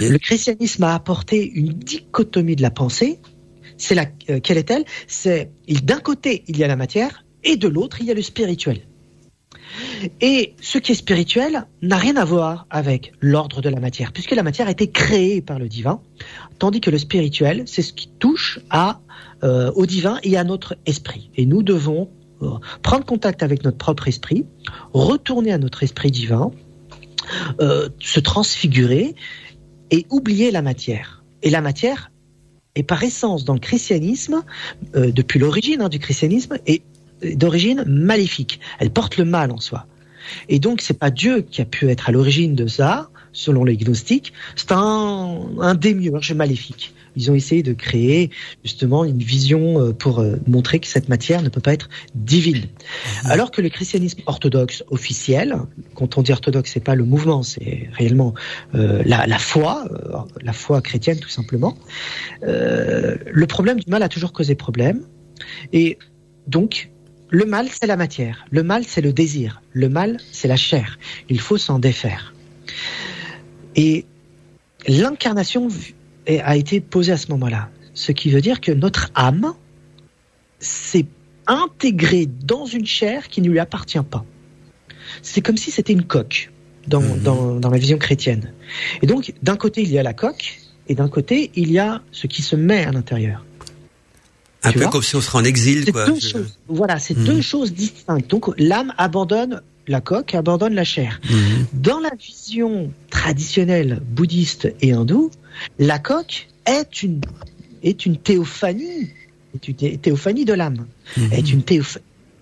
[0.00, 3.18] Le christianisme a apporté une dichotomie de la pensée.
[3.78, 4.84] C'est la, euh, quelle est-elle?
[5.06, 8.22] C'est d'un côté il y a la matière et de l'autre il y a le
[8.22, 8.82] spirituel.
[10.20, 14.32] Et ce qui est spirituel n'a rien à voir avec l'ordre de la matière, puisque
[14.32, 16.00] la matière a été créée par le divin,
[16.58, 18.60] tandis que le spirituel, c'est ce qui touche
[19.42, 21.30] euh, au divin et à notre esprit.
[21.36, 22.10] Et nous devons
[22.42, 22.50] euh,
[22.82, 24.46] prendre contact avec notre propre esprit,
[24.92, 26.50] retourner à notre esprit divin,
[27.60, 29.14] euh, se transfigurer
[29.90, 31.24] et oublier la matière.
[31.42, 32.10] Et la matière
[32.74, 34.42] est par essence dans le christianisme,
[34.94, 36.56] depuis l'origine hein, du christianisme,
[37.34, 38.60] d'origine maléfique.
[38.78, 39.86] Elle porte le mal en soi.
[40.48, 43.76] Et donc, c'est pas Dieu qui a pu être à l'origine de ça, selon les
[43.76, 44.32] gnostiques.
[44.56, 46.94] C'est un, un démiurge maléfique.
[47.16, 48.30] Ils ont essayé de créer
[48.64, 52.62] justement une vision euh, pour euh, montrer que cette matière ne peut pas être divine.
[53.24, 53.30] Mhm.
[53.30, 55.56] Alors que le christianisme orthodoxe officiel,
[55.94, 58.34] quand on dit orthodoxe, c'est pas le mouvement, c'est réellement
[58.74, 59.84] euh, la, la, foi,
[60.40, 61.76] la foi chrétienne tout simplement.
[62.42, 65.02] le problème du mal a toujours causé problème,
[65.72, 65.98] et
[66.46, 66.91] donc
[67.32, 68.44] le mal, c'est la matière.
[68.50, 69.62] Le mal, c'est le désir.
[69.72, 70.98] Le mal, c'est la chair.
[71.30, 72.34] Il faut s'en défaire.
[73.74, 74.04] Et
[74.86, 75.68] l'incarnation
[76.28, 77.70] a été posée à ce moment-là.
[77.94, 79.54] Ce qui veut dire que notre âme
[80.58, 81.06] s'est
[81.46, 84.26] intégrée dans une chair qui ne lui appartient pas.
[85.22, 86.52] C'est comme si c'était une coque
[86.86, 87.22] dans, mmh.
[87.22, 88.52] dans, dans la vision chrétienne.
[89.00, 92.02] Et donc, d'un côté, il y a la coque, et d'un côté, il y a
[92.12, 93.46] ce qui se met à l'intérieur.
[94.64, 95.90] Un peu comme si on serait en exil.
[95.92, 96.06] Quoi.
[96.06, 97.24] Deux choses, voilà, c'est mmh.
[97.24, 98.30] deux choses distinctes.
[98.30, 101.20] Donc l'âme abandonne la coque, abandonne la chair.
[101.28, 101.34] Mmh.
[101.72, 105.30] Dans la vision traditionnelle bouddhiste et hindoue,
[105.78, 107.20] la coque est une,
[107.82, 109.10] est une théophanie,
[109.54, 110.86] est une théophanie de l'âme.
[111.16, 111.32] Mmh.
[111.32, 111.62] Est une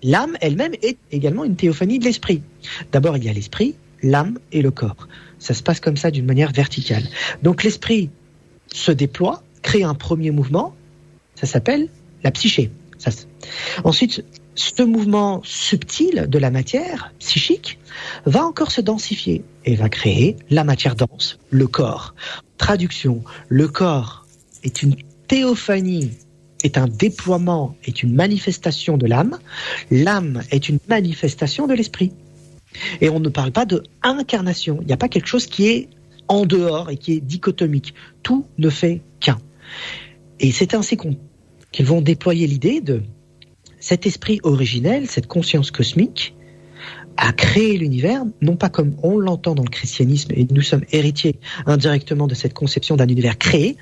[0.03, 2.41] L'âme elle-même est également une théophanie de l'esprit.
[2.91, 5.07] D'abord, il y a l'esprit, l'âme et le corps.
[5.37, 7.03] Ça se passe comme ça d'une manière verticale.
[7.43, 8.09] Donc l'esprit
[8.73, 10.75] se déploie, crée un premier mouvement,
[11.35, 11.89] ça s'appelle
[12.23, 12.71] la psyché.
[13.83, 14.23] Ensuite,
[14.55, 17.79] ce mouvement subtil de la matière psychique
[18.25, 22.13] va encore se densifier et va créer la matière dense, le corps.
[22.57, 24.25] Traduction, le corps
[24.63, 24.95] est une
[25.27, 26.11] théophanie,
[26.63, 29.39] est un déploiement, est une manifestation de l'âme.
[29.89, 32.11] L'âme est une manifestation de l'esprit.
[33.01, 34.77] Et on ne parle pas de incarnation.
[34.81, 35.89] Il n'y a pas quelque chose qui est
[36.27, 37.93] en dehors et qui est dichotomique.
[38.23, 39.39] Tout ne fait qu'un.
[40.39, 40.97] Et c'est ainsi
[41.71, 43.03] qu'ils vont déployer l'idée de
[43.79, 46.35] cet esprit originel, cette conscience cosmique,
[47.17, 51.39] a créé l'univers, non pas comme on l'entend dans le christianisme, et nous sommes héritiers
[51.65, 53.77] indirectement de cette conception d'un univers créé,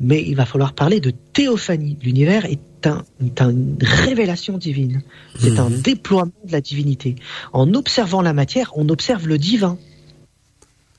[0.00, 1.96] mais il va falloir parler de théophanie.
[2.02, 5.02] L'univers est, un, une révélation divine,
[5.38, 5.80] c'est un mhm.
[5.80, 7.14] déploiement de la divinité.
[7.52, 9.78] En observant la matière, on observe le divin.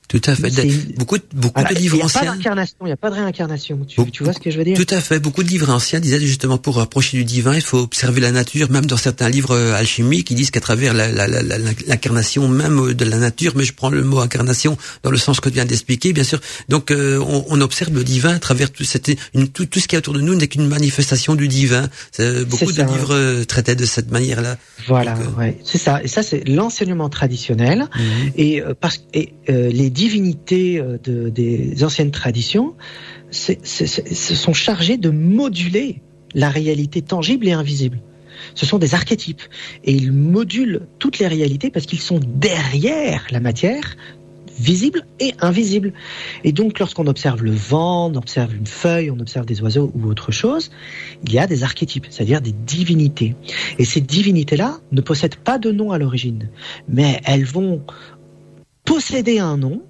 [0.08, 0.50] Tout à fait.
[0.96, 2.20] Beaucoup, beaucoup de livres anciens.
[2.20, 3.78] Il n'y a pas d'incarnation, il n'y a pas de réincarnation.
[3.88, 4.76] Tu, tu, vois ce que je veux dire?
[4.76, 5.18] Tout à fait.
[5.18, 8.70] Beaucoup de livres anciens disaient justement pour approcher du divin, il faut observer la nature.
[8.70, 13.54] Même dans certains livres euh, alchimiques, ils disent qu'à travers l'incarnation même de la nature,
[13.56, 16.40] mais je prends le mot incarnation dans le sens que tu viens d'expliquer, bien sûr.
[16.68, 19.88] Donc euh, on, on, observe le divin à travers tout, cette, une, tout, tout, ce
[19.88, 21.88] qui est autour de nous n'est qu'une manifestation du divin.
[22.48, 24.56] Beaucoup de livres euh, traitaient de cette manière-là.
[24.86, 26.00] Voilà, ouais, c'est ça.
[26.04, 27.88] Et ça, c'est l'enseignement traditionnel.
[27.96, 28.32] Mhm.
[28.36, 32.74] Et parce et les divinités euh, de, des anciennes traditions
[33.30, 33.54] se
[34.34, 36.02] sont chargées de moduler
[36.34, 37.98] la réalité tangible et invisible.
[38.54, 39.42] Ce sont des archétypes
[39.84, 43.96] et ils modulent toutes les réalités parce qu'ils sont derrière la matière,
[44.58, 45.92] visible et invisible.
[46.44, 50.06] Et donc, lorsqu'on observe le vent, on observe une feuille, on observe des oiseaux ou
[50.06, 50.70] autre chose,
[51.24, 53.34] il y a des archétypes, c'est-à-dire des divinités.
[53.78, 56.48] Et ces divinités-là ne possèdent pas de nom à l'origine,
[56.88, 57.82] mais elles vont
[58.86, 59.82] posséder un nom,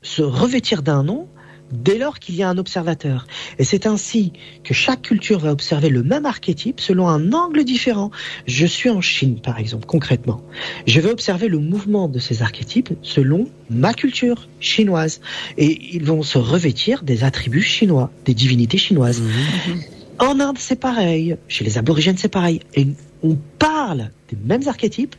[0.00, 1.28] se revêtir d'un nom,
[1.72, 3.26] dès lors qu'il y a un observateur.
[3.58, 4.32] Et c'est ainsi
[4.64, 8.10] que chaque culture va observer le même archétype selon un angle différent.
[8.46, 10.42] Je suis en Chine, par exemple, concrètement.
[10.86, 15.20] Je vais observer le mouvement de ces archétypes selon ma culture chinoise.
[15.58, 19.20] Et ils vont se revêtir des attributs chinois, des divinités chinoises.
[19.20, 19.80] Mmh.
[20.18, 21.36] En Inde, c'est pareil.
[21.48, 22.60] Chez les aborigènes, c'est pareil.
[22.74, 22.86] Et
[23.22, 25.16] on parle des mêmes archétypes,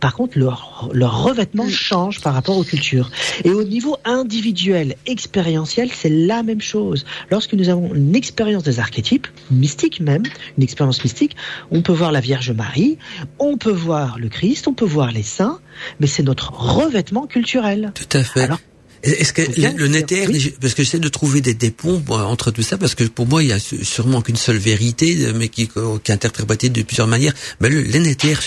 [0.00, 1.70] par contre, leur, leur revêtement mm.
[1.70, 3.10] change par rapport aux cultures.
[3.44, 7.04] Et au niveau individuel, expérientiel, c'est la même chose.
[7.30, 10.22] Lorsque nous avons une expérience des archétypes, mystique même,
[10.56, 11.36] une expérience mystique,
[11.70, 12.98] on peut voir la Vierge Marie,
[13.38, 15.60] on peut voir le Christ, on peut voir les saints,
[15.98, 17.92] mais c'est notre revêtement culturel.
[17.94, 18.48] Tout à fait.
[19.02, 20.26] Est-ce que le, nether,
[20.60, 23.42] parce que j'essaie de trouver des, des ponts entre tout ça, parce que pour moi
[23.42, 27.34] il y a sûrement qu'une seule vérité, mais qui, qui est interprétée de plusieurs manières.
[27.60, 28.00] Mais le, les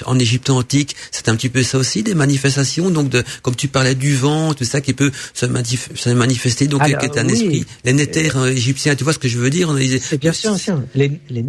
[0.06, 2.90] en Égypte antique, c'est un petit peu ça aussi, des manifestations.
[2.90, 6.92] Donc, de, comme tu parlais du vent, tout ça qui peut se, manifester, donc qui
[6.92, 7.66] est un esprit.
[7.84, 10.86] Les néthers euh, égyptiens, tu vois ce que je veux dire C'est bien sûr ancien.
[10.96, 11.44] Les, les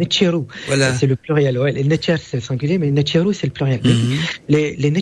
[0.67, 0.95] voilà.
[0.97, 1.57] c'est le pluriel.
[1.57, 3.81] Ouais, les netcher c'est le singulier, mais Netcheru c'est le pluriel.
[3.83, 4.17] Mhm.
[4.49, 4.93] Les, les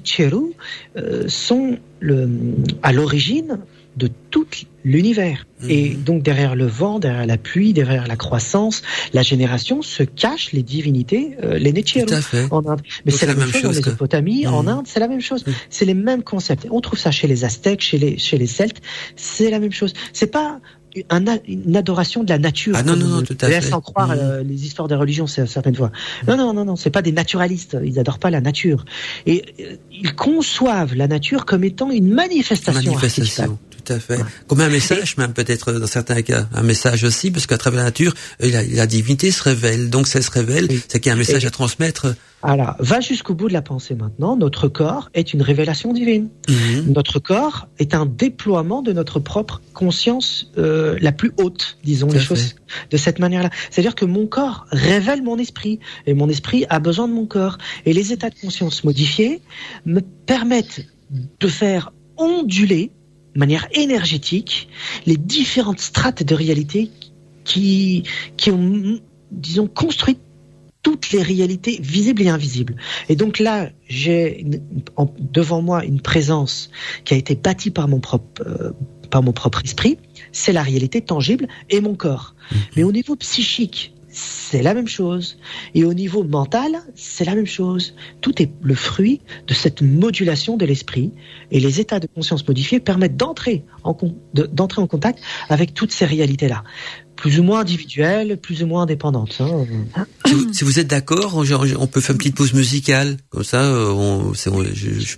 [0.98, 2.30] euh, sont le,
[2.82, 3.60] à l'origine
[3.98, 4.48] de tout
[4.84, 5.46] l'univers.
[5.62, 5.70] Mhm.
[5.70, 8.82] Et donc derrière le vent, derrière la pluie, derrière la croissance,
[9.14, 12.06] la génération se cachent les divinités, euh, les Nechiru
[12.52, 12.82] en Inde.
[13.06, 14.70] Mais c'est la, même chose, en Mésopotamie, en mhm.
[14.70, 15.46] Inde, c'est la même chose.
[15.46, 15.54] Mhm.
[15.70, 16.68] C'est les mêmes concepts.
[16.72, 18.82] On trouve ça chez les Aztèques, chez les chez les Celtes,
[19.16, 19.94] c'est la même chose.
[20.12, 20.60] C'est pas
[21.48, 22.76] une adoration de la nature.
[22.78, 23.62] Ah non, non, non, tout à fait.
[23.62, 25.92] Sans croire euh, les histoires des religions, certaines fois.
[26.28, 27.78] Non, non, non, non, c'est pas des naturalistes.
[27.84, 28.86] Ils adorent pas la nature.
[29.26, 34.20] Et euh, ils conçoivent la nature comme étant une manifestation, manifestation tout à fait.
[34.48, 37.86] Comme un message, même peut-être dans certains cas, un message aussi, parce qu'à travers la
[37.86, 39.90] nature, la, la, divinité se révèle.
[39.90, 42.16] Donc, ça se révèle, c'est qu'il y a un message à transmettre.
[42.44, 44.36] Alors, va jusqu'au bout de la pensée maintenant.
[44.36, 46.30] Notre corps est une révélation divine.
[46.50, 46.92] Mhm.
[46.92, 52.16] Notre corps est un déploiement de notre propre conscience euh, la plus haute, disons Tout
[52.16, 52.56] les choses
[52.92, 53.50] de cette manière-là.
[53.72, 57.58] C'est-à-dire que mon corps révèle mon esprit et mon esprit a besoin de mon corps.
[57.86, 59.42] Et les états de conscience modifiés
[59.86, 60.86] me permettent
[61.40, 62.92] de faire onduler
[63.34, 64.70] de manière énergétique
[65.06, 66.90] les différentes strates de réalité
[67.44, 68.04] qui,
[68.38, 69.00] qui ont,
[69.32, 70.18] disons, construit
[70.84, 72.76] toutes les réalités visibles et invisibles.
[73.10, 74.46] Et donc là, j'ai
[75.20, 76.70] devant moi une présence
[77.06, 78.72] qui a été bâtie par mon propre, euh,
[79.10, 79.98] par mon propre esprit.
[80.34, 82.36] C'est la réalité tangible et mon corps.
[82.76, 85.38] Mais au niveau psychique, c'est la même chose.
[85.74, 87.96] Et au niveau mental, c'est la même chose.
[88.22, 91.12] Tout est le fruit de cette modulation de l'esprit.
[91.52, 95.20] Et les états de conscience modifiés permettent d'entrer en, contact
[95.50, 96.64] avec toutes ces réalités-là.
[97.16, 99.40] Plus ou moins individuelles, plus ou moins indépendantes.
[99.96, 100.06] hein.
[100.52, 103.18] Si vous, êtes d'accord, on, peut faire une petite pause musicale.
[103.30, 105.18] Comme ça, euh, je,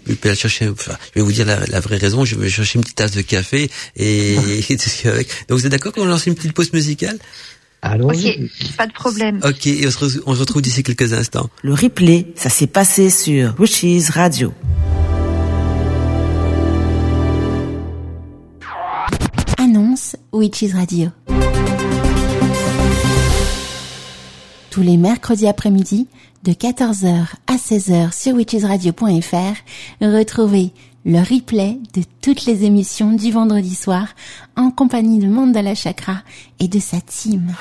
[1.16, 2.26] vais vous dire la, vraie raison.
[2.26, 4.36] Je vais chercher une petite tasse de café et,
[4.70, 4.78] et.
[5.48, 7.18] Donc vous êtes d'accord qu'on lance une petite pause musicale?
[7.86, 8.30] Allons-y.
[8.46, 9.40] Ok, pas de problème.
[9.44, 9.68] Ok.
[9.68, 11.50] Et on se, re- on se retrouve d'ici quelques instants.
[11.64, 14.54] Le replay, ça s'est passé sur Wishes Radio.
[19.58, 21.10] Annonce Witches Radio.
[24.70, 26.08] Tous les mercredis après-midi,
[26.44, 29.56] de 14h à 16h sur witchesradio.fr,
[30.02, 30.72] retrouvez
[31.06, 34.08] le replay de toutes les émissions du vendredi soir
[34.58, 36.18] en compagnie de Mandala Chakra
[36.60, 37.54] et de sa team.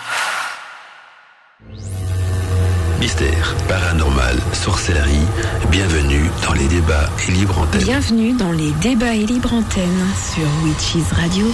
[2.99, 5.27] Mystère, paranormal, sorcellerie,
[5.71, 7.83] bienvenue dans les débats et libre antenne.
[7.83, 11.47] Bienvenue dans les débats et libre antenne sur Witches Radio.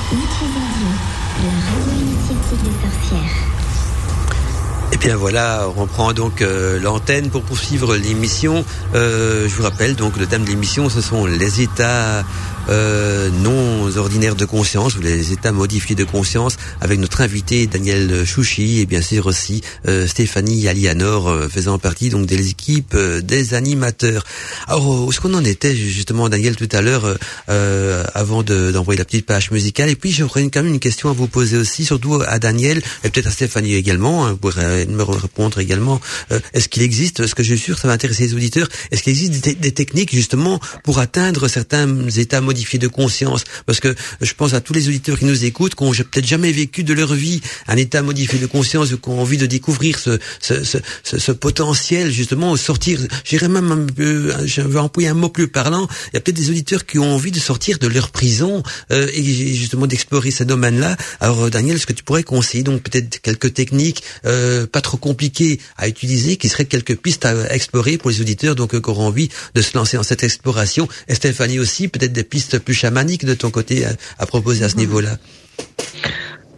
[4.93, 8.65] Et bien voilà, on reprend donc euh, l'antenne pour poursuivre l'émission.
[8.95, 12.25] Euh, je vous rappelle donc le thème de l'émission, ce sont les états
[12.71, 18.25] euh, non ordinaires de conscience ou les états modifiés de conscience avec notre invité Daniel
[18.25, 23.21] Chouchi et bien sûr aussi euh, Stéphanie Alianor euh, faisant partie donc des équipes euh,
[23.21, 24.25] des animateurs.
[24.69, 27.15] Alors où est-ce qu'on en était justement Daniel tout à l'heure euh,
[27.49, 29.89] euh, avant de- d'envoyer la petite page musicale?
[29.91, 33.11] Et puis j'aurais quand même une question à vous poser aussi surtout à Daniel et
[33.11, 36.01] peut-être à Stéphanie également hein, pourrez me répondre également
[36.33, 39.03] Euh, est-ce qu'il existe ce que je suis sûr ça va intéresser les auditeurs est-ce
[39.03, 43.45] qu'il existe des, des techniques justement pour atteindre certains états modifiés de conscience.
[43.67, 46.53] Parce que je pense à tous les auditeurs qui nous écoutent qui ont peut-être jamais
[46.53, 49.99] vécu de leur vie un état modifié de conscience ou qui ont envie de découvrir
[49.99, 55.15] ce, ce, ce, potentiel justement au sortir j'irais même un peu je vais employer un
[55.15, 57.87] mot plus parlant il y a peut-être des auditeurs qui ont envie de sortir de
[57.87, 60.97] leur prison euh, et justement d'explorer ce domaine-là.
[61.21, 65.61] Alors Daniel est-ce que tu pourrais conseiller donc peut-être quelques techniques euh, pas trop compliquées
[65.77, 69.07] à utiliser qui seraient quelques pistes à explorer pour les auditeurs donc euh, qui auront
[69.07, 70.89] envie de se lancer dans cette exploration?
[71.09, 74.69] Et Stéphanie aussi peut-être des pistes plus chamaniques de ton côté à, à proposer à
[74.69, 75.17] ce niveau-là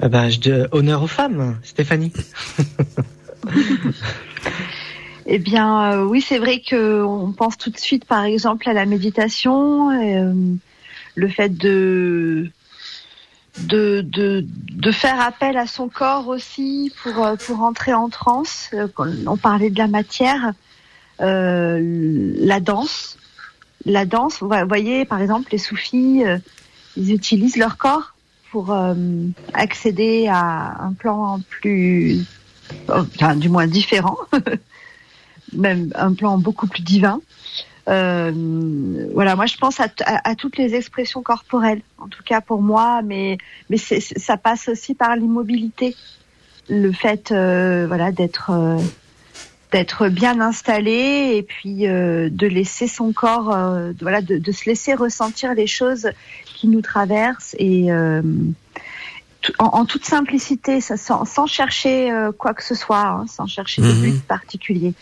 [0.02, 2.12] Eh ben, je dis honneur aux femmes, Stéphanie.
[5.26, 8.72] Eh bien, euh, oui, c'est vrai que on pense tout de suite, par exemple, à
[8.72, 10.32] la méditation, euh,
[11.14, 12.50] le fait de,
[13.60, 18.68] de de de faire appel à son corps aussi pour euh, pour entrer en transe.
[18.74, 18.88] Euh,
[19.26, 20.52] On parlait de la matière,
[21.20, 21.78] euh,
[22.38, 23.16] la danse,
[23.84, 24.40] la danse.
[24.40, 26.38] Vous voyez, par exemple, les soufis, euh,
[26.96, 28.14] ils utilisent leur corps
[28.50, 28.94] pour euh,
[29.54, 32.24] accéder à un plan plus,
[32.88, 34.18] enfin, du moins différent.
[35.52, 37.20] même un plan beaucoup plus divin.
[37.88, 38.32] Euh,
[39.12, 43.02] voilà, moi je pense à, à, toutes les expressions corporelles, en tout cas pour moi,
[43.02, 43.38] mais
[43.68, 45.96] mais ça passe aussi par l'immobilité,
[46.68, 48.52] le fait voilà d'être
[49.73, 54.66] d'être bien installé et puis euh, de laisser son corps, euh, voilà, de, de, se
[54.66, 56.11] laisser ressentir les choses
[56.44, 58.23] qui nous traversent et euh,
[59.59, 63.47] en, en, toute simplicité, ça, sans, sans chercher euh, quoi que ce soit, hein, sans
[63.47, 64.93] chercher de but particulier.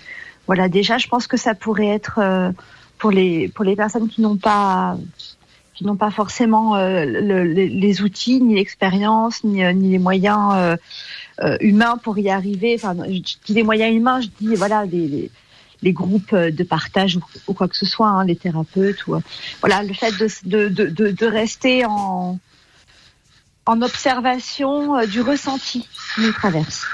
[0.47, 2.51] Voilà, déjà, je pense que ça pourrait être euh,
[2.99, 4.97] pour les pour les personnes qui n'ont pas
[5.75, 10.53] qui n'ont pas forcément euh, le, les, les, outils, ni l'expérience, ni, ni les moyens
[10.55, 10.77] euh,
[11.61, 12.75] humains pour y arriver.
[12.83, 15.31] Enfin, je dis les moyens humains, je dis voilà les,
[15.83, 19.17] les, groupes de partage ou, quoi que ce soit, hein, les thérapeutes ou
[19.61, 22.39] voilà le fait de de, de, de rester en
[23.67, 26.87] en observation euh, du ressenti qui nous traverse.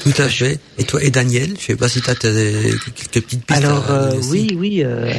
[0.00, 0.58] Tout à fait.
[0.78, 3.50] Et toi, et Daniel, je sais pas si tu as quelques petites pistes.
[3.50, 5.10] Alors euh, oui, oui, euh,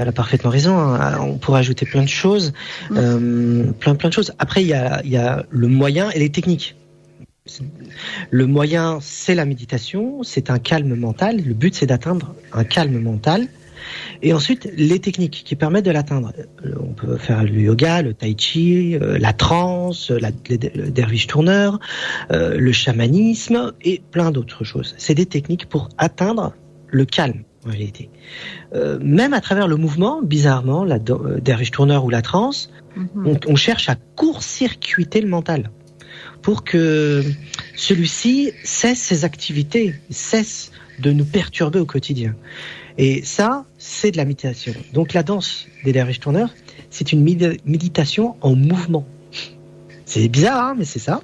[0.00, 0.78] elle a parfaitement raison.
[0.78, 1.18] Hein.
[1.20, 2.52] On pourrait ajouter plein de choses,
[2.90, 2.96] mmh.
[2.96, 4.32] euh, plein plein de choses.
[4.38, 6.76] Après, il y a, y a le moyen et les techniques.
[8.30, 11.40] Le moyen, c'est la méditation, c'est un calme mental.
[11.44, 13.46] Le but, c'est d'atteindre un calme mental.
[14.22, 16.32] Et ensuite, les techniques qui permettent de l'atteindre.
[16.64, 21.26] Euh, On peut faire le yoga, le tai chi, euh, la trance, la, le derviche
[21.26, 21.78] tourneur,
[22.30, 24.94] euh, le chamanisme et plein d'autres choses.
[24.98, 26.54] C'est des techniques pour atteindre
[26.88, 28.10] le calme en réalité.
[28.74, 32.70] Euh, même à travers le mouvement, bizarrement, la euh, derviche tourneur ou la trance,
[33.24, 35.70] on, on cherche à court-circuiter le mental
[36.40, 37.22] pour que
[37.74, 42.34] celui-ci cesse ses activités, cesse de nous perturber au quotidien.
[42.98, 44.72] Et ça, c'est de la méditation.
[44.94, 46.50] Donc la danse des derviches tourneurs,
[46.90, 49.06] c'est une médi- méditation en mouvement.
[50.04, 51.20] C'est bizarre, hein, mais c'est ça.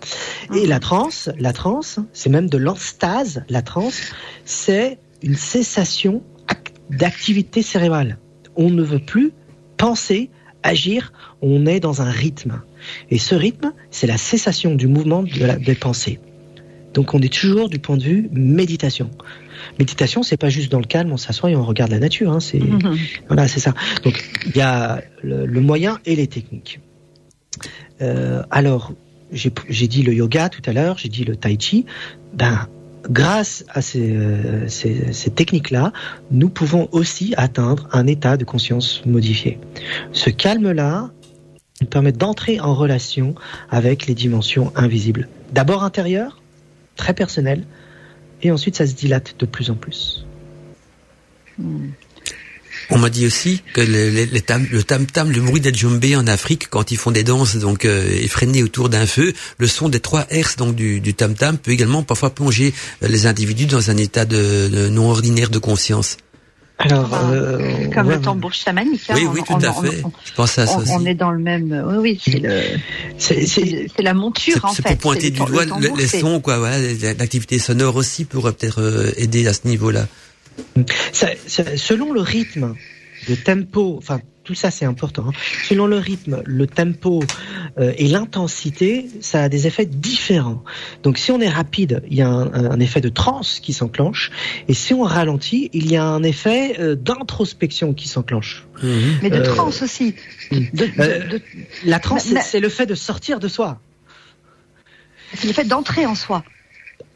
[0.57, 3.45] Et la transe, la transe, c'est même de l'enstase.
[3.49, 4.13] La transe,
[4.45, 8.19] c'est une cessation ac- d'activité cérébrale.
[8.57, 9.33] On ne veut plus
[9.77, 10.31] penser,
[10.65, 11.13] agir,
[11.43, 12.61] on est dans un rythme.
[13.11, 16.19] Et ce rythme, c'est la cessation du mouvement de la, des pensées.
[16.93, 19.11] Donc on est toujours du point de vue méditation.
[19.79, 22.33] Méditation, c'est pas juste dans le calme, on s'assoit et on regarde la nature.
[22.33, 22.63] Hein, c'est
[23.29, 23.75] voilà, c'est ça.
[24.05, 26.81] Donc il y a le, le moyen et les techniques.
[28.01, 28.93] Euh, alors
[29.33, 31.87] j'ai dit le yoga tout à l'heure, j'ai dit le tai chi.
[32.35, 32.69] Ben
[33.09, 35.93] grâce à ces, euh, ces, ces techniques-là,
[36.31, 39.59] nous pouvons aussi atteindre un état de conscience modifié.
[40.13, 41.11] Ce calme-là
[41.81, 43.35] nous permet d'entrer en relation
[43.71, 45.29] avec les dimensions invisibles.
[45.53, 46.41] D'abord intérieures,
[46.95, 47.65] très personnelles,
[48.43, 50.25] et ensuite ça se dilate de plus en plus.
[52.91, 55.73] On m'a dit aussi que le, le, le tam, le tam tam, le bruit des
[55.73, 59.67] djembés en Afrique, quand ils font des danses donc euh, effrénées autour d'un feu, le
[59.67, 63.27] son des trois hertz donc du, du tam tam peut également parfois plonger euh, les
[63.27, 66.17] individus dans un état de non ordinaire de conscience.
[66.79, 67.59] Alors, euh,
[67.95, 69.03] Comme ouais, le tambour chamanique.
[69.09, 70.03] hein, Oui, on- oui, tout on- à on- fait.
[70.05, 70.91] on- Je pense à ça on, aussi.
[70.95, 71.85] on est dans le même.
[71.87, 72.61] Oui, oui, c'est le.
[73.19, 74.89] c'est- c'est- C'est c'est la monture C'est en c'est fait.
[74.91, 76.59] pour pointer C'est du doigt le le- tambour, les c'est- sons, quoi.
[76.59, 76.79] Voilà,
[77.19, 80.07] l'activité sonore aussi pourrait peut-être euh, aider à ce niveau-là.
[81.13, 82.75] Selon le rythme,
[83.29, 85.27] le tempo, enfin tout ça c'est important.
[85.29, 85.33] hein.
[85.69, 87.23] Selon le rythme, le tempo
[87.79, 90.65] euh, et l'intensité, ça a des effets différents.
[91.05, 94.31] Donc si on est rapide, il y a un, un effet de transe qui s'enclenche,
[94.69, 98.67] et si on ralentit, il y a un effet euh, d'introspection qui s'enclenche.
[99.23, 100.15] Mais de Euh, transe aussi.
[100.51, 101.43] De, de- de-
[101.85, 103.81] La transe, c'est le fait de sortir de soi.
[105.35, 106.45] c'est le fait d'entrer en soi.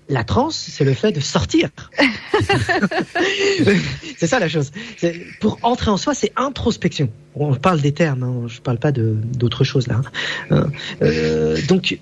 [0.09, 1.71] La transe, c'est le fait de sortir.
[4.17, 4.71] c'est ça la chose.
[5.41, 7.11] Pour entrer en soi, c'est introspection.
[7.35, 10.01] On parle des termes, hein, je parle pas de d'autre chose là.
[10.51, 10.69] hein.
[11.03, 11.99] Euh, donc,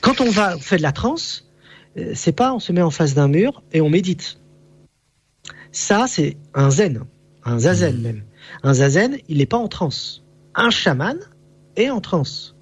[0.00, 1.46] quand on va fait de la transe,
[1.96, 4.38] euh, c'est pas on se met en face d'un mur et on médite.
[5.70, 7.04] Ça, c'est un zen,
[7.44, 8.22] un zazen même.
[8.62, 10.24] Un zazen, il n'est pas en transe.
[10.54, 11.18] Un chaman
[11.76, 12.53] est en transe.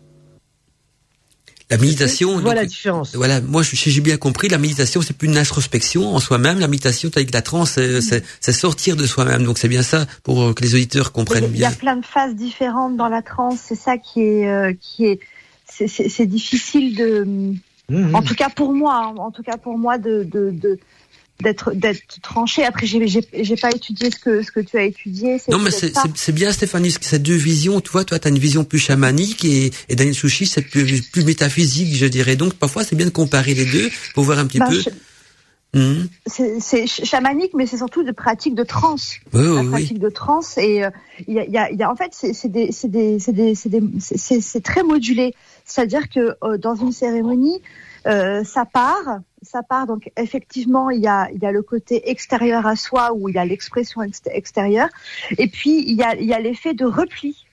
[1.73, 2.39] La méditation.
[2.39, 3.15] Voilà la différence.
[3.15, 6.59] Voilà, moi si j'ai bien compris, la méditation c'est plus une introspection en soi-même.
[6.61, 9.45] La méditation avec la transe, c'est- c'est c'est sortir de soi-même.
[9.45, 11.77] Donc c'est bien ça pour euh, que les auditeurs comprennent Il y a bien.
[11.79, 13.59] plein de phases différentes dans la transe.
[13.67, 15.21] C'est ça qui est, euh, qui est,
[15.69, 17.25] c'est- c'est c'est difficile de,
[17.89, 18.15] Mhm.
[18.15, 20.79] en tout cas pour moi, hein, en tout cas pour moi de, de, de-
[21.43, 22.65] d'être d'être tranché.
[22.65, 25.37] Après, j'ai j'ai pas étudié ce que ce que tu as étudié.
[25.51, 27.81] Non, mais c'est bien, Stéphanie, ces deux visions.
[27.81, 31.03] Tu vois, toi, tu as une vision plus chamanique et, et Daniel Chouchi, c'est plus,
[31.03, 32.37] plus métaphysique, je dirais.
[32.37, 34.81] Donc, parfois, c'est bien de comparer les deux pour voir un petit Bah, peu.
[34.81, 34.89] je-
[35.75, 36.07] Mhm.
[36.27, 39.15] c'est c'est ch- chamanique, mais c'est surtout de pratique de transe.
[39.33, 39.69] La oui.
[39.71, 40.91] pratique de transe et euh,
[41.27, 46.11] il y, a, il y, a, il y a en fait c'est très modulé c'est-à-dire
[46.11, 47.63] que euh, dans une cérémonie
[48.07, 52.11] euh, ça part ça part donc effectivement il y a il y a le côté
[52.11, 54.89] extérieur à soi où il y a l'expression ext- extérieure
[55.39, 57.45] et puis il y a il y a l'effet de repli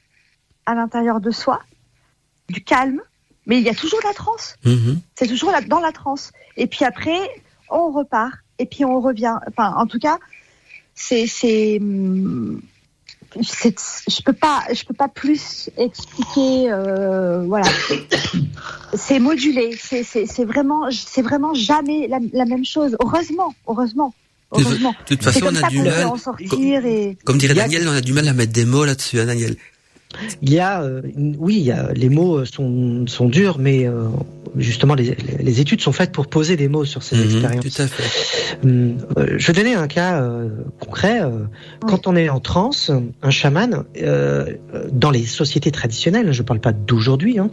[0.65, 1.61] à l'intérieur de soi
[2.49, 3.01] du calme
[3.45, 4.99] mais il y a toujours la transe Mhm.
[5.15, 6.31] c'est toujours là- dans la transe.
[6.57, 7.19] Et puis après,
[7.69, 8.33] on repart.
[8.59, 9.37] Et puis on revient.
[9.47, 10.19] Enfin, en tout cas,
[10.93, 12.68] c'est, c'est, hum, c'est,
[13.35, 16.71] je peux pas, je peux pas plus expliquer.
[16.71, 17.67] Euh, voilà.
[18.93, 19.77] C'est modulé.
[19.81, 22.95] C'est, c'est, c'est vraiment, c'est vraiment jamais la, la même chose.
[23.03, 24.13] Heureusement, heureusement,
[24.53, 24.91] De- heureusement.
[24.91, 26.07] de toute façon, on a du mal.
[26.85, 27.17] et.
[27.23, 29.55] Comme dirait Daniel, on a du mal à mettre des mots là-dessus, hein, Daniel.
[30.41, 31.01] Il y a, euh,
[31.37, 34.05] oui, il y a, les mots sont, sont durs, mais euh,
[34.57, 37.65] justement, les, les études sont faites pour poser des mots sur ces Mhm, expériences.
[37.75, 38.57] tout à fait.
[38.67, 40.49] Hum, euh, je vais donner un cas euh,
[40.79, 41.21] concret.
[41.21, 41.45] euh,
[41.87, 42.91] Quand on est en transe,
[43.21, 47.51] un chaman, euh, euh, dans les sociétés traditionnelles, je ne parle pas d'aujourd'hui, hein,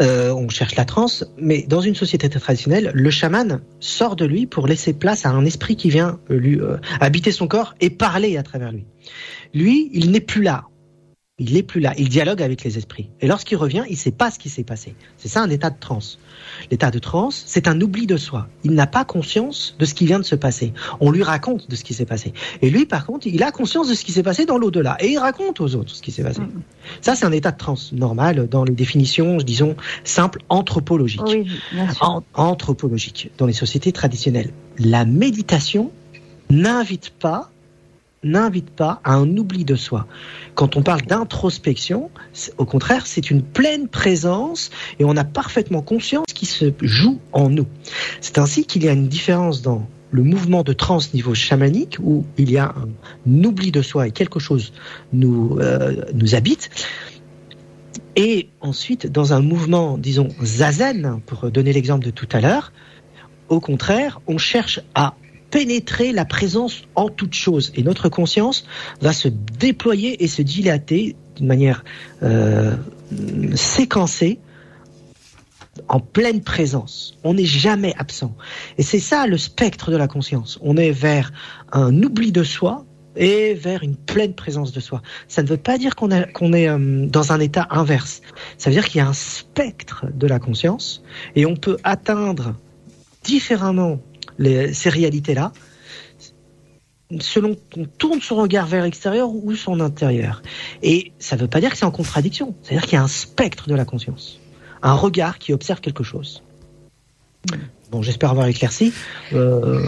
[0.00, 4.46] euh, on cherche la transe, mais dans une société traditionnelle, le chaman sort de lui
[4.46, 7.90] pour laisser place à un esprit qui vient euh, lui euh, habiter son corps et
[7.90, 8.84] parler à travers lui.
[9.54, 10.64] Lui, il n'est plus là.
[11.40, 11.94] Il n'est plus là.
[11.96, 13.10] Il dialogue avec les esprits.
[13.20, 14.96] Et lorsqu'il revient, il ne sait pas ce qui s'est passé.
[15.18, 16.18] C'est ça un état de transe.
[16.72, 18.48] L'état de transe, c'est un oubli de soi.
[18.64, 20.72] Il n'a pas conscience de ce qui vient de se passer.
[20.98, 22.32] On lui raconte de ce qui s'est passé.
[22.60, 24.96] Et lui, par contre, il a conscience de ce qui s'est passé dans l'au-delà.
[24.98, 26.40] Et il raconte aux autres ce qui s'est passé.
[26.40, 26.62] Mm.
[27.02, 31.22] Ça, c'est un état de transe normal dans les définitions, disons, simples anthropologiques.
[31.24, 32.02] Oui, bien sûr.
[32.02, 34.50] En- anthropologiques dans les sociétés traditionnelles.
[34.78, 35.92] La méditation
[36.50, 37.50] n'invite pas
[38.24, 40.06] n'invite pas à un oubli de soi.
[40.54, 42.10] Quand on parle d'introspection,
[42.56, 47.48] au contraire, c'est une pleine présence et on a parfaitement conscience qui se joue en
[47.48, 47.66] nous.
[48.20, 52.24] C'est ainsi qu'il y a une différence dans le mouvement de trans niveau chamanique où
[52.38, 54.72] il y a un oubli de soi et quelque chose
[55.12, 56.70] nous, euh, nous habite.
[58.16, 62.72] Et ensuite, dans un mouvement, disons, zazen, pour donner l'exemple de tout à l'heure,
[63.48, 65.14] au contraire, on cherche à
[65.50, 67.72] pénétrer la présence en toute chose.
[67.74, 68.64] Et notre conscience
[69.00, 71.84] va se déployer et se dilater d'une manière
[72.22, 72.76] euh,
[73.54, 74.40] séquencée
[75.88, 77.18] en pleine présence.
[77.24, 78.34] On n'est jamais absent.
[78.76, 80.58] Et c'est ça le spectre de la conscience.
[80.62, 81.32] On est vers
[81.72, 82.84] un oubli de soi
[83.16, 85.02] et vers une pleine présence de soi.
[85.26, 88.22] Ça ne veut pas dire qu'on est, euh, dans un état inverse.
[88.58, 91.02] Ça veut dire qu'il y a un spectre de la conscience
[91.34, 92.54] et on peut atteindre
[93.24, 93.98] différemment
[94.38, 95.52] les- ces réalités-là
[97.20, 100.42] selon qu'on tourne son regard vers l'extérieur ou son intérieur.
[100.82, 102.54] Et ça ne veut pas dire que c'est en contradiction.
[102.62, 104.38] C'est-à-dire qu'il y a un spectre de la conscience.
[104.82, 106.42] Un regard qui observe quelque chose.
[107.90, 108.92] Bon, j'espère avoir éclairci
[109.32, 109.82] euh,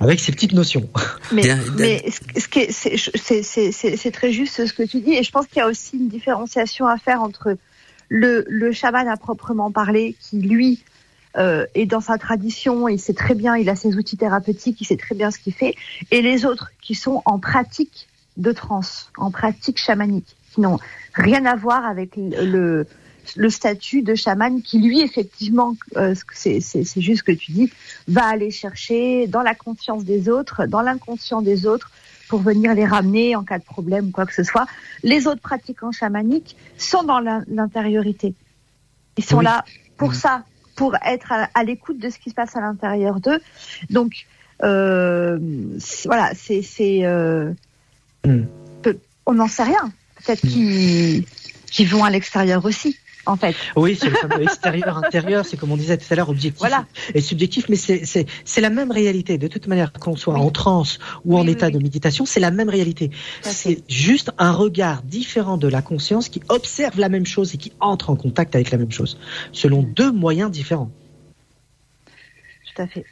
[0.00, 0.88] avec ces petites notions.
[1.30, 1.42] Mais,
[1.76, 5.00] mais ce ce qui est- c'est c'est- c'est- c'est- c'est très juste ce que tu
[5.00, 7.58] dis, et je pense qu'il y a aussi une différenciation à faire entre
[8.08, 10.82] le, le chaman à proprement parler, qui lui
[11.36, 14.84] euh, est dans sa tradition, il sait très bien, il a ses outils thérapeutiques, il
[14.86, 15.74] sait très bien ce qu'il fait,
[16.10, 20.78] et les autres qui sont en pratique de transe, en pratique chamanique, qui n'ont
[21.14, 22.86] rien à voir avec le,
[23.48, 26.60] statut de chaman qui lui effectivement, euh, c'est
[26.96, 27.72] juste ce que tu dis,
[28.08, 31.90] va aller chercher dans la conscience des autres, dans l'inconscient des autres,
[32.28, 34.66] pour venir les ramener en cas de problème ou quoi que ce soit.
[35.04, 38.34] Les autres pratiquants chamaniques sont dans l'in- l'intériorité.
[39.16, 39.44] Ils sont Oui.
[39.44, 39.64] là
[39.96, 40.14] pour Mhm.
[40.14, 40.42] ça,
[40.76, 43.40] pour être à, à l'écoute de ce qui se passe à l'intérieur d'eux.
[43.90, 44.26] Donc,
[44.62, 45.38] euh,
[46.04, 47.52] voilà, c'est, c'est, euh,
[48.82, 49.90] peu- on n'en sait rien.
[50.24, 51.24] Peut-être qu'ils,
[51.66, 53.54] qu'ils vont à l'extérieur aussi, en fait.
[53.76, 56.86] Oui, c'est le fameux extérieur, intérieur, c'est comme on disait tout à l'heure, objectif Voilà.
[57.14, 59.36] et subjectif, mais c'est- c'est c'est la même réalité.
[59.38, 60.40] De toute manière, qu'on soit Oui.
[60.40, 63.10] en transe ou en Oui, état de méditation, c'est la même réalité.
[63.42, 67.72] C'est juste un regard différent de la conscience qui observe la même chose et qui
[67.80, 69.18] entre en contact avec la même chose,
[69.52, 70.90] selon deux moyens différents.
[72.74, 73.04] Tout à fait.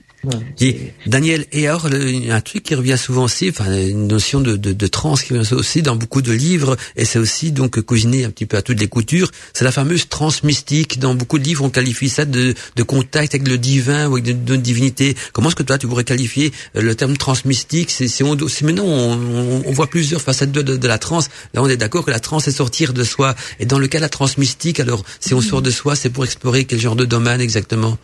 [0.61, 4.57] Et Daniel, et alors le- un truc qui revient souvent aussi, enfin une notion de,
[4.57, 8.25] de, de trans qui revient aussi dans beaucoup de livres, et c'est aussi donc cousiné
[8.25, 10.99] un petit peu à toutes les coutures, c'est la fameuse trans mystique.
[10.99, 14.45] Dans beaucoup de livres, on qualifie ça de, de contact avec le divin ou avec
[14.45, 15.17] de divinité.
[15.33, 17.91] Comment est-ce que toi tu pourrais qualifier euh, le terme trans mystique?
[17.91, 20.99] C'est si, on- si maintenant on, on- on voit plusieurs facettes de, de, de la
[20.99, 21.21] trans,
[21.55, 23.35] là on est d'accord que la trans c'est sortir de soi.
[23.61, 26.11] Et dans le cas de la trans mystique, alors si on sort de soi, c'est
[26.11, 27.99] pour explorer quel genre de domaine exactement?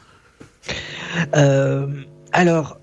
[1.37, 1.87] Euh,
[2.33, 2.79] alors,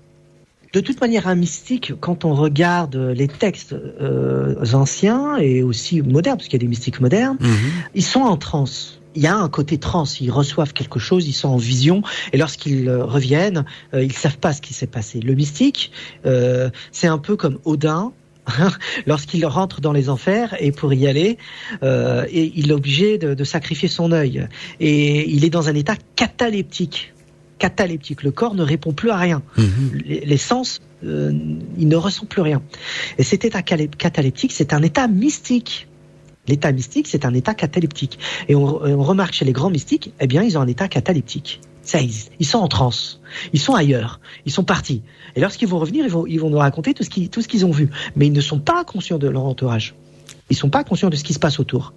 [0.74, 6.36] de toute manière, un mystique, quand on regarde les textes euh, anciens et aussi modernes,
[6.36, 7.56] parce qu'il y a des mystiques modernes, Mhm.
[7.94, 9.00] ils sont en transe.
[9.14, 12.02] Il y a un côté trans, ils reçoivent quelque chose, ils sont en vision,
[12.32, 13.64] et lorsqu'ils euh, reviennent,
[13.94, 15.20] euh, ils savent pas ce qui s'est passé.
[15.20, 15.90] Le mystique,
[16.26, 18.12] euh, c'est un peu comme Odin,
[19.06, 21.38] lorsqu'il rentre dans les enfers et pour y aller,
[21.82, 24.46] euh, et il est obligé de, de sacrifier son œil,
[24.80, 27.14] et il est dans un état cataleptique.
[27.58, 30.00] Cataleptique, le corps ne répond plus à rien Mhm.
[30.04, 31.32] les, les sens, euh,
[31.76, 32.62] il ne ressent plus rien.
[33.18, 35.88] Et cet état cataleptique, c'est un état mystique.
[36.46, 38.18] L'état mystique, c'est un état cataleptique.
[38.48, 41.60] Et on, remarque chez les grands mystiques, eh bien, ils ont un état cataleptique.
[41.82, 42.32] Ça existe.
[42.38, 43.20] Ils sont en transe.
[43.52, 44.20] Ils sont ailleurs.
[44.46, 45.02] Ils sont partis.
[45.36, 47.48] Et lorsqu'ils vont revenir, ils vont, ils vont nous raconter tout ce qu'ils, tout ce
[47.48, 47.90] qu'ils ont vu.
[48.16, 49.94] Mais ils ne sont pas conscients de leur entourage.
[50.50, 51.92] Ils sont pas conscients de ce qui se passe autour.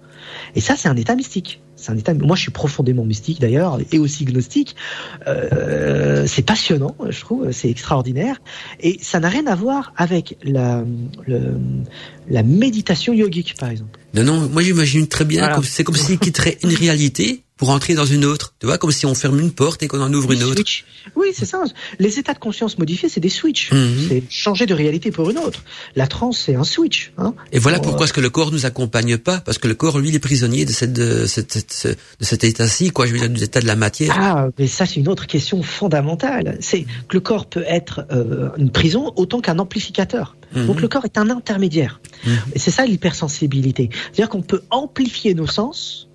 [0.54, 1.62] Et ça, c'est un état mystique.
[1.76, 2.14] C'est un état.
[2.14, 4.76] Moi, je suis profondément mystique d'ailleurs, et aussi gnostique.
[5.26, 7.50] Euh, c'est passionnant, je trouve.
[7.52, 8.40] C'est extraordinaire.
[8.80, 10.84] Et ça n'a rien à voir avec la,
[11.26, 11.56] le-
[12.28, 13.98] la méditation yogique, par exemple.
[14.14, 15.60] Non, non, moi j'imagine très bien, Voilà.
[15.64, 18.54] c'est comme s'il quitterait une réalité pour entrer dans une autre.
[18.58, 20.54] Tu vois, comme si on ferme une porte et qu'on en ouvre une autre.
[20.56, 20.84] Switch.
[21.14, 21.62] Oui, c'est ça.
[22.00, 23.70] Les états de conscience modifiés, c'est des switches.
[23.72, 24.06] Mhm.
[24.08, 25.62] C'est changer de réalité pour une autre.
[25.94, 27.12] La transe, c'est un switch.
[27.18, 27.34] Hein.
[27.52, 30.08] Et voilà pourquoi est-ce que le corps nous accompagne pas, parce que le corps, lui,
[30.08, 33.30] il est prisonnier de cette, de, cette, cette- de cet état-ci, quoi, je veux dire,
[33.30, 34.16] de l'état de la matière.
[34.18, 36.56] Ah, mais ça, c'est une autre question fondamentale.
[36.60, 40.36] C'est que le corps peut être euh, une prison autant qu'un amplificateur.
[40.54, 40.66] Mhm.
[40.66, 42.00] Donc le corps est un intermédiaire.
[42.26, 42.38] Mhm.
[42.54, 43.90] Et c'est ça l'hypersensibilité.
[44.12, 46.08] C'est-à-dire qu'on peut amplifier nos sens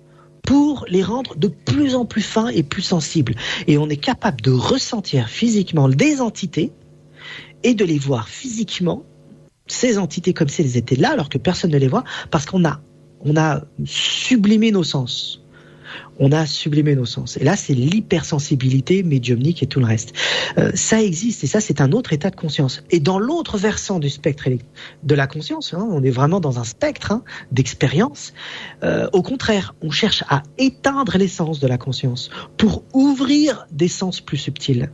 [0.48, 3.34] pour les rendre de plus en plus fins et plus sensibles.
[3.66, 6.72] Et on est capable de ressentir physiquement des entités
[7.64, 9.02] et de les voir physiquement,
[9.66, 12.64] ces entités comme si elles étaient là alors que personne ne les voit, parce qu'on
[12.64, 12.80] a,
[13.36, 15.42] a sublimé nos sens
[16.18, 17.36] on a sublimé nos sens.
[17.36, 20.12] Et là, c'est l'hypersensibilité médiumnique et tout le reste.
[20.58, 22.82] Euh, ça existe et ça, c'est un autre état de conscience.
[22.90, 24.48] Et dans l'autre versant du spectre
[25.02, 27.22] de la conscience, hein, on est vraiment dans un spectre hein,
[27.52, 28.32] d'expérience.
[28.82, 34.20] Euh, au contraire, on cherche à éteindre l'essence de la conscience pour ouvrir des sens
[34.20, 34.90] plus subtils.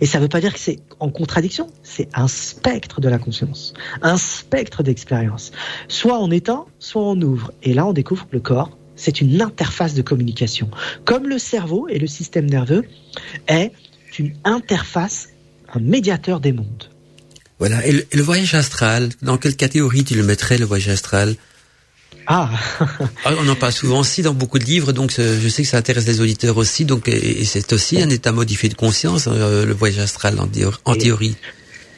[0.00, 3.18] Et ça ne veut pas dire que c'est en contradiction, c'est un spectre de la
[3.18, 5.52] conscience, un spectre d'expérience.
[5.88, 7.52] Soit on éteint, soit on ouvre.
[7.62, 10.70] Et là, on découvre que le corps c'est une interface de communication.
[11.04, 12.84] Comme le cerveau et le système nerveux
[13.46, 13.72] est
[14.18, 15.28] une interface,
[15.72, 16.90] un médiateur des mondes.
[17.58, 17.86] Voilà.
[17.86, 21.36] Et le, voyage astral, dans quelle catégorie tu le mettrais, le voyage astral?
[22.26, 22.50] Ah.
[23.24, 25.78] ah on en parle souvent aussi dans beaucoup de livres, donc je sais que ça
[25.78, 26.84] intéresse les auditeurs aussi.
[26.84, 31.36] Donc, et, c'est aussi un état modifié de conscience, euh, le voyage astral en, théorie.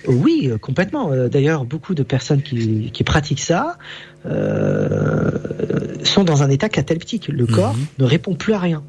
[0.08, 1.12] Oui, euh, complètement.
[1.12, 3.78] Euh, d'ailleurs, beaucoup de personnes qui, pratiquent ça
[4.26, 5.30] euh,
[6.02, 7.28] sont dans un état cataleptique.
[7.28, 7.86] Le corps mhm.
[8.00, 8.82] ne répond plus à rien.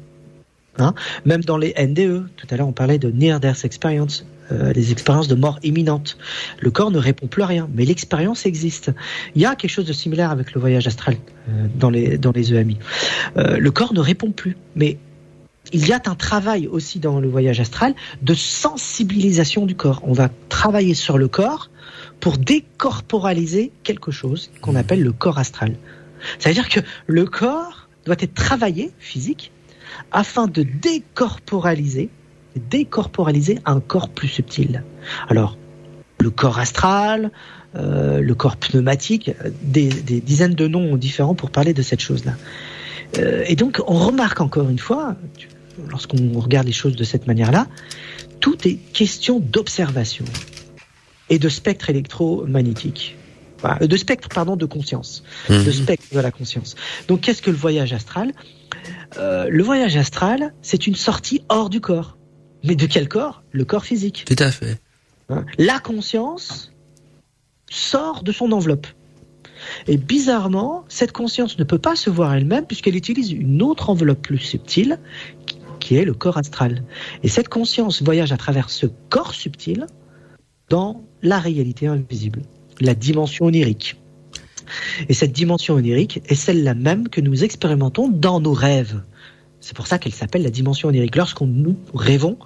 [0.78, 0.94] Hein?
[1.24, 4.26] Même dans les NDE, tout à l'heure on parlait de Near Death Experience,
[4.74, 6.18] les expériences de mort imminente.
[6.58, 8.90] Le corps ne répond plus à rien, mais l'expérience existe.
[9.36, 11.16] Il y a quelque chose de similaire avec le voyage astral
[11.78, 12.76] dans les dans les EMI.
[13.36, 14.98] le corps ne répond plus, mais
[15.72, 20.00] il y a un travail aussi dans le voyage astral de sensibilisation du corps.
[20.04, 21.70] On va travailler sur le corps
[22.18, 25.76] pour décorporaliser quelque chose qu'on appelle le corps astral.
[26.38, 29.52] Ça veut dire que le corps doit être travaillé, physique,
[30.12, 32.10] afin de décorporaliser,
[32.56, 34.84] décorporaliser un corps plus subtil.
[35.28, 35.56] Alors,
[36.18, 37.30] le corps astral,
[37.76, 39.30] euh, le corps pneumatique,
[39.62, 42.32] des, dizaines de noms différents pour parler de cette chose-là.
[43.18, 45.16] Euh, et donc, on remarque encore une fois,
[45.88, 47.66] lorsqu'on regarde les choses de cette manière-là,
[48.40, 50.24] tout est question d'observation
[51.28, 53.16] et de spectre électromagnétique.
[53.80, 55.22] de spectre, pardon, de conscience.
[55.50, 55.64] Mhm.
[55.64, 56.76] De spectre de la conscience.
[57.08, 58.32] Donc, qu'est-ce que le voyage astral?
[59.18, 62.16] Euh, Le voyage astral, c'est une sortie hors du corps.
[62.64, 63.42] Mais de quel corps?
[63.52, 64.24] Le corps physique.
[64.26, 64.78] Tout à fait.
[65.28, 65.44] Hein?
[65.58, 66.72] La conscience
[67.70, 68.86] sort de son enveloppe.
[69.86, 74.22] Et bizarrement, cette conscience ne peut pas se voir elle-même puisqu'elle utilise une autre enveloppe
[74.22, 74.98] plus subtile
[75.80, 76.84] qui est le corps astral.
[77.22, 79.86] Et cette conscience voyage à travers ce corps subtil
[80.68, 82.42] dans la réalité invisible,
[82.80, 83.96] la dimension onirique.
[85.08, 89.02] Et cette dimension onirique est celle-là même que nous expérimentons dans nos rêves.
[89.60, 91.16] C'est pour ça qu'elle s'appelle la dimension onirique.
[91.16, 92.38] Lorsqu'on nous rêvons,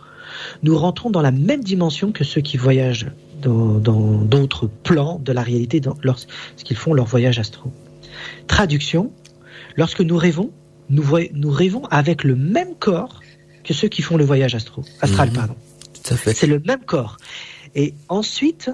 [0.62, 3.10] nous rentrons dans la même dimension que ceux qui voyagent
[3.44, 7.72] dans d'autres plans de la réalité lorsqu'ils font leur voyage astro.
[8.46, 9.12] Traduction,
[9.76, 10.50] lorsque nous rêvons,
[10.90, 13.20] nous, nous rêvons avec le même corps
[13.64, 15.30] que ceux qui font le voyage astro, astral.
[15.30, 15.34] Mhm.
[15.34, 15.56] pardon.
[16.02, 17.16] C'est le même corps.
[17.74, 18.70] Et ensuite,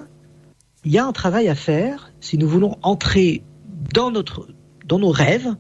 [0.85, 3.43] il y a un travail à faire si nous voulons entrer
[3.95, 4.49] dans, notre,
[4.85, 5.55] dans nos rêves,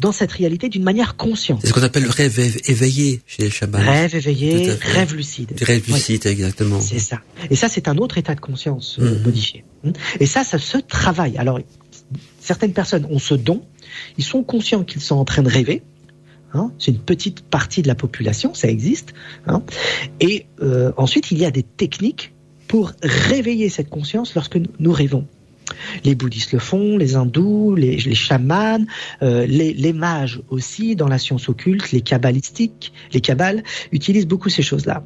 [0.00, 1.60] dans cette réalité d'une manière consciente.
[1.62, 3.78] C'est ce qu'on appelle le rêve éveillé chez les chamans.
[3.78, 5.52] Rêve éveillé, rêve lucide.
[5.60, 6.80] rêve lucide, exactement.
[6.80, 7.20] C'est ça.
[7.50, 9.22] Et ça, c'est un autre état de conscience euh, mhm.
[9.22, 9.64] modifié.
[10.18, 11.36] Et ça, ça se travaille.
[11.36, 11.60] Alors,
[12.40, 13.62] certaines personnes ont ce don,
[14.18, 15.82] ils sont conscients qu'ils sont en train de rêver,
[16.52, 19.14] Hein, c'est une petite partie de la population, ça existe.
[19.46, 19.62] Hein.
[20.18, 22.32] Et euh, ensuite, il y a des techniques
[22.66, 25.26] pour réveiller cette conscience lorsque nous rêvons.
[26.04, 28.84] Les bouddhistes le font, les hindous, les, chamans,
[29.22, 34.62] euh, les, mages aussi dans la science occulte, les kabbalistiques, les kabbales utilisent beaucoup ces
[34.62, 35.04] choses-là.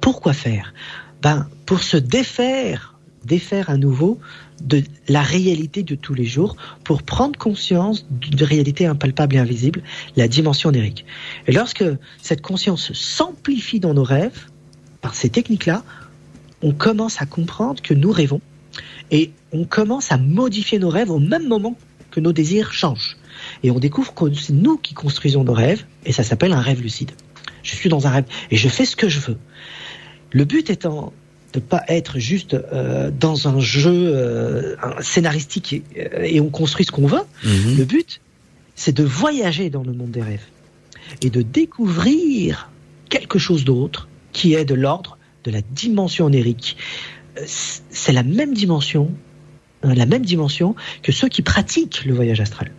[0.00, 0.74] Pourquoi faire?
[1.22, 4.18] Ben pour se défaire, défaire à nouveau
[4.62, 9.82] de la réalité de tous les jours pour prendre conscience d'une réalité impalpable et invisible,
[10.16, 11.04] la dimension onirique.
[11.46, 11.84] Et lorsque
[12.20, 14.46] cette conscience s'amplifie dans nos rêves,
[15.00, 15.82] par ces techniques-là,
[16.62, 18.40] on commence à comprendre que nous rêvons
[19.12, 21.76] et on commence à modifier nos rêves au même moment
[22.10, 23.16] que nos désirs changent.
[23.62, 26.82] Et on découvre que c'est nous qui construisons nos rêves et ça s'appelle un rêve
[26.82, 27.12] lucide.
[27.62, 29.36] Je suis dans un rêve et je fais ce que je veux.
[30.30, 31.12] Le but étant
[31.52, 37.06] de pas être juste euh, dans un jeu euh, scénaristique et, on construit ce qu'on
[37.06, 37.20] veut.
[37.44, 37.76] Mhm.
[37.76, 38.22] Le but,
[38.74, 40.46] c'est de voyager dans le monde des rêves
[41.20, 42.70] et de découvrir
[43.10, 46.78] quelque chose d'autre qui est de l'ordre de la dimension onérique.
[47.38, 49.10] Euh, c'est la même dimension,
[49.82, 52.70] hein, la même dimension que ceux qui pratiquent le voyage astral.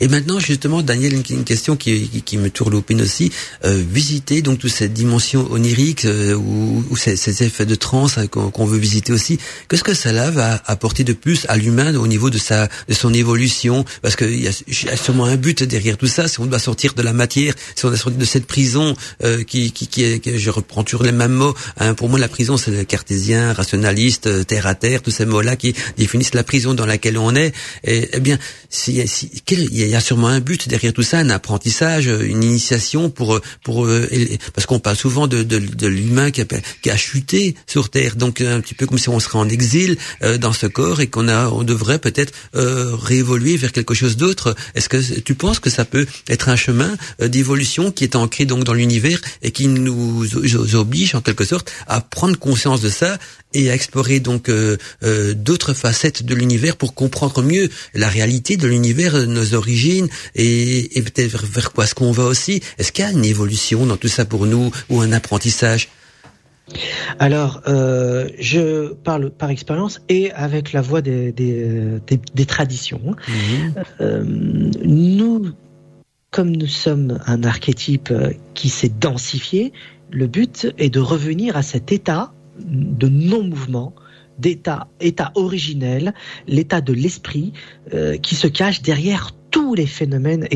[0.00, 3.30] Et maintenant, justement, Daniel, une, question qui, qui, qui me tourloupine aussi.
[3.64, 8.18] Euh, visiter donc toute cette dimension onirique euh, ou, ou ces, ces, effets de transe
[8.18, 9.38] hein, qu'on veut visiter aussi.
[9.68, 13.12] Qu'est-ce que cela va apporter de plus à l'humain au niveau de sa de son
[13.14, 13.84] évolution?
[14.02, 16.28] Parce qu'il y, a, y a sûrement un but derrière tout ça.
[16.28, 18.94] Si on doit sortir de la matière, si on doit sortir de cette prison
[19.24, 21.54] euh, qui, qui, qui je reprends toujours les mêmes mots.
[21.78, 25.26] Hein, pour moi, la prison, c'est le cartésien, rationaliste, euh, terre à terre, tous ces
[25.26, 27.54] mots-là qui définissent la prison dans laquelle on est.
[27.84, 28.38] Et, eh bien,
[28.70, 32.42] si, si, quel, il y a sûrement un but derrière tout ça, un apprentissage, une
[32.42, 34.08] initiation pour pour euh,
[34.54, 36.44] parce qu'on parle souvent de, de, de l'humain qui a,
[36.82, 39.96] qui a chuté sur terre, donc un petit peu comme si on serait en exil
[40.22, 44.16] euh, dans ce corps et qu'on a on devrait peut-être euh, réévoluer vers quelque chose
[44.16, 44.54] d'autre.
[44.74, 48.44] Est-ce que tu penses que ça peut être un chemin euh, d'évolution qui est ancré
[48.44, 50.26] donc dans l'univers et qui nous
[50.74, 53.18] oblige en quelque sorte à prendre conscience de ça
[53.56, 58.56] et à explorer donc euh, euh, d'autres facettes de l'univers pour comprendre mieux la réalité
[58.56, 62.62] de l'univers, nos origines et, et peut-être vers, quoi est-ce qu'on va aussi.
[62.78, 65.88] Est-ce qu'il y a une évolution dans tout ça pour nous ou un apprentissage?
[67.18, 73.14] Alors, euh, je parle par expérience et avec la voix des, des, des, des traditions.
[73.28, 73.32] Mmh.
[74.00, 74.24] Euh,
[74.84, 75.52] nous,
[76.30, 78.12] comme nous sommes un archétype
[78.54, 79.72] qui s'est densifié,
[80.10, 83.94] le but est de revenir à cet état de non-mouvement,
[84.38, 86.14] d'état état originel,
[86.46, 87.52] l'état de l'esprit
[87.94, 90.46] euh, qui se cache derrière tous les phénomènes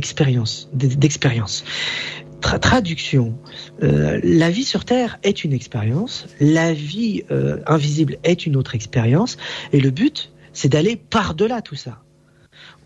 [0.72, 1.64] d'expérience.
[2.40, 3.38] Tra traduction.
[3.82, 8.74] Euh, la vie sur Terre est une expérience, la vie euh, invisible est une autre
[8.74, 9.36] expérience,
[9.72, 12.02] et le but, c'est d'aller par-delà tout ça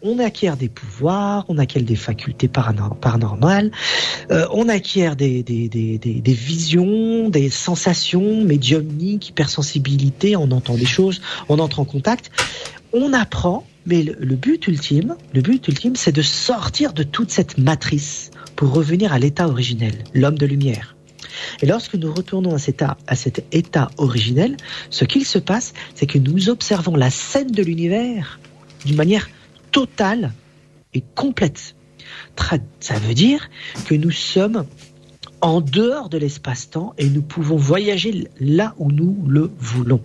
[0.05, 3.73] on acquiert des pouvoirs, on acquiert des facultés paranormales,
[4.31, 5.43] euh, on acquiert des,
[6.27, 12.31] visions, des sensations médiumniques, hypersensibilité, on entend des choses, on entre en contact.
[12.93, 17.59] On apprend, mais le, but ultime, le but ultime, c'est de sortir de toute cette
[17.59, 20.95] matrice pour revenir à l'état originel, l'homme de lumière.
[21.63, 24.57] Et lorsque nous retournons à cet état, à cet état originel,
[24.91, 28.39] ce qu'il se passe, c'est que nous observons la scène de l'univers
[28.85, 29.29] d'une manière
[29.75, 30.33] totale
[30.95, 31.75] et complète.
[32.81, 33.51] Ça veut dire
[33.87, 34.67] que nous sommes
[35.41, 40.01] en dehors de l'espace-temps et nous pouvons voyager là où nous le voulons.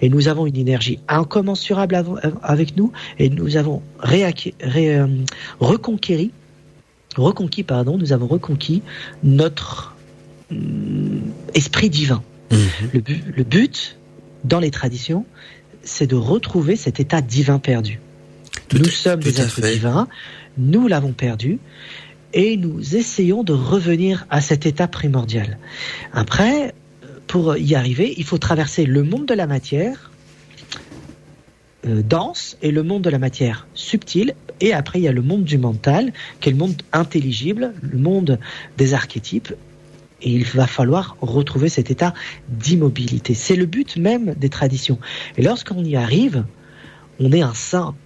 [0.00, 5.06] Et nous avons une énergie incommensurable avec nous et nous avons euh,
[5.60, 6.32] reconquéri,
[7.16, 8.82] reconquis, pardon, nous avons reconquis
[9.22, 9.94] notre
[10.50, 12.24] mm, esprit divin.
[12.50, 12.68] Mhm.
[12.92, 13.02] Le,
[13.36, 13.98] le but,
[14.42, 15.24] dans les traditions,
[15.84, 18.00] c'est de retrouver cet état divin perdu
[18.72, 20.08] nous sommes des êtres divins,
[20.58, 21.58] nous l'avons perdu,
[22.32, 25.58] et nous essayons de revenir à cet état primordial.
[26.12, 26.74] Après,
[27.26, 30.10] pour y arriver, il faut traverser le monde de la matière
[31.86, 35.22] euh, dense et le monde de la matière subtile, et après il y a le
[35.22, 38.38] monde du mental, qui est le monde intelligible, le monde
[38.78, 39.52] des archétypes,
[40.22, 42.14] et il va falloir retrouver cet état
[42.48, 43.34] d'immobilité.
[43.34, 44.98] C'est le but même des traditions.
[45.36, 46.44] Et lorsqu'on y arrive,
[47.18, 47.96] on est un saint,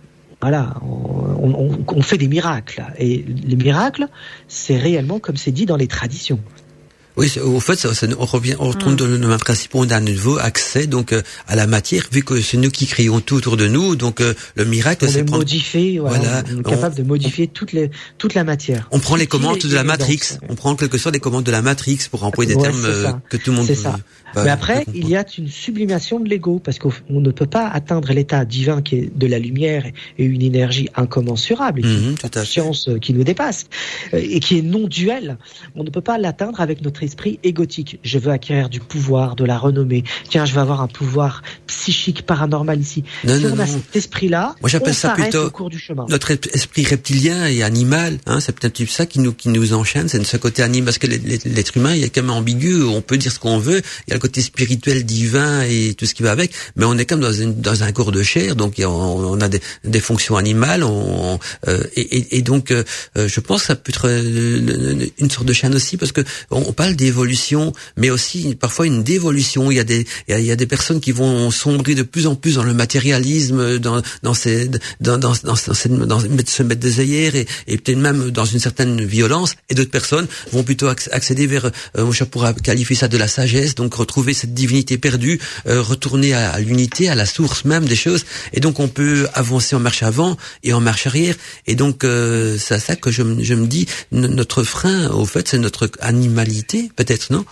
[0.41, 2.85] voilà, on, fait des miracles.
[2.99, 4.09] Et les miracles,
[4.49, 6.41] c'est réellement comme c'est dit dans les traditions.
[7.17, 7.89] Oui, au fait, ça,
[8.19, 8.97] on revient, on retourne mm.
[8.97, 9.75] dans le même principe.
[9.75, 12.87] On a un nouveau accès donc euh, à la matière, vu que c'est nous qui
[12.87, 13.97] créons tout autour de nous.
[13.97, 15.39] Donc euh, le miracle, c'est prendre...
[15.39, 15.99] modifier.
[15.99, 18.87] Voilà, on est capable de modifier toute les toute la matière.
[18.91, 20.21] On prend les commandes de la Matrix.
[20.51, 23.39] On prend quelque sorte des commandes de la Matrix pour employer des termes euh, que
[23.39, 23.67] tout le monde.
[23.67, 23.97] C'est ça.
[24.45, 28.13] Mais après, il y a une sublimation de l'ego parce qu'on ne peut pas atteindre
[28.13, 29.85] l'état divin qui est de la lumière
[30.19, 33.67] et une énergie incommensurable, une mm conscience qui nous dépasse
[34.13, 35.39] et qui est non duelle.
[35.75, 37.99] On ne peut pas l'atteindre avec notre esprit égotique.
[38.03, 40.05] Je veux acquérir du pouvoir, de la renommée.
[40.29, 43.05] Tiens, je veux avoir un pouvoir psychique paranormal ici.
[43.25, 46.07] Non, si non, on a cet esprit-là, moi j'appelle ça plutôt au cours du chemin.
[46.09, 48.19] notre esprit reptilien et animal.
[48.27, 50.87] Hein, c'est peut-être ça qui nous qui nous enchaîne, c'est ce côté animal.
[50.87, 52.83] Parce que l'être humain, il est quand même ambigu.
[52.85, 53.83] On peut dire ce qu'on veut.
[54.07, 56.51] Il y a le côté spirituel, divin et tout ce qui va avec.
[56.75, 59.61] Mais on est comme dans, une, dans un corps de chair, donc on, a des,
[59.85, 60.83] des, fonctions animales.
[60.83, 61.39] On,
[61.69, 62.83] euh, et, et, donc, euh,
[63.15, 66.73] je pense que ça peut être euh, une sorte de chaîne aussi, parce que on
[66.73, 69.71] parle d'évolution, mais aussi parfois une dévolution.
[69.71, 72.35] Il y a des il y a, des personnes qui vont sombrer de plus en
[72.35, 74.69] plus dans le matérialisme, dans dans ces
[75.01, 79.05] dans dans dans, dans, se mettre des œillères et, et peut-être même dans une certaine
[79.05, 79.55] violence.
[79.71, 83.75] Et d'autres personnes vont plutôt accéder vers, euh, je pourrais qualifier ça de la sagesse,
[83.75, 88.25] donc retrouver cette divinité perdue, euh, retourner à, l'unité, à la source même des choses.
[88.53, 91.35] Et donc on peut avancer en marche avant et en marche arrière.
[91.67, 95.49] Et donc euh, c'est à ça que je, je me dis notre frein, au fait,
[95.49, 97.45] c'est notre animalité peut-être, non?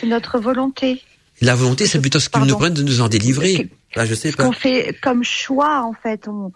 [0.00, 1.00] C'est notre volonté.
[1.40, 3.68] La volonté, c'est plutôt ce qui nous prenne de nous en délivrer.
[3.96, 4.44] Je sais pas.
[4.44, 6.52] Ce qu'on fait comme choix, en fait, on,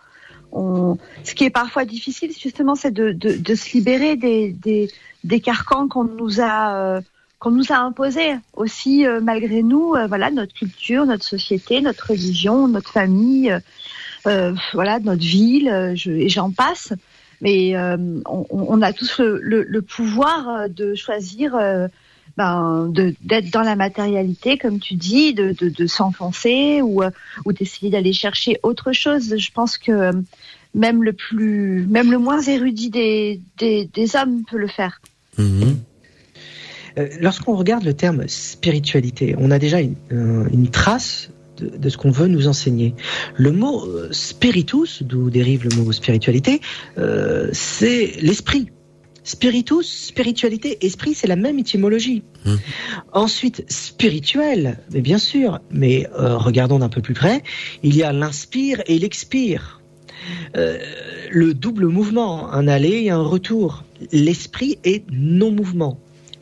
[0.53, 4.91] on, ce qui est parfois difficile, justement, c'est de, de, de, se libérer des, des,
[5.25, 7.01] des carcans qu'on nous a
[7.47, 12.91] qu'on nous a imposés aussi malgré nous voilà notre culture notre société notre religion notre
[12.91, 13.57] famille
[14.25, 16.93] voilà notre ville et j'en passe
[17.41, 17.77] mais
[18.27, 21.57] on, a tous le, pouvoir de choisir
[22.37, 27.11] ben, d'être dans la matérialité, comme tu dis, de, de, s'enfoncer ou, euh,
[27.47, 29.37] ou d'essayer d'aller chercher autre chose.
[29.39, 30.13] Je pense que euh,
[30.75, 35.01] même le plus, même le moins érudit des, des, des hommes peut le faire.
[35.39, 35.79] Mhm.
[36.99, 41.97] Euh, lorsqu'on regarde le terme spiritualité, on a déjà une, une trace de, de, ce
[41.97, 42.95] qu'on veut nous enseigner.
[43.37, 46.61] Le mot spiritus, d'où dérive le mot spiritualité,
[46.99, 48.71] euh, c'est l'esprit.
[49.27, 52.23] Spiritus, spiritualité, esprit, c'est la même étymologie.
[52.45, 52.55] Mmh.
[53.13, 57.43] Ensuite, spirituel, mais bien sûr, mais euh, regardons d'un peu plus près,
[57.83, 59.81] il y a l'inspire et l'expire.
[60.57, 60.79] Euh,
[61.33, 63.83] le double mouvement, un aller et un retour.
[64.13, 65.99] L'esprit est non-mouvement.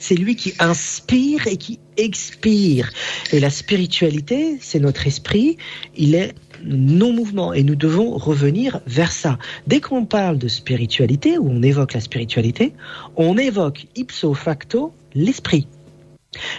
[0.06, 2.92] C'est lui qui inspire et qui expire.
[3.32, 5.56] Et la spiritualité, c'est notre esprit,
[5.96, 9.38] il est non-mouvement et nous devons revenir vers ça.
[9.66, 12.74] Dès qu'on parle de spiritualité, ou on évoque la spiritualité,
[13.16, 15.68] on évoque ipso facto l'esprit.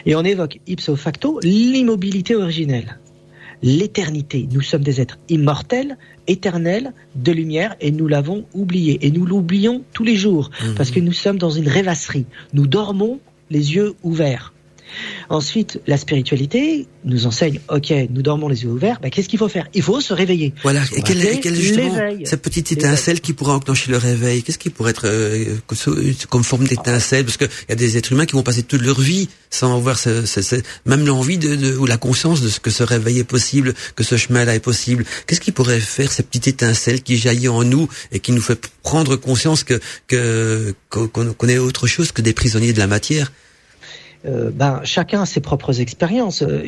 [0.07, 2.97] Et on évoque ipso facto l'immobilité originelle,
[3.61, 4.49] l'éternité.
[4.51, 9.05] Nous sommes des êtres immortels, éternels, de lumière, et nous l'avons oublié.
[9.05, 10.73] Et nous l'oublions tous les jours, mmh.
[10.73, 12.25] parce que nous sommes dans une rêvasserie.
[12.51, 13.19] Nous dormons
[13.49, 14.54] les yeux ouverts.
[15.29, 19.49] Ensuite, la spiritualité nous enseigne, ok, nous dormons les yeux ouverts, bah, qu'est-ce qu'il faut
[19.49, 19.67] faire?
[19.73, 20.53] Il faut se réveiller.
[20.63, 24.43] Voilà, et quelle est justement cette petite étincelle qui pourra enclencher le réveil?
[24.43, 25.55] Qu'est-ce qui pourrait être euh,
[26.29, 27.25] comme forme d'étincelle?
[27.25, 29.97] Parce qu'il y a des êtres humains qui vont passer toute leur vie sans avoir
[29.97, 30.55] ce, ce, ce,
[30.85, 34.03] même l'envie de, de, ou la conscience de ce que ce réveil est possible, que
[34.03, 35.05] ce chemin-là est possible.
[35.27, 38.59] Qu'est-ce qui pourrait faire cette petite étincelle qui jaillit en nous et qui nous fait
[38.83, 39.79] prendre conscience que
[40.89, 43.31] qu'on que, est autre chose que des prisonniers de la matière?
[44.25, 46.41] Euh, ben, chacun a ses propres expériences.
[46.41, 46.63] Euh,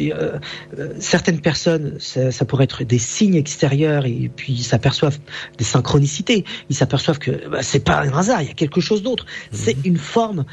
[0.78, 5.20] euh, certaines personnes, ça, ça, pourrait être des signes extérieurs et puis ils s'aperçoivent
[5.58, 6.46] des synchronicités.
[6.70, 9.26] Ils s'aperçoivent que ben, c'est pas un hasard, il y a quelque chose d'autre.
[9.26, 9.58] Mhm.
[9.58, 10.46] C'est une forme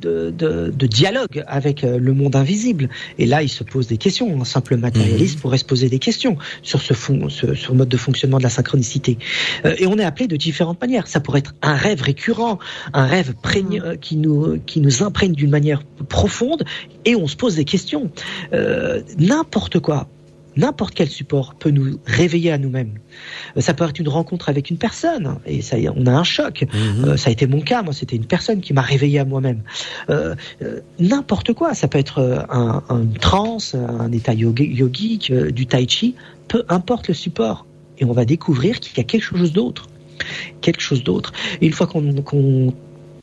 [0.00, 2.88] de, de, de, dialogue avec le monde invisible.
[3.18, 4.40] Et là, ils se posent des questions.
[4.40, 5.40] Un simple matérialiste mmh.
[5.40, 8.50] pourrait se poser des questions sur ce, fond, ce, le mode de fonctionnement de la
[8.50, 9.18] synchronicité.
[9.64, 11.06] et on est appelé de différentes manières.
[11.06, 12.58] Ça pourrait être un rêve récurrent,
[12.92, 15.82] un rêve prégne, qui nous qui nous imprègne d'une manière
[16.16, 16.64] profonde
[17.04, 18.10] et on se pose des questions.
[18.54, 20.08] Euh, n'importe quoi,
[20.56, 22.94] n'importe quel support peut nous réveiller à nous-mêmes.
[23.54, 26.62] Euh, ça peut être une rencontre avec une personne et ça, on a un choc.
[26.62, 27.04] Mhm.
[27.04, 29.60] Euh, ça a été mon cas, moi, c'était une personne qui m'a réveillé à moi-même.
[30.98, 32.18] n'importe quoi, ça peut être
[32.48, 36.14] un, un trance, un état yogique, du tai chi,
[36.48, 37.66] peu importe le support.
[37.98, 39.88] Et on va découvrir qu'il y a quelque chose d'autre.
[40.62, 41.32] Quelque chose d'autre.
[41.60, 42.14] une fois qu'on,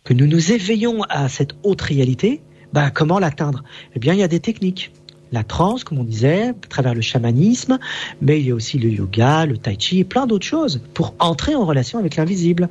[0.03, 2.41] que nous nous éveillons à cette autre réalité,
[2.73, 3.63] bah, comment l'atteindre?
[3.95, 4.91] Eh bien, il y a des techniques.
[5.31, 7.79] La transe, comme on disait, à travers le chamanisme,
[8.21, 11.55] mais il y a aussi le yoga, le tai chi plein d'autres choses pour entrer
[11.55, 12.69] en relation avec l'invisible.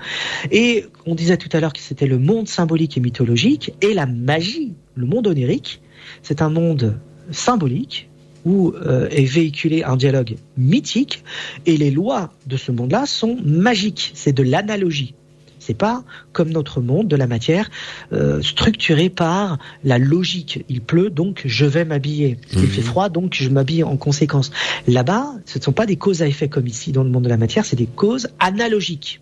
[0.52, 4.06] Et on disait tout à l'heure que c'était le monde symbolique et mythologique et la
[4.06, 5.80] magie, le monde onirique.
[6.22, 6.98] C'est un monde
[7.32, 8.08] symbolique
[8.44, 11.24] où euh, est véhiculé un dialogue mythique
[11.66, 14.12] et les lois de ce monde-là sont magiques.
[14.14, 15.14] C'est de l'analogie.
[15.64, 16.02] C'est pas
[16.32, 17.70] comme notre monde de la matière
[18.12, 20.64] euh, structuré par la logique.
[20.68, 22.36] Il pleut, donc je vais m'habiller.
[22.52, 22.86] Il fait mhm.
[22.86, 24.50] froid, donc je m'habille en conséquence.
[24.88, 27.28] Là-bas, ce ne sont pas des causes à effet comme ici dans le monde de
[27.28, 29.20] la matière, c'est des causes analogiques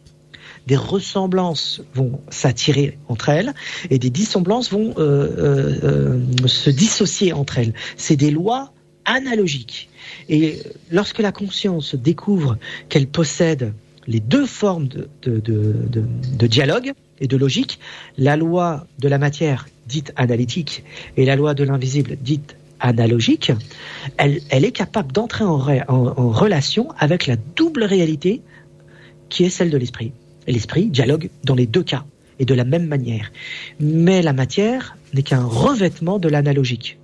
[0.67, 3.55] des ressemblances vont s'attirer entre elles
[3.89, 7.75] et des dissemblances vont euh, euh, euh, se dissocier entre elles.
[7.97, 8.73] C'est des lois
[9.05, 9.89] analogiques.
[10.29, 10.59] Et
[10.91, 12.59] lorsque la conscience découvre
[12.89, 13.73] qu'elle possède
[14.11, 17.79] les deux formes de, dialogue et de logique,
[18.19, 20.85] la loi de la matière dite analytique
[21.17, 23.53] et la loi de l'invisible dite analogique,
[24.17, 25.59] elle, est capable d'entrer en,
[26.31, 28.43] relation avec la double réalité
[29.29, 30.13] qui est celle de l'esprit.
[30.49, 32.05] L'esprit dialogue dans les deux cas
[32.41, 33.31] et de la même manière.
[33.79, 36.99] Mais la matière n'est qu'un revêtement de l'analogique.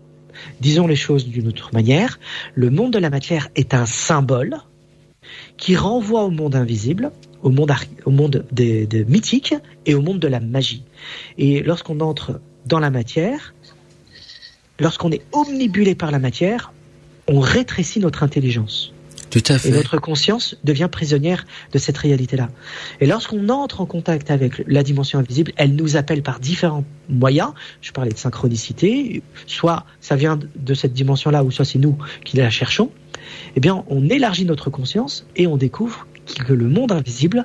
[0.60, 2.18] Disons les choses d'une autre manière,
[2.54, 4.56] le monde de la matière est un symbole
[5.56, 8.10] qui renvoie au monde invisible, au monde, au
[9.08, 9.54] mythiques
[9.84, 10.82] et au monde de la magie.
[11.38, 13.54] Et lorsqu'on entre dans la matière,
[14.78, 16.72] lorsqu'on est omnibulé par la matière,
[17.28, 18.92] on rétrécit notre intelligence.
[19.36, 19.68] Tout à fait.
[19.68, 22.48] Et notre conscience devient prisonnière de cette réalité-là.
[23.00, 27.52] Et lorsqu'on entre en contact avec la dimension invisible, elle nous appelle par différents moyens.
[27.82, 29.22] Je parlais de synchronicité.
[29.46, 32.90] Soit ça vient de cette dimension-là, ou soit c'est nous qui la cherchons
[33.56, 36.06] eh bien, on élargit notre conscience et on découvre
[36.46, 37.44] que le monde invisible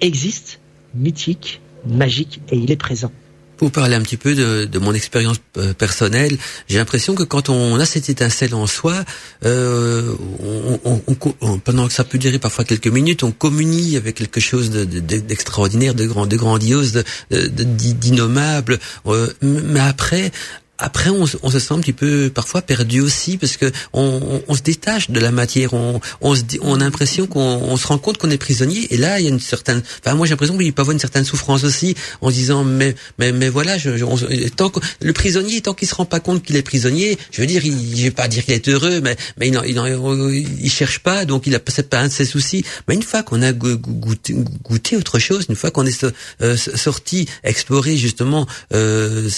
[0.00, 0.60] existe,
[0.94, 3.12] mythique, magique, et il est présent.
[3.56, 6.36] Pour parler un petit peu de, mon expérience euh, personnelle,
[6.68, 9.04] j'ai l'impression que quand on a cette étincelle en soi,
[9.44, 10.14] euh,
[11.64, 16.02] pendant que ça peut durer parfois quelques minutes, on communie avec quelque chose d'extraordinaire, de,
[16.02, 18.78] de, de, grand, de grandiose, d'innommable.
[19.06, 20.32] Euh, mais après,
[20.78, 24.54] après, on, on, se sent un petit peu parfois perdu aussi parce que on, on
[24.54, 25.72] se détache de la matière.
[25.72, 26.00] On,
[26.34, 28.92] se, on a l'impression qu'on se rend compte qu'on est prisonnier.
[28.92, 29.82] Et là, il y a une certaine.
[30.04, 32.96] Enfin, moi, j'ai l'impression qu'il peut avoir une certaine souffrance aussi en se disant mais
[33.18, 36.42] mais mais voilà, je, je tant que le prisonnier, tant qu'il se rend pas compte
[36.42, 39.16] qu'il est prisonnier, je veux dire, il, je vais pas dire qu'il est heureux, mais
[39.38, 42.64] mais il, il, il, cherche pas, donc il a c'est pas un de ses soucis.
[42.88, 44.34] Mais une fois qu'on a goûté,
[44.64, 46.04] goûté, autre chose, une fois qu'on est
[46.42, 49.28] euh, sorti explorer justement euh,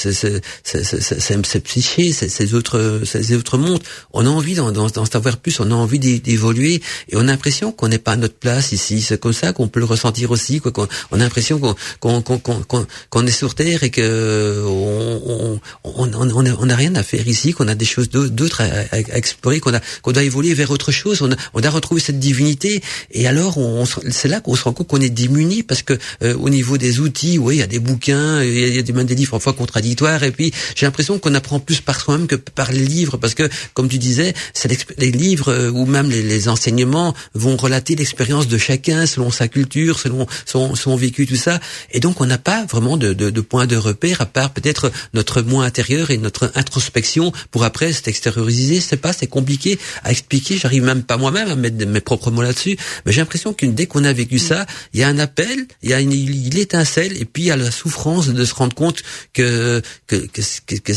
[1.27, 3.83] ces psychés, ces, autres, ces autres mondes.
[4.13, 7.89] On a envie d'en, savoir plus, on a envie d'évoluer, et on a l'impression qu'on
[7.89, 9.01] n'est pas à notre place ici.
[9.03, 10.61] C'est comme ça qu'on peut le ressentir aussi.
[10.61, 16.13] Qu'on, on a l'impression qu'on, qu'on, qu'on, qu'on, est sur terre et que on, on,
[16.15, 19.75] on, on n'a rien à faire ici, qu'on a des choses d'autres à, explorer, qu'on
[19.75, 21.23] a, qu'on doit évoluer vers autre chose.
[21.23, 24.73] On a, on a retrouvé cette divinité, et alors on, c'est là qu'on se rend
[24.73, 27.67] compte qu'on est démuni parce que euh, au niveau des outils, oui, il y a
[27.67, 31.35] des bouquins, il y a, des, des livres parfois contradictoires, et puis j'ai l'impression qu'on
[31.35, 34.35] apprend plus par soi-même que par les livres, parce que, comme tu disais,
[34.99, 39.99] les livres euh, ou même les, enseignements vont relater l'expérience de chacun selon sa culture,
[39.99, 41.61] selon son, son vécu, tout ça.
[41.91, 44.93] Et donc, on n'a pas vraiment de, de, de point de repère à part peut-être
[45.15, 48.81] notre moi intérieur et notre introspection pour après s'extérioriser.
[48.81, 50.57] C'est pas, c'est compliqué à expliquer.
[50.57, 52.77] J'arrive même pas moi-même à mettre mes propres mots là-dessus.
[53.05, 55.91] Mais j'ai l'impression qu'une dès qu'on a vécu ça, il y a un appel, il
[55.91, 58.75] y a une, il étincelle, et puis il y a la souffrance de se rendre
[58.75, 59.03] compte
[59.33, 60.93] que que, que, que, que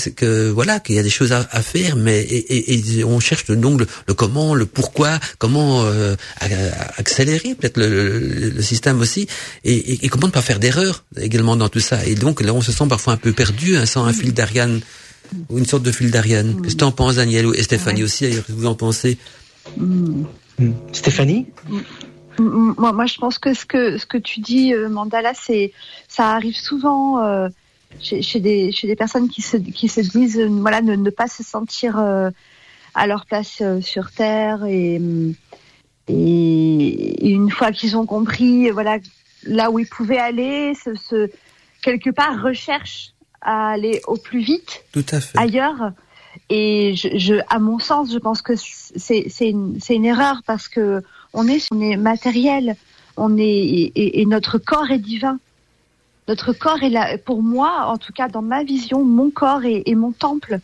[0.53, 4.55] voilà qu'il y a des choses à, faire, mais et, on cherche donc le, comment,
[4.55, 6.15] le pourquoi, comment euh,
[6.97, 9.27] accélérer peut-être le, système aussi,
[9.63, 12.05] et, comment ne pas faire d'erreur également dans tout ça.
[12.05, 14.81] Et donc là, on se sent parfois un peu perdu, hein, sans un fil d'Ariane
[15.49, 16.61] ou une sorte de fil d'Ariane.
[16.61, 19.17] Qu'est-ce que tu en penses, Daniel et Stéphanie aussi D'ailleurs, vous en pensez
[19.77, 20.23] hmm.
[20.91, 21.47] Stéphanie
[22.39, 25.73] moi, moi, je pense que ce que ce que tu dis, euh, Mandala, c'est
[26.07, 27.21] ça arrive souvent.
[27.23, 27.49] Euh,
[27.99, 31.43] chez, des, chez des personnes qui se, qui se disent voilà ne, ne pas se
[31.43, 32.29] sentir euh,
[32.93, 35.01] à leur place euh, sur terre et,
[36.07, 38.97] et, une fois qu'ils ont compris voilà
[39.43, 41.29] là où ils pouvaient aller ce, ce,
[41.81, 45.37] quelque part recherchent à aller au plus vite Tout à fait.
[45.37, 45.91] ailleurs
[46.49, 50.67] et je, je, à mon sens je pense que c'est c'est une, une erreur parce
[50.67, 51.01] que
[51.33, 52.75] on est on est matériel
[53.17, 55.39] on est et, et notre corps est divin
[56.29, 59.95] notre corps est là, pour moi, en tout cas dans ma vision, mon corps est,
[59.95, 60.59] mon temple.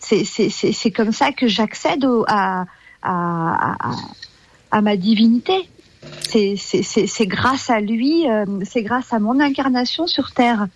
[0.00, 2.64] C'est comme ça que j'accède à,
[4.72, 5.68] ma divinité.
[6.22, 10.66] C'est grâce à lui, euh, c'est grâce à mon incarnation sur Terre.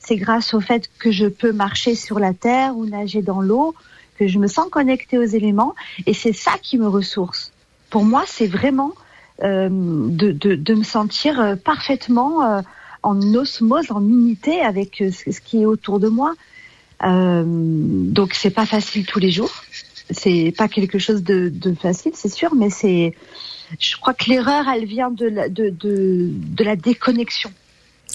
[0.00, 3.76] C'est grâce au fait que je peux marcher sur la Terre ou nager dans l'eau,
[4.18, 5.76] que je me sens connectée aux éléments.
[6.06, 7.52] Et c'est ça qui me ressource.
[7.90, 8.92] Pour moi, c'est vraiment
[9.44, 12.62] euh, de, me sentir euh, parfaitement
[13.04, 16.34] en osmose, en unité avec euh, ce qui est autour de moi.
[17.04, 19.52] Euh, donc c'est pas facile tous les jours.
[20.10, 23.14] C'est pas quelque chose de, facile, c'est sûr, mais c'est.
[23.78, 27.50] Je crois que l'erreur, elle vient de la, de, de, la déconnexion.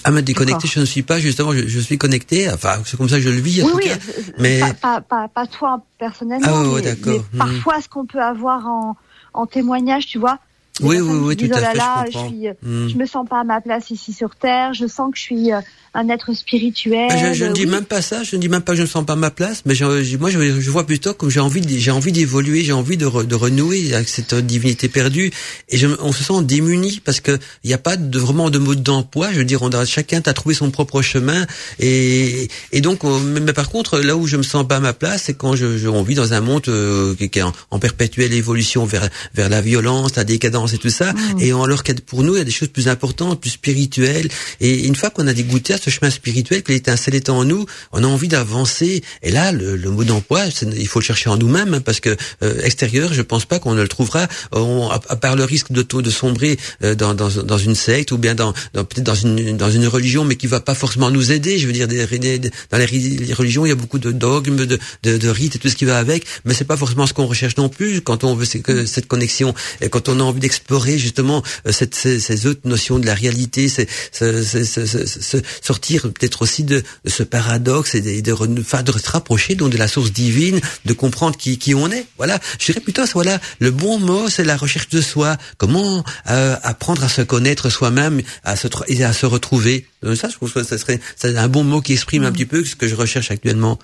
[0.03, 3.15] Ah, mais déconnecté, je ne suis pas, justement, je, suis connecté, enfin, c'est comme ça
[3.15, 3.95] que je le vis, en oui, tout cas.
[4.37, 4.59] Mais...
[4.81, 7.37] Pas, pas, pas, toi, personnellement, ah, mais, hmm.
[7.37, 8.95] parfois, ce qu'on peut avoir en,
[9.33, 10.37] en témoignage, tu vois,
[10.81, 12.11] oui, oui, oui, tout à fait.
[12.11, 12.89] je, je, hmm.
[12.89, 14.73] je me sens pas à ma place ici sur Terre.
[14.73, 15.61] Je sens que je suis euh,
[15.93, 17.09] un être spirituel.
[17.11, 18.23] Je, je ne dis même pas ça.
[18.23, 19.63] Je ne dis même pas que je ne sens pas ma place.
[19.65, 22.97] Mais je, moi, je, je, vois plutôt comme j'ai envie, j'ai envie d'évoluer, j'ai envie
[22.97, 25.31] de, de, renouer avec cette divinité perdue.
[25.69, 28.59] Et je, on se sent démuni parce que il n'y a pas de vraiment de
[28.59, 29.31] mode d'emploi.
[29.33, 31.45] Je veux dire, on a, chacun a trouvé son propre chemin.
[31.79, 35.23] Et, et donc, mais par contre, là où je me sens pas à ma place,
[35.25, 38.33] c'est quand je, je on vit dans un monde euh, qui est en, en, perpétuelle
[38.33, 41.13] évolution vers vers la violence, la décadence et tout ça.
[41.13, 41.39] Mmh.
[41.39, 44.29] Et alors que pour nous, il y a des choses plus importantes, plus spirituelles.
[44.61, 48.03] Et une fois qu'on a dégoûté à ce chemin spirituel, l'étincelle est en nous, on
[48.03, 49.03] a envie d'avancer.
[49.23, 52.15] Et là, le, le mot d'emploi, il faut le chercher en nous-mêmes, hein, parce que
[52.43, 55.81] euh, extérieur, je pense pas qu'on ne le trouvera, on, à, part le risque de,
[55.81, 59.57] de sombrer euh, dans, dans, dans, une secte ou bien dans, dans peut-être dans une,
[59.57, 61.57] dans une religion, mais qui va pas forcément nous aider.
[61.57, 62.39] Je veux dire, des,
[62.71, 65.69] dans les, religions, il y a beaucoup de dogmes, de, de, de rites et tout
[65.69, 68.35] ce qui va avec, mais c'est pas forcément ce qu'on recherche non plus quand on
[68.35, 72.47] veut que cette connexion et quand on a envie d'explorer justement euh, cette, ces, ces,
[72.47, 77.21] autres notions de la réalité, c'est ce, ce, ce, sortir peut-être aussi de, de, ce
[77.21, 81.75] paradoxe et de, de, se rapprocher donc de la source divine, de comprendre qui, qui
[81.75, 82.05] on est.
[82.17, 85.37] Voilà, je dirais plutôt voilà le bon mot, c'est la recherche de soi.
[85.57, 89.85] Comment euh, apprendre à se connaître soi-même, à se et à se retrouver.
[90.03, 92.47] Euh, ça, je trouve que ça serait c'est un bon mot qui exprime un petit
[92.47, 93.77] peu ce que je recherche actuellement.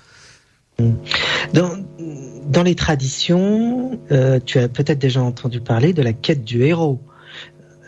[1.54, 1.72] Dans,
[2.48, 7.00] dans les traditions, euh, tu as peut-être déjà entendu parler de la quête du héros.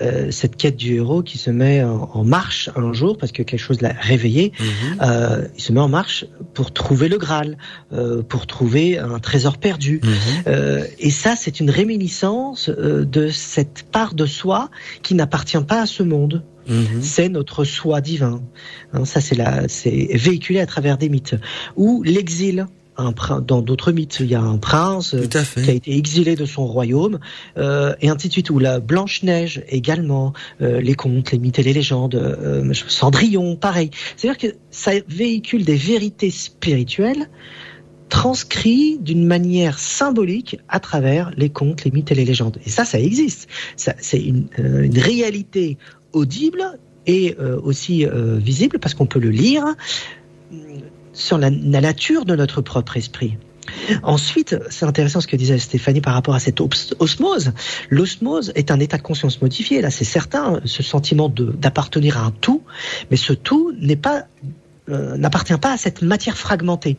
[0.01, 3.41] Euh, cette quête du héros qui se met en, en, marche un jour parce que
[3.41, 4.51] quelque chose l'a réveillé.
[4.51, 4.63] -hmm.
[5.01, 7.57] euh, il se met en marche pour trouver le Graal,
[7.93, 9.99] euh, pour trouver un trésor perdu.
[10.03, 10.85] Mm -hmm.
[10.99, 14.69] et ça, c'est une réminiscence euh, de cette part de soi
[15.03, 16.35] qui n'appartient pas à ce monde.
[16.69, 17.01] -hmm.
[17.01, 18.37] C'est notre soi divin.
[18.93, 19.37] Hein, ça, c'est
[19.79, 21.37] c'est véhiculé à travers des mythes.
[21.83, 22.57] Ou l'exil
[22.97, 26.65] un dans d'autres mythes, il y a un prince qui a été exilé de son
[26.65, 27.19] royaume,
[27.57, 31.63] euh, et ainsi de suite, ou la Blanche-Neige également, euh, les contes, les mythes et
[31.63, 33.91] les légendes, euh, Cendrillon, pareil.
[34.15, 37.29] C'est-à-dire que ça véhicule des vérités spirituelles
[38.09, 42.57] transcrits d'une manière symbolique à travers les contes, les mythes et les légendes.
[42.65, 43.49] Et ça, ça existe.
[43.75, 45.77] C'est une, une, réalité
[46.13, 48.05] audible et aussi
[48.37, 49.75] visible parce qu'on peut le lire
[51.17, 53.37] sur la, nature de notre propre esprit.
[54.01, 56.61] Ensuite, c'est intéressant ce que disait Stéphanie par rapport à cette
[56.99, 57.51] osmose.
[57.89, 59.81] L'osmose est un état de conscience modifié.
[59.81, 62.63] Là, c'est certain, ce sentiment d'appartenir à un tout,
[63.11, 63.73] mais ce tout
[64.89, 66.95] euh, n'appartient pas à cette matière fragmentée.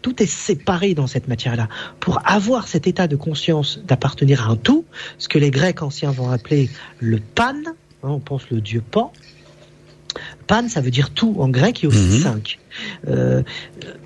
[0.00, 1.68] Tout est séparé dans cette matière-là.
[1.98, 4.84] Pour avoir cet état de conscience d'appartenir à un tout,
[5.18, 6.70] ce que les Grecs anciens vont appeler
[7.00, 9.12] le pan, hein, on pense le dieu Pan,
[10.46, 12.22] Pan, ça veut dire tout en grec et aussi mmh.
[12.22, 12.58] cinq.
[13.08, 13.42] Euh,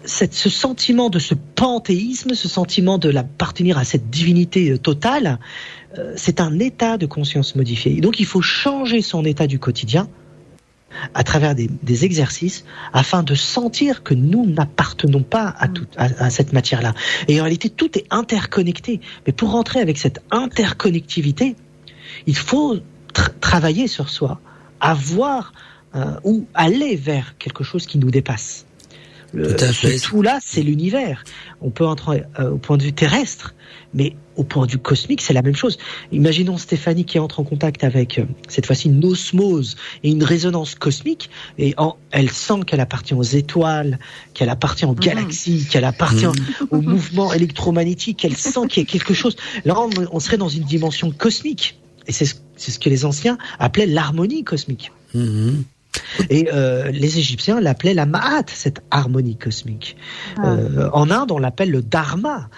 [0.04, 5.38] ce sentiment de ce panthéisme, ce sentiment de l'appartenir à cette divinité totale,
[5.98, 7.96] euh, c'est un état de conscience modifié.
[7.96, 10.08] Et donc il faut changer son état du quotidien
[11.14, 16.04] à travers des, des exercices afin de sentir que nous n'appartenons pas à, tout, à,
[16.04, 16.94] à cette matière-là.
[17.28, 19.00] Et en réalité, tout est interconnecté.
[19.26, 21.56] Mais pour rentrer avec cette interconnectivité,
[22.26, 22.78] il faut
[23.12, 24.40] tra travailler sur soi,
[24.80, 25.75] avoir euh,
[26.24, 28.66] ou aller vers quelque chose qui nous dépasse.
[29.32, 31.24] Le, tout ce tout-là, c'est l'univers.
[31.60, 33.54] On peut entrer euh, au point de vue terrestre,
[33.92, 35.78] mais au point de vue cosmique, c'est la même chose.
[36.12, 40.74] Imaginons Stéphanie qui entre en contact avec, euh, cette fois-ci, une osmose et une résonance
[40.74, 43.98] cosmique, et en, elle sent qu'elle appartient aux étoiles,
[44.32, 45.70] qu'elle appartient aux galaxies, mmh.
[45.70, 46.32] qu'elle appartient mmh.
[46.70, 49.36] au mouvement électromagnétique, elle sent qu'il y a quelque chose.
[49.64, 51.78] Là, on, on, serait dans une dimension cosmique.
[52.06, 54.92] Et c'est ce que les anciens appelaient l'harmonie cosmique.
[55.14, 55.62] Mmh.
[56.30, 59.96] Et euh, les Égyptiens l'appelaient la Ma'at, cette harmonie cosmique.
[60.38, 60.48] Ah.
[60.48, 62.48] Euh, en Inde, on l'appelle le Dharma.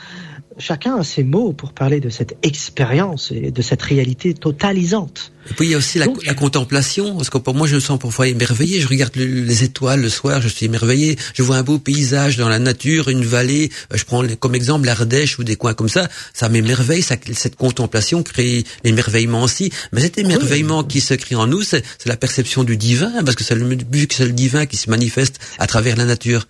[0.58, 5.32] Chacun a ses mots pour parler de cette expérience et de cette réalité totalisante.
[5.50, 7.76] Et puis il y a aussi la, Donc, la contemplation, parce que pour moi je
[7.76, 8.80] me sens parfois émerveillé.
[8.80, 11.16] Je regarde le, les étoiles le soir, je suis émerveillé.
[11.34, 13.70] Je vois un beau paysage dans la nature, une vallée.
[13.94, 16.08] Je prends comme exemple l'Ardèche ou des coins comme ça.
[16.34, 17.02] Ça m'émerveille.
[17.02, 19.70] Cette contemplation crée l'émerveillement aussi.
[19.92, 20.88] Mais cet émerveillement oui.
[20.88, 24.14] qui se crée en nous, c'est la perception du divin, parce que c'est le que
[24.14, 26.46] c'est le divin qui se manifeste à travers la nature.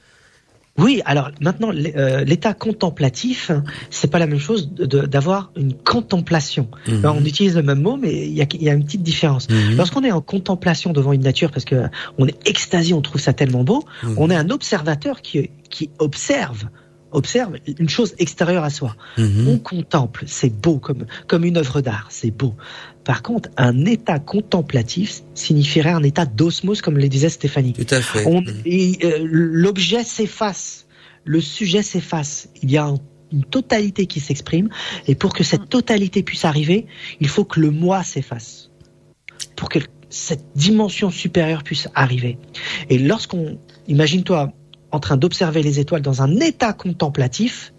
[0.79, 3.51] Oui, alors maintenant, l'état contemplatif,
[3.91, 6.69] c'est pas la même chose d'avoir une contemplation.
[6.87, 6.99] Mmh.
[6.99, 9.49] Alors, on utilise le même mot, mais il y a, y a, une petite différence.
[9.49, 9.77] Mmh.
[9.77, 13.33] Lorsqu'on est en contemplation devant une nature, parce que on est extasié, on trouve ça
[13.33, 14.15] tellement beau, mmh.
[14.17, 16.69] on est un observateur qui, qui observe
[17.10, 18.97] observe une chose extérieure à soi.
[19.18, 22.55] On contemple, c'est beau comme, comme une œuvre d'art, c'est beau.
[23.05, 27.72] Par contre, un état contemplatif signifierait un état d'osmose, comme le disait Stéphanie.
[27.72, 28.26] Tout à fait.
[28.26, 30.86] Euh, L'objet s'efface,
[31.24, 32.51] le sujet s'efface.
[32.62, 32.98] Il y a un,
[33.32, 34.68] une totalité qui s'exprime,
[35.06, 36.86] et pour que cette totalité puisse arriver,
[37.20, 38.70] il faut que le moi s'efface.
[39.56, 39.78] Pour que
[40.10, 42.39] cette dimension supérieure puisse arriver.
[42.89, 44.52] Et lorsqu'on, imagine-toi,
[44.90, 47.73] en train d'observer les étoiles dans un état contemplatif,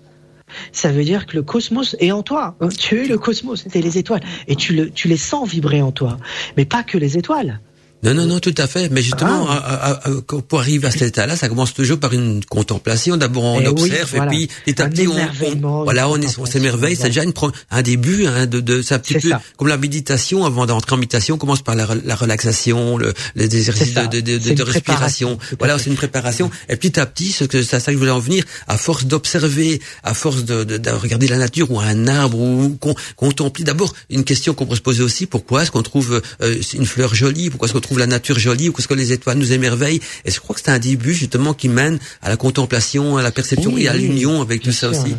[0.72, 2.56] ça veut dire que le cosmos est en toi.
[2.78, 4.24] Tu es le cosmos, c'est les étoiles.
[4.48, 6.18] Et tu, le, tu les sens vibrer en toi.
[6.58, 7.60] Mais pas que les étoiles.
[8.02, 8.90] Non, non, non, tout à fait.
[8.90, 9.56] Mais justement, ah.
[9.56, 13.18] à, à, à, pour arriver à cet état-là, ça commence toujours par une contemplation.
[13.18, 14.34] D'abord, on et observe, oui, voilà.
[14.34, 16.96] et puis petit à petit, on, on, voilà, on, s'émerveille.
[16.96, 17.34] C'est déjà une,
[17.72, 19.42] un début hein, de, de c'est un petit peu ça.
[19.58, 20.46] comme la méditation.
[20.46, 24.38] Avant d'entrer en méditation, on commence par la, la relaxation, le, les exercices de, de,
[24.38, 25.38] de, de respiration.
[25.58, 26.50] Voilà, c'est une préparation.
[26.70, 29.06] Et petit à petit, ce que c'est ça que je voulais en venir, à force
[29.06, 33.66] d'observer, à force de, de, de, regarder la nature ou un arbre ou qu'on contempler.
[33.66, 37.14] D'abord, une question qu'on peut se poser aussi pourquoi est-ce qu'on trouve euh, une fleur
[37.14, 37.50] jolie?
[37.50, 40.00] Pourquoi est-ce qu'on trouve la nature jolie ou qu'est-ce que les étoiles nous émerveillent.
[40.26, 43.32] Et je crois que c'est un début justement qui mène à la contemplation, à la
[43.32, 45.16] perception oui, et à l'union avec tout ça aussi.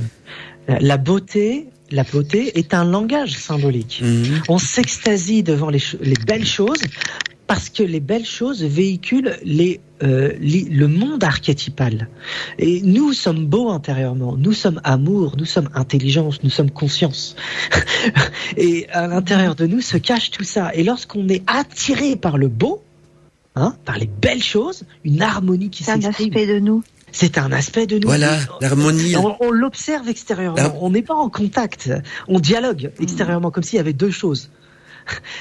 [0.68, 4.00] La beauté, la beauté est un langage symbolique.
[4.02, 4.42] -hmm.
[4.48, 6.82] On s'extasie devant les, les, belles choses
[7.46, 12.08] parce que les belles choses véhiculent les, euh, les- le monde archétypal.
[12.66, 17.22] Et nous sommes beaux intérieurement, nous sommes amour, nous sommes intelligence, nous sommes conscience.
[18.56, 20.64] Et à l'intérieur de nous se cache tout ça.
[20.74, 22.74] Et lorsqu'on est attiré par le beau,
[23.56, 26.28] hein, par les belles choses, une harmonie qui C'est un s'exprime.
[26.32, 26.82] aspect de nous.
[27.12, 28.06] C'est un aspect de nous.
[28.06, 29.16] Voilà, l'harmonie.
[29.16, 30.78] On, on l'observe extérieurement.
[30.80, 31.90] On n'est pas en contact.
[32.28, 34.50] On dialogue extérieurement comme s'il y avait deux choses.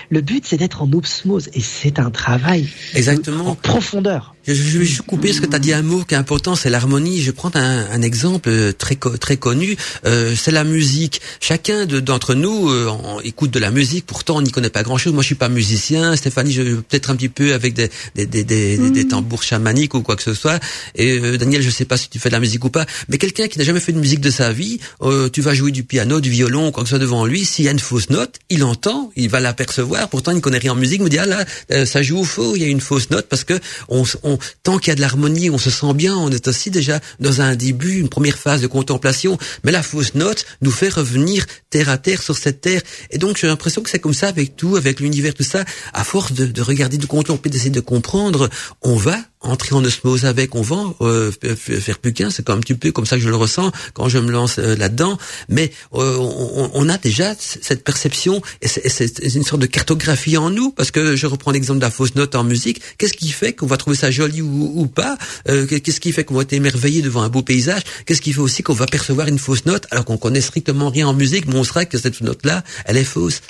[0.10, 3.50] Le but, c'est d'être en osmose et c'est un travail Exactement.
[3.50, 4.36] en profondeur.
[4.48, 6.56] Je, je vais juste couper ce que tu as dit un mot qui est important,
[6.56, 7.20] c'est l'harmonie.
[7.22, 9.76] Je vais prendre un, un exemple euh, très très connu,
[10.06, 11.22] euh, c'est la musique.
[11.40, 14.82] Chacun de- d'entre nous euh, on écoute de la musique, pourtant on n'y connaît pas
[14.82, 15.14] grand-chose.
[15.14, 16.16] Moi, je suis pas musicien.
[16.16, 19.94] Stéphanie, je peut-être un petit peu avec des des, des, des, des- des tambours chamaniques
[19.94, 20.60] ou quoi que ce soit.
[20.96, 23.18] Et euh, Daniel, je sais pas si tu fais de la musique ou pas, mais
[23.18, 25.84] quelqu'un qui n'a jamais fait de musique de sa vie, euh, tu vas jouer du
[25.84, 27.46] piano, du violon, quoi que ce soit devant lui.
[27.46, 30.10] S'il y a une fausse note, il entend, il va l'apercevoir.
[30.10, 31.00] Pourtant, il ne connaît rien en musique.
[31.02, 32.56] Il me dit ah là, euh, ça joue au faux.
[32.56, 33.60] Il y a une fausse note parce que
[33.90, 36.16] on, on tant qu'il y a de l'harmonie, on se sent bien.
[36.16, 39.38] On est aussi déjà dans un début, une première phase de contemplation.
[39.64, 42.82] Mais la fausse note nous fait revenir terre à terre sur cette terre.
[43.12, 45.64] Et donc j'ai l'impression que c'est comme ça avec tout, avec l'univers, tout ça.
[45.94, 48.50] À force de, de regarder, de contempler, d'essayer de comprendre,
[48.82, 52.30] on va entrer en osmose avec, on va euh, faire plus qu'un.
[52.30, 54.60] C'est comme un petit peu comme ça que je le ressens quand je me lance
[54.60, 55.18] euh, là-dedans.
[55.48, 60.50] Mais euh, on, on a déjà cette perception et c'est une sorte de cartographie en
[60.50, 60.72] nous.
[60.72, 62.82] Parce que je reprends l'exemple de la fausse note en musique.
[62.98, 65.18] Qu'est-ce qui fait qu'on va trouver ça joli ou, ou pas
[65.48, 67.82] Euh, Qu'est-ce qui fait qu'on va être émerveillé devant un beau paysage?
[68.06, 71.08] Qu'est-ce qui fait aussi qu'on va percevoir une fausse note alors qu'on connaît strictement rien
[71.08, 73.42] en musique, mais on sera que cette note-là, elle est fausse?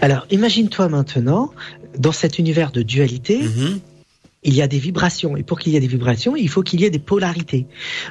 [0.00, 1.52] Alors, imagine-toi maintenant,
[1.98, 3.80] dans cet univers de dualité, Mhm.
[4.46, 5.36] Il y a des vibrations.
[5.36, 7.66] Et pour qu'il y ait des vibrations, il faut qu'il y ait des polarités.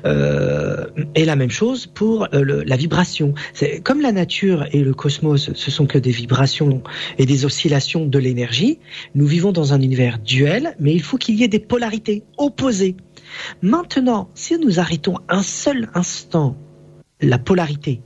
[0.05, 0.85] Euh,
[1.15, 3.33] et la même chose pour euh, la vibration.
[3.83, 6.83] Comme la nature et le cosmos, ce sont que des vibrations
[7.17, 8.79] et des oscillations de l'énergie.
[9.15, 12.97] Nous vivons dans un univers duel, mais il faut qu'il y ait des polarités opposées.
[13.61, 16.57] Maintenant, si nous arrêtons un seul instant
[17.21, 18.01] la polarité,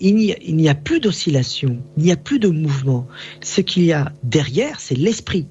[0.00, 3.08] il n'y a, a plus d'oscillation, il n'y a plus de mouvement.
[3.40, 5.46] Ce qu'il y a derrière, c'est l'esprit.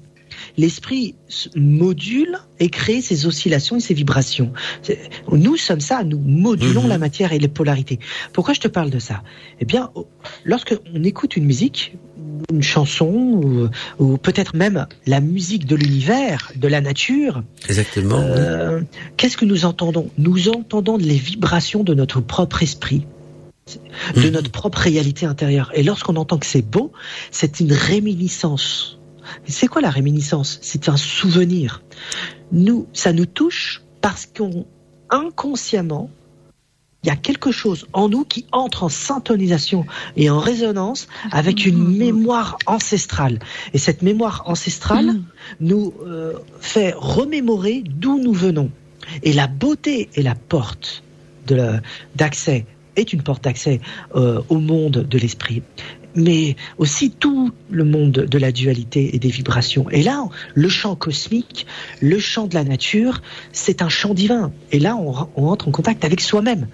[0.56, 1.14] L'esprit
[1.56, 4.52] module et crée ces oscillations et ces vibrations.
[5.30, 6.88] Nous sommes ça, nous modulons Mhm.
[6.88, 7.98] la matière et les polarités.
[8.32, 9.22] Pourquoi je te parle de ça?
[9.60, 10.06] Eh bien, au-
[10.44, 11.96] lorsque on écoute une musique,
[12.52, 18.16] une chanson, ou, ou peut-être même la musique de l'univers, de la nature, Exactement.
[18.18, 18.24] oui.
[18.36, 18.80] euh,
[19.16, 20.10] qu'est-ce que nous entendons?
[20.18, 23.06] Nous entendons les vibrations de notre propre esprit,
[24.14, 24.30] de Mhm.
[24.30, 25.70] notre propre réalité intérieure.
[25.74, 26.92] Et lorsqu'on entend que c'est beau,
[27.30, 28.97] c'est une réminiscence.
[29.46, 30.58] C'est quoi la réminiscence?
[30.62, 31.82] C'est un souvenir.
[32.52, 34.66] Nous, ça nous touche parce qu'on
[35.10, 36.10] inconsciemment,
[37.04, 39.86] il y a quelque chose en nous qui entre en syntonisation
[40.16, 43.38] et en résonance avec une mémoire ancestrale.
[43.72, 45.20] Et cette mémoire ancestrale
[45.60, 48.70] nous euh, fait remémorer d'où nous venons.
[49.22, 51.04] Et la beauté est la porte
[52.16, 53.80] d'accès, est une porte d'accès
[54.16, 55.62] euh, au monde de l'esprit.
[56.18, 59.88] Mais aussi tout le monde de la dualité et des vibrations.
[59.90, 60.24] Et là,
[60.54, 61.66] le champ cosmique,
[62.00, 63.22] le champ de la nature,
[63.52, 64.52] c'est un champ divin.
[64.72, 66.66] Et là, on, on entre en contact avec soi-même.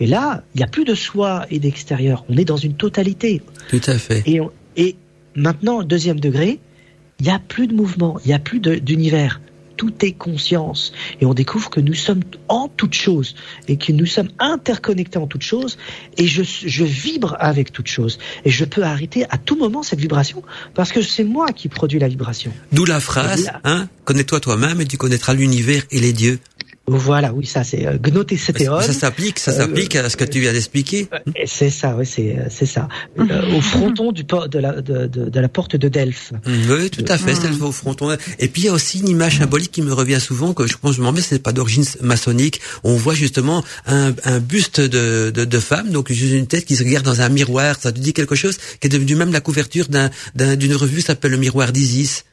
[0.00, 2.24] Et là, il n'y a plus de soi et d'extérieur.
[2.28, 3.42] On est dans une totalité.
[3.70, 4.22] Tout à fait.
[4.26, 4.96] Et, on- et
[5.34, 6.60] maintenant, deuxième degré,
[7.18, 9.40] il n'y a plus de mouvement, il n'y a plus d'univers.
[9.80, 10.92] Tout est conscience.
[11.22, 13.34] Et on découvre que nous sommes en toute chose
[13.66, 15.78] et que nous sommes interconnectés en toute chose.
[16.18, 18.18] Et je, je vibre avec toute chose.
[18.44, 20.42] Et je peux arrêter à tout moment cette vibration
[20.74, 22.52] parce que c'est moi qui produis la vibration.
[22.72, 26.40] D'où la phrase, hein, connais-toi toi-même et tu connaîtras l'univers et les dieux.
[26.86, 28.80] Voilà, oui, ça c'est euh, gnotésétéon.
[28.80, 31.08] Ça s'applique, ça Euh, s'applique à ce que tu viens d'expliquer.
[31.36, 32.88] Et C'est ça, oui, c'est euh, c'est ça.
[33.18, 36.32] Euh, au fronton du port de la de, de, de la porte de Delphes.
[36.46, 38.16] Mm, Oui, tout à fait, c'est le au fronton.
[38.40, 40.76] Et puis il y a aussi une image symbolique qui me revient souvent, que je
[40.78, 42.60] pense, je m'en mets, c'est pas d'origine maçonnique.
[42.82, 46.74] On voit justement un, un buste de, de, de femme, donc juste une tête qui
[46.74, 47.76] se regarde dans un miroir.
[47.80, 48.56] Ça te dit quelque chose?
[48.80, 52.24] Qui est devenu même la couverture d'un- d'un- d'une revue qui s'appelle le Miroir d'Isis.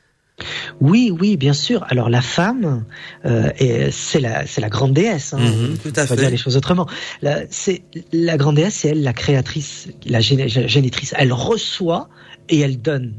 [0.79, 1.85] Oui, oui, bien sûr.
[1.89, 2.85] Alors la femme,
[3.25, 3.49] euh,
[3.91, 5.33] c'est la, c'est la grande déesse.
[5.33, 5.39] Hein.
[5.39, 6.15] Mhm, tout à fait.
[6.15, 6.87] dire les choses autrement.
[7.21, 11.13] La, c'est la grande déesse, c'est elle la créatrice, la génitrice.
[11.17, 12.09] Elle reçoit
[12.49, 13.15] et elle donne.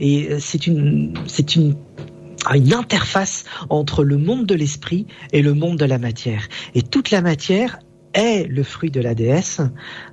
[0.00, 1.76] Et euh, c'est une, c'est une
[2.54, 6.46] une interface entre le monde de l'esprit et le monde de la matière.
[6.76, 7.80] Et toute la matière
[8.16, 9.60] est le fruit de la déesse.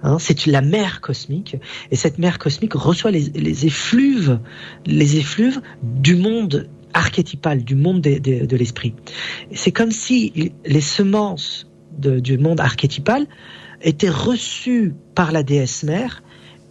[0.03, 1.57] Hein, c'est la mère cosmique.
[1.89, 4.39] Et cette mère cosmique reçoit les, effluves,
[4.85, 8.93] les effluves du monde archétypal, du monde de l'esprit.
[9.51, 11.67] C'est comme si les semences
[11.97, 13.25] du monde archétypal
[13.81, 16.23] étaient reçues par la déesse mère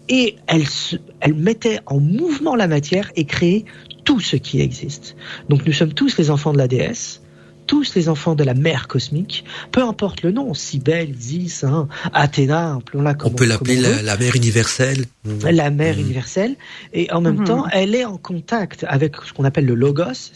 [0.08, 3.64] et elle mettait en mouvement la matière et créait
[4.04, 5.16] tout ce qui existe.
[5.48, 7.21] Donc nous sommes tous les enfants de la déesse,
[7.66, 12.78] tous les enfants de la mère cosmique, peu importe le nom, Cybèle, Isis, hein, Athéna,
[12.90, 15.04] comme on peut l'appeler la, la, mère universelle.
[15.44, 16.00] La mère mmh.
[16.00, 16.56] universelle,
[16.92, 17.44] et en même mmh.
[17.44, 20.32] temps, elle est en contact avec ce qu'on appelle le logos,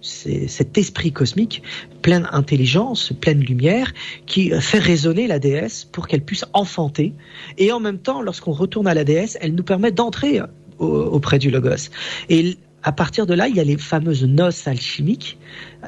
[0.00, 1.62] c'est cet esprit cosmique,
[2.02, 3.92] plein d'intelligence, pleine lumière,
[4.26, 7.14] qui fait résonner la déesse pour qu'elle puisse enfanter.
[7.58, 10.40] Et en même temps, lorsqu'on retourne à la déesse, elle nous permet d'entrer
[10.78, 11.90] auprès du logos.
[12.28, 15.38] Et à partir de là, il y a les fameuses noces alchimiques,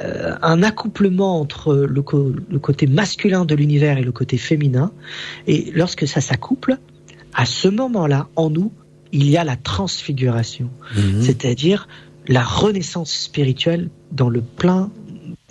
[0.02, 4.92] euh, un accouplement entre le, côté masculin de l'univers et le côté féminin.
[5.46, 6.78] Et lorsque ça s'accouple,
[7.34, 8.72] à ce moment-là, en nous,
[9.12, 11.22] il y a la transfiguration, mhm.
[11.22, 11.88] c'est-à-dire
[12.26, 14.90] la renaissance spirituelle dans le plein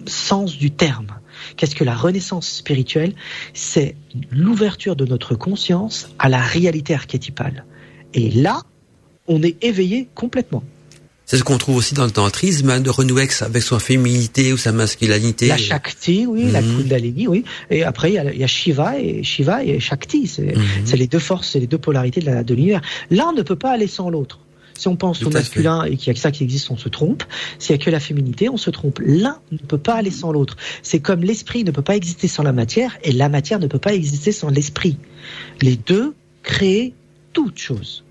[0.06, 1.08] sens du terme.
[1.56, 3.14] Qu'est-ce que la renaissance spirituelle?
[3.54, 3.96] C'est
[4.32, 7.66] l'ouverture de notre conscience à la réalité archétypale.
[8.14, 8.62] Et là,
[9.28, 10.64] on est éveillé complètement.
[11.30, 13.48] C'est ce qu'on trouve aussi dans le tantrisme, hein, de renouer avec sa
[13.80, 15.46] féminité ou sa masculinité.
[15.46, 16.78] La Shakti, oui, la mhm.
[16.78, 17.44] Kundalini, oui.
[17.70, 20.28] Et après, il y a, Shiva et Shiva et Shakti.
[20.40, 20.64] Mhm.
[20.86, 22.82] C'est les deux forces, c'est les deux polarités de l'univers.
[23.12, 24.40] L'un ne peut pas aller sans l'autre.
[24.74, 26.90] Si on pense au masculin et qu'il y a que ça qui existe, on se
[26.90, 27.22] trompe.
[27.60, 29.00] S'il y a que la féminité, on se trompe.
[29.06, 30.58] L'un ne peut pas aller sans l'autre.
[30.82, 33.78] C'est comme l'esprit ne peut pas exister sans la matière et la matière ne peut
[33.78, 34.98] pas exister sans l'esprit.
[35.62, 36.94] Les deux créent
[37.34, 38.04] toute chose.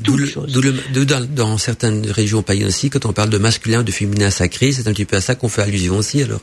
[0.00, 4.88] D'où dans, certaines régions païennes aussi, quand on parle de masculin, de féminin sacré, c'est
[4.88, 6.40] un petit peu à ça qu'on fait allusion aussi alors.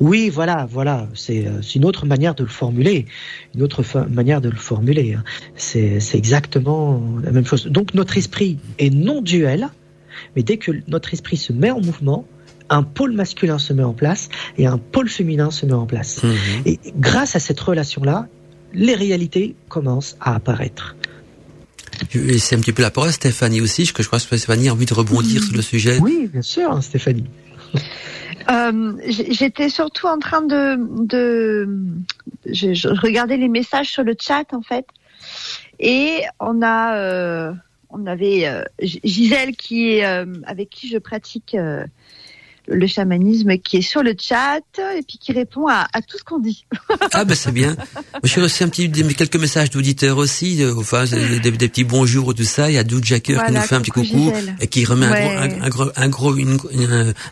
[0.00, 1.08] Oui, voilà, voilà.
[1.14, 3.06] C'est euh, une autre manière de le formuler,
[3.54, 5.14] une autre manière de le formuler.
[5.14, 5.24] Hein.
[5.56, 7.66] C'est exactement la même chose.
[7.66, 9.68] Donc notre esprit est non duel,
[10.36, 12.26] mais dès que notre esprit se met en mouvement,
[12.70, 16.22] un pôle masculin se met en place et un pôle féminin se met en place.
[16.22, 16.32] Mhm.
[16.66, 18.26] Et grâce à cette relation-là,
[18.72, 20.96] les réalités commencent à apparaître.
[22.38, 24.86] C'est un petit peu la parole Stéphanie aussi, que je crois que Stéphanie a envie
[24.86, 25.98] de rebondir sur le sujet.
[26.00, 27.26] Oui, bien sûr, hein, Stéphanie.
[28.50, 30.76] Euh, J'étais surtout en train de,
[31.06, 31.66] de
[32.44, 34.84] je, regardais les messages sur le chat en fait,
[35.80, 37.52] et on a, euh,
[37.94, 41.86] on avait euh, Gisèle qui est euh, avec qui je pratique euh,
[42.66, 46.24] le chamanisme qui est sur le chat et puis qui répond à, à tout ce
[46.24, 46.66] qu'on dit.
[47.12, 47.76] ah ben c'est bien.
[48.22, 52.34] J'ai reçu un petit quelques messages d'auditeurs aussi, euh, enfin des, des, petits bonjours ou
[52.34, 52.70] tout ça.
[52.70, 55.68] Il y a Doud Jacker qui nous fait un petit coucou et qui remet un,
[55.68, 56.34] gros, un, gros,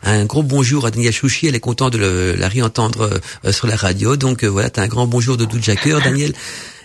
[0.02, 1.46] un, gros bonjour à Daniel Chouchi.
[1.46, 4.16] Elle est contente de la réentendre euh, sur la radio.
[4.16, 6.32] Donc euh, voilà, t'as un grand bonjour de Doud Jacker, Daniel.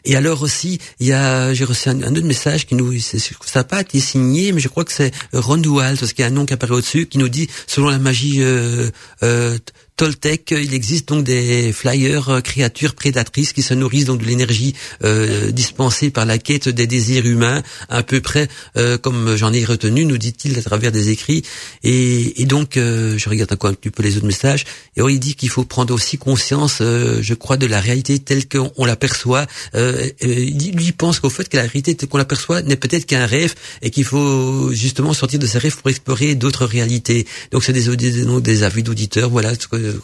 [0.07, 3.19] Et alors aussi, il y a, j'ai reçu un, autre message qui nous, ça
[3.55, 6.27] n'a pas été signé, mais je crois que c'est Ron Dual, parce qu'il y a
[6.27, 8.89] un nom qui apparaît au-dessus, qui nous dit, selon la magie euh,
[9.23, 9.57] euh,
[9.97, 14.75] Toltec, il existe donc des flyers euh, créatures prédatrices qui se nourrissent donc de l'énergie
[15.03, 18.47] euh, dispensée par la quête des désirs humains, à peu près
[18.77, 21.41] euh, comme j'en ai retenu, nous dit-il à travers des écrits.
[21.83, 24.65] Et, et donc, je regarde encore un petit peu les autres messages.
[24.95, 28.85] Et il dit qu'il faut prendre aussi conscience, je crois, de la réalité telle qu'on
[28.85, 29.47] l'aperçoit.
[29.73, 33.89] lui pense qu'au fait que la réalité telle qu'on l'aperçoit n'est peut-être qu'un rêve et
[33.89, 37.25] qu'il faut justement sortir de ses rêves pour explorer d'autres réalités.
[37.51, 39.55] Donc c'est des, des, des avis d'auditeurs, voilà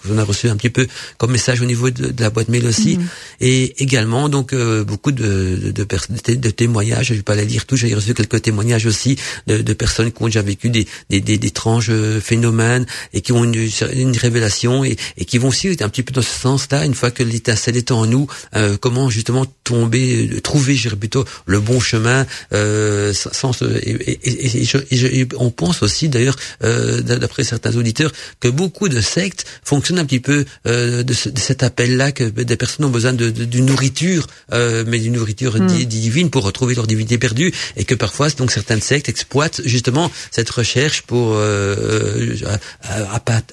[0.08, 0.88] qu'on a reçu un petit peu
[1.18, 3.08] comme message au niveau de, la boîte mail aussi, mhm.
[3.42, 7.08] et également donc euh, beaucoup de, de, de, témoignages.
[7.08, 10.28] Je vais pas les lire tous, j'ai reçu quelques témoignages aussi de, personnes qui ont
[10.28, 14.98] déjà vécu des, des, des, étranges euh, phénomènes et qui ont une, une révélation et,
[15.18, 16.86] et, qui vont aussi un petit peu dans ce sens-là.
[16.86, 21.26] Une fois que l'étincelle est en nous, euh, comment justement tomber, trouver, je dirais plutôt
[21.46, 22.26] le bon chemin.
[22.54, 29.02] Euh, sans, et, et, et, on pense aussi d'ailleurs, d'après certains auditeurs, que beaucoup de
[29.02, 33.32] sectes fonctionnent un petit peu euh, de, cet appel-là que des personnes ont besoin de,
[33.32, 35.66] d'une nourriture, euh, mais d'une nourriture hmm.
[35.86, 40.52] divine pour retrouver leur divinité perdue, et que parfois donc certaines sectes exploitent justement cette
[40.52, 42.36] recherche pour euh,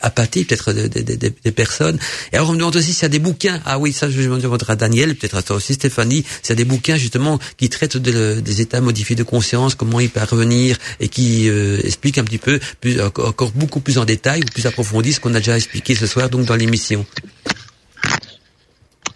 [0.03, 1.99] appâter peut-être des, personnes.
[2.33, 3.59] Et alors on me demande aussi s'il y a des bouquins.
[3.65, 6.53] Ah oui, ça je vais demander à Daniel, peut-être à toi aussi Stéphanie, s'il y
[6.53, 11.09] a des bouquins justement qui traitent des états modifiés de conscience, comment y parvenir, et
[11.09, 11.49] qui
[11.83, 15.35] expliquent un petit peu plus, encore beaucoup plus en détail ou plus approfondi ce qu'on
[15.35, 17.07] a déjà expliqué ce soir donc dans l'émission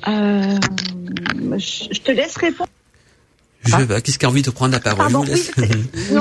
[0.08, 0.58] euh,
[1.58, 2.70] Je te laisse répondre.
[3.66, 5.10] Je vais, qu'est-ce qui a envie de prendre la parole?
[5.12, 5.24] Non,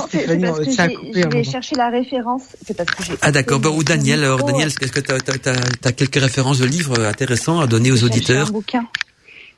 [0.10, 2.44] c'est parce que je vais chercher la référence.
[2.66, 3.14] C'est parce que j'ai.
[3.22, 3.60] Ah d'accord.
[3.60, 4.24] Bah, ou Daniel.
[4.24, 8.48] Alors Daniel, est-ce que tu as, quelques références de livres intéressants à donner aux auditeurs
[8.48, 8.86] un bouquin.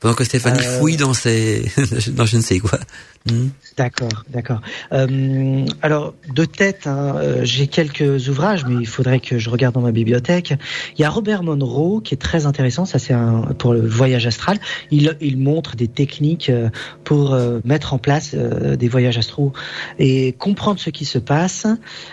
[0.00, 1.70] pendant que Stéphanie Euh, fouille dans ses,
[2.08, 2.80] dans je ne sais quoi.
[3.28, 3.48] Hmm.
[3.76, 4.60] D'accord, d'accord.
[4.92, 9.74] Euh, alors de tête, hein, euh, j'ai quelques ouvrages, mais il faudrait que je regarde
[9.74, 10.54] dans ma bibliothèque.
[10.96, 12.84] Il y a Robert Monroe qui est très intéressant.
[12.84, 13.14] Ça, c'est
[13.58, 14.58] pour le voyage astral.
[14.90, 16.70] Il, il montre des techniques euh,
[17.04, 19.52] pour euh, mettre en place des voyages astraux
[19.98, 21.66] et comprendre ce qui se passe.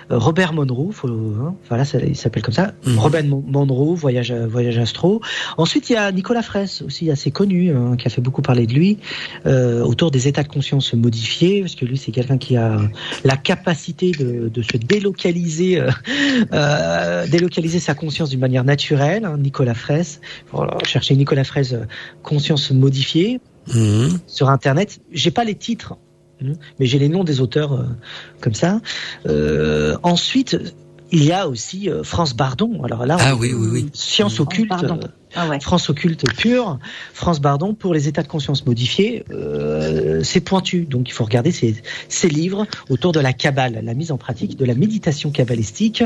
[0.10, 2.74] Robert Monroe, faut, hein, voilà, ça, il s'appelle comme ça.
[2.86, 2.98] Mhm.
[2.98, 5.22] Robert Mon- Monroe, voyage voyage astro.
[5.58, 8.66] Ensuite, il y a Nicolas Fraisse aussi assez connu, hein, qui a fait beaucoup parler
[8.66, 8.98] de lui
[9.46, 12.78] autour des états de conscience modifiés, parce que lui c'est quelqu'un qui a
[13.24, 15.90] la capacité de, de se délocaliser, euh,
[16.54, 19.26] euh, délocaliser sa conscience d'une manière naturelle.
[19.26, 20.22] hein, Nicolas Fraisse,
[20.52, 21.86] voilà, chercher Nicolas Fraisse euh,
[22.24, 24.20] conscience modifiée Mhm.
[24.28, 25.00] sur internet.
[25.14, 25.94] J'ai pas les titres,
[26.42, 27.86] hein, mais j'ai les noms des auteurs euh,
[28.42, 28.82] comme ça.
[29.26, 30.58] Euh, ensuite.
[31.16, 32.82] Il y a aussi euh, France Bardon.
[32.84, 33.90] Alors là, Ah on- oui, oui, oui.
[33.94, 34.72] science occulte.
[34.84, 34.98] Euh,
[35.36, 35.60] Ah ouais.
[35.60, 36.78] France occulte pure,
[37.14, 40.82] France Bardon pour les états de conscience modifiés, euh, c'est pointu.
[40.86, 41.76] Donc il faut regarder ces,
[42.10, 46.04] ces livres autour de la Kabbale, la mise en pratique de la méditation kabbalistique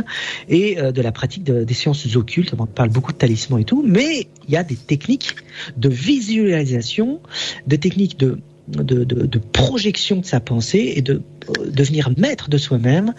[0.50, 2.54] et euh, de la pratique de- des sciences occultes.
[2.58, 5.36] On parle beaucoup de talisman et tout, mais il y a des techniques
[5.78, 7.20] de visualisation,
[7.66, 12.50] des techniques de de, de, de projection de sa pensée et de euh, devenir maître
[12.50, 13.14] de soi-même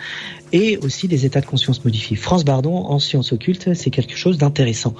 [0.52, 2.16] et aussi des états de conscience modifiés.
[2.16, 4.94] France Bardon en sciences occultes, c'est quelque chose d'intéressant.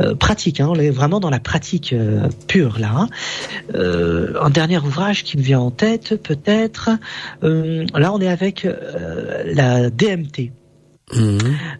[0.00, 2.92] Euh, pratique, hein, on est vraiment dans la pratique euh, pure là.
[2.94, 3.08] hein.
[3.74, 6.90] Un dernier ouvrage qui me vient en tête, peut-être.
[7.42, 8.66] là, on est avec
[9.44, 10.52] la DMT.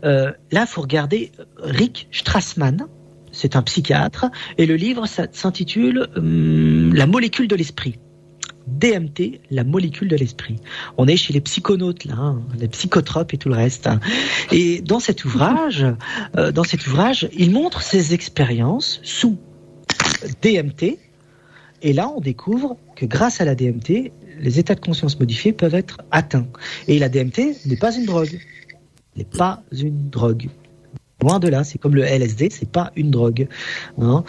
[0.05, 2.87] Euh, là, faut regarder Rick Strassman.
[3.33, 4.27] C'est un psychiatre
[4.59, 6.09] et le livre s'intitule
[6.95, 7.99] La molécule de l'esprit.
[8.67, 10.57] DMT, la molécule de l'esprit.
[10.97, 13.89] On est chez les psychonautes là, hein, les psychotropes et tout le reste.
[14.51, 15.87] Et dans cet ouvrage,
[16.37, 19.39] euh, dans cet ouvrage, il montre ses expériences sous
[20.43, 20.99] DMT.
[21.83, 25.75] Et là, on découvre que grâce à la DMT, les états de conscience modifiés peuvent
[25.75, 26.47] être atteints.
[26.89, 28.39] Et la DMT n'est pas une drogue.
[29.17, 30.49] N'est pas une drogue.
[31.23, 33.47] Loin de là, c'est comme le LSD, c'est pas une drogue.
[34.01, 34.25] hein.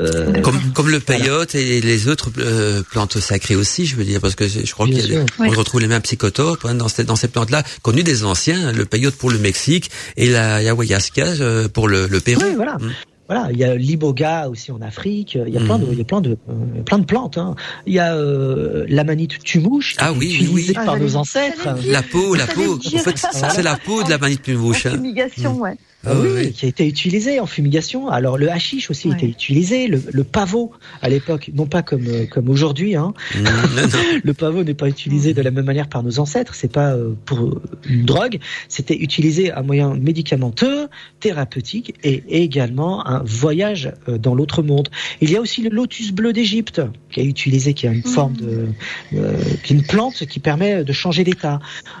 [0.00, 4.20] Euh, Comme, comme le peyote et les autres euh, plantes sacrées aussi, je veux dire,
[4.20, 5.44] parce que je crois Bien qu'il y a des- sûr.
[5.46, 8.84] on retrouve les mêmes psychotropes hein, dans ces, dans ces plantes-là, connues des anciens, le
[8.84, 12.42] peyote pour le Mexique et la ayahuasca euh, pour le, le Pérou.
[12.44, 12.76] Oui, voilà.
[12.76, 12.92] Mm.
[13.30, 15.36] Voilà, il y a l'iboga aussi en Afrique.
[15.46, 15.92] Il y a plein de, Mhm.
[15.92, 17.36] il y a plein de, euh, plein de plantes.
[17.36, 17.56] hein.
[17.86, 20.74] Il y a euh, l'amanite tumouche, qui Ah oui, oui, utilisée oui.
[20.86, 21.68] par Ah, nos ancêtres.
[21.88, 23.16] La peau, la peau, en fait,
[23.52, 24.86] c'est la peau de la manite plume En mouche.
[24.86, 24.92] hein.
[24.92, 25.76] fumigation, ouais.
[26.06, 28.08] Ah oui, qui a été utilisé en fumigation.
[28.08, 29.16] Alors le hashish aussi a Ouais.
[29.16, 30.70] été utilisé, le, le pavot
[31.02, 32.94] à l'époque, non pas comme euh, comme aujourd'hui.
[32.94, 33.14] Hein.
[33.34, 33.44] Mm.
[34.24, 36.54] Le pavot n'est pas utilisé de la même manière par nos ancêtres.
[36.54, 38.38] C'est pas euh, pour euh, une drogue.
[38.68, 40.88] C'était utilisé à moyen médicamenteux,
[41.20, 44.88] thérapeutique et également un voyage euh, dans l'autre monde.
[45.20, 46.80] Il y a aussi le lotus bleu d'Égypte
[47.10, 48.66] qui est utilisé, qui a une forme de,
[49.14, 51.58] euh, qui est une plante qui permet de changer d'état.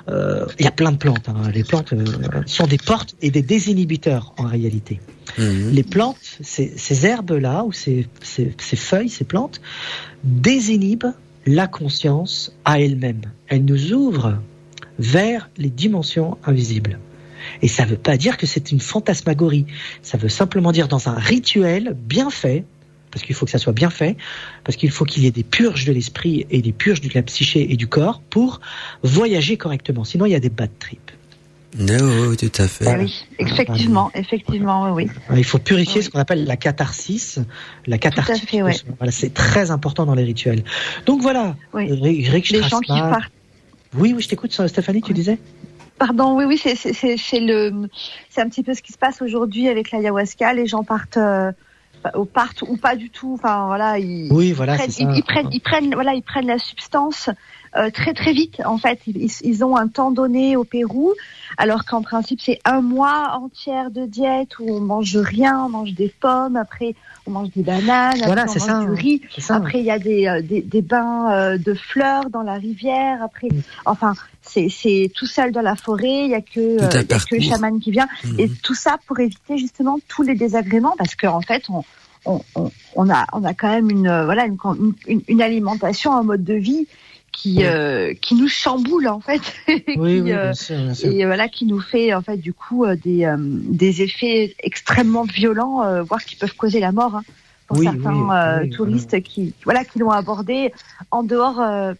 [0.08, 1.28] Euh, il y a plein de plantes.
[1.28, 1.50] hein.
[1.52, 2.04] Les plantes euh,
[2.46, 3.42] sont des portes et des
[4.36, 5.00] en réalité.
[5.38, 5.70] Mhm.
[5.72, 9.60] Les plantes, ces, ces herbes-là, ou ces, ces, ces feuilles, ces plantes,
[10.24, 11.12] désinhibent
[11.46, 13.22] la conscience à elle-même.
[13.48, 14.38] Elles nous ouvrent
[14.98, 16.98] vers les dimensions invisibles.
[17.62, 19.66] Et ça ne veut pas dire que c'est une fantasmagorie.
[20.02, 22.64] Ça veut simplement dire dans un rituel bien fait,
[23.10, 24.16] parce qu'il faut que ça soit bien fait,
[24.64, 27.22] parce qu'il faut qu'il y ait des purges de l'esprit et des purges de la
[27.22, 28.60] psyché et du corps pour
[29.02, 30.04] voyager correctement.
[30.04, 31.07] Sinon, il y a des bad trips.
[31.78, 32.86] Non, tout à fait.
[32.88, 35.36] Ah oui, effectivement, effectivement, oui, oui.
[35.36, 36.02] Il faut purifier Oui.
[36.04, 37.38] ce qu'on appelle la catharsis,
[37.86, 38.40] la catharsis.
[38.48, 38.74] fait, ouais.
[38.98, 40.64] Voilà, c'est très important dans les rituels.
[41.04, 41.90] Donc voilà, Oui.
[42.28, 43.30] Rick Les gens qui partent.
[43.94, 45.14] Oui, oui, je t'écoute, Stéphanie, tu Oui.
[45.14, 45.38] disais?
[45.98, 47.88] Pardon, oui, oui, c'est c'est- c'est c'est le,
[48.30, 50.54] c'est un petit peu ce qui se passe aujourd'hui avec l'ayahuasca.
[50.54, 51.50] Les gens partent, euh,
[52.16, 53.34] ou partent ou pas du tout.
[53.34, 55.14] Enfin voilà, ils, Oui, voilà, prennent, c'est ils, ça.
[55.16, 57.28] ils prennent, ils prennent, voilà, ils prennent la substance
[57.78, 58.60] euh, très très vite.
[58.66, 61.12] En fait, ils, ils- ont un temps donné au Pérou,
[61.56, 65.92] alors qu'en principe c'est un mois entier de diète où on mange rien, on mange
[65.94, 66.94] des pommes, après
[67.26, 68.80] on mange des bananes, Voilà, après ça.
[68.84, 69.22] du riz.
[69.48, 73.22] Après, il y a des, euh, des, des bains euh, de fleurs dans la rivière.
[73.22, 73.48] Après,
[73.84, 76.24] enfin, c'est c'est tout seul dans la forêt.
[76.24, 78.08] Il y a que euh, y a que le chaman qui vient.
[78.24, 78.40] Mhm.
[78.40, 81.84] Et tout ça pour éviter justement tous les désagréments, parce qu'en fait, on,
[82.24, 84.56] on, on, on a on a quand même une euh, voilà une,
[85.06, 86.86] une, une alimentation, un mode de vie
[87.38, 89.40] qui euh, qui nous chamboule en fait.
[89.68, 91.10] et Oui, qui, oui, euh, bien sûr, bien sûr.
[91.10, 95.22] et voilà qui nous fait en fait du coup euh, des euh, des effets extrêmement
[95.22, 97.22] violents, euh, voire qui peuvent causer la mort hein,
[97.66, 98.30] pour Oui, certains
[98.62, 100.72] euh, touristes qui voilà qui l'ont abordé
[101.10, 101.94] en dehors euh,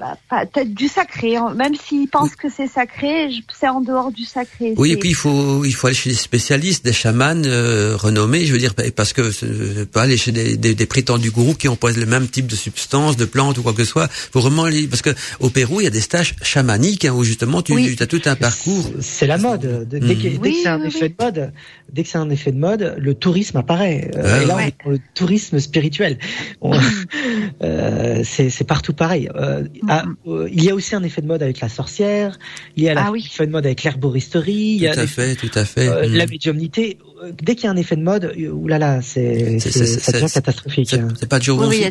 [0.00, 0.16] bah,
[0.52, 1.36] peut-être du sacré.
[1.36, 1.52] hein.
[1.54, 3.28] Même s'ils pensent que c'est sacré,
[3.58, 4.74] c'est en dehors du sacré.
[4.76, 8.46] Oui, et puis il faut il faut aller chez des spécialistes, des chamans euh, renommés,
[8.46, 11.68] je veux dire, parce que c'est pas aller chez des, des, des prétendus gourous qui
[11.68, 14.08] pas le même type de substances, de plantes ou quoi que ce soit.
[14.10, 15.10] Faut vraiment aller parce que
[15.40, 17.96] au Pérou il y a des stages chamaniques hein, où justement tu Oui.
[18.00, 18.90] as tout un parcours.
[19.00, 19.86] C'est la mode.
[19.88, 20.38] De- Dès que, Mhm.
[20.38, 21.14] dès que c'est un oui, effet oui.
[21.18, 21.52] de mode,
[21.92, 24.10] dès que c'est un effet de mode, le tourisme apparaît.
[24.16, 24.74] Euh, Ouais, et là, ouais.
[24.84, 26.18] on le tourisme spirituel.
[26.60, 26.72] On-
[27.62, 29.28] euh, c'est c'est partout pareil.
[29.36, 32.38] Euh, ah, euh, il y a aussi un effet de mode avec la sorcière.
[32.76, 33.24] Il y a Ah un oui.
[33.26, 34.52] effet de mode avec l'herboristerie.
[34.76, 35.88] Il y a Tout à fait, tout à fait.
[35.88, 36.14] euh, Mhm.
[36.16, 36.98] la médiumnité.
[37.24, 40.12] Euh, Dès qu'il y a un effet de mode, oulala, c'est C'est- c'est- c'est- ça
[40.12, 40.88] devient c'est- catastrophique.
[40.90, 41.08] C'est hein.
[41.18, 41.84] c'est pas du Oui,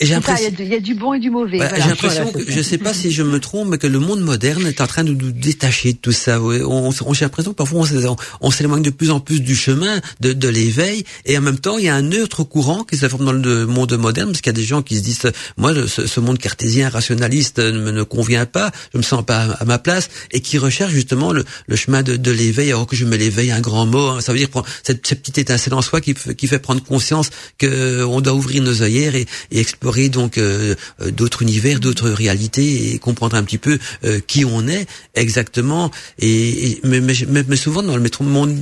[0.00, 1.58] Et j'ai il y, l'impression il y a du bon et du mauvais.
[1.58, 1.82] Voilà, voilà.
[1.84, 4.20] J'ai l'impression Voilà, que, je sais pas si je me trompe, mais que le monde
[4.20, 6.40] moderne est en train de nous détacher de tout ça.
[6.40, 6.60] ouais.
[6.62, 9.40] On, on- j'ai l'impression que parfois on, s'é- on- on s'éloigne de plus en plus
[9.40, 12.82] du chemin de, de l'éveil, et en même temps il y a un autre courant
[12.84, 15.02] qui se forme dans le monde moderne, parce qu'il y a des gens qui se
[15.02, 15.20] disent,
[15.56, 19.42] moi ce, ce monde cartésien rationaliste ne me ne convient pas, je me sens pas
[19.42, 22.70] à, à ma place, et qui recherchent justement le, le chemin de, de l'éveil.
[22.70, 24.20] Alors que je me l'éveille, un grand mot, hein.
[24.20, 28.02] ça veut dire prendre cette, cette petite étincelle en soi qui, fait prendre conscience que
[28.04, 32.94] on doit ouvrir nos œillères et, et explorer donc euh, euh, d'autres univers, d'autres réalités
[32.94, 35.90] et comprendre un petit peu euh, qui on est exactement.
[36.18, 37.14] Et, et- mais, mais,
[37.48, 38.56] mais- souvent dans le métro monde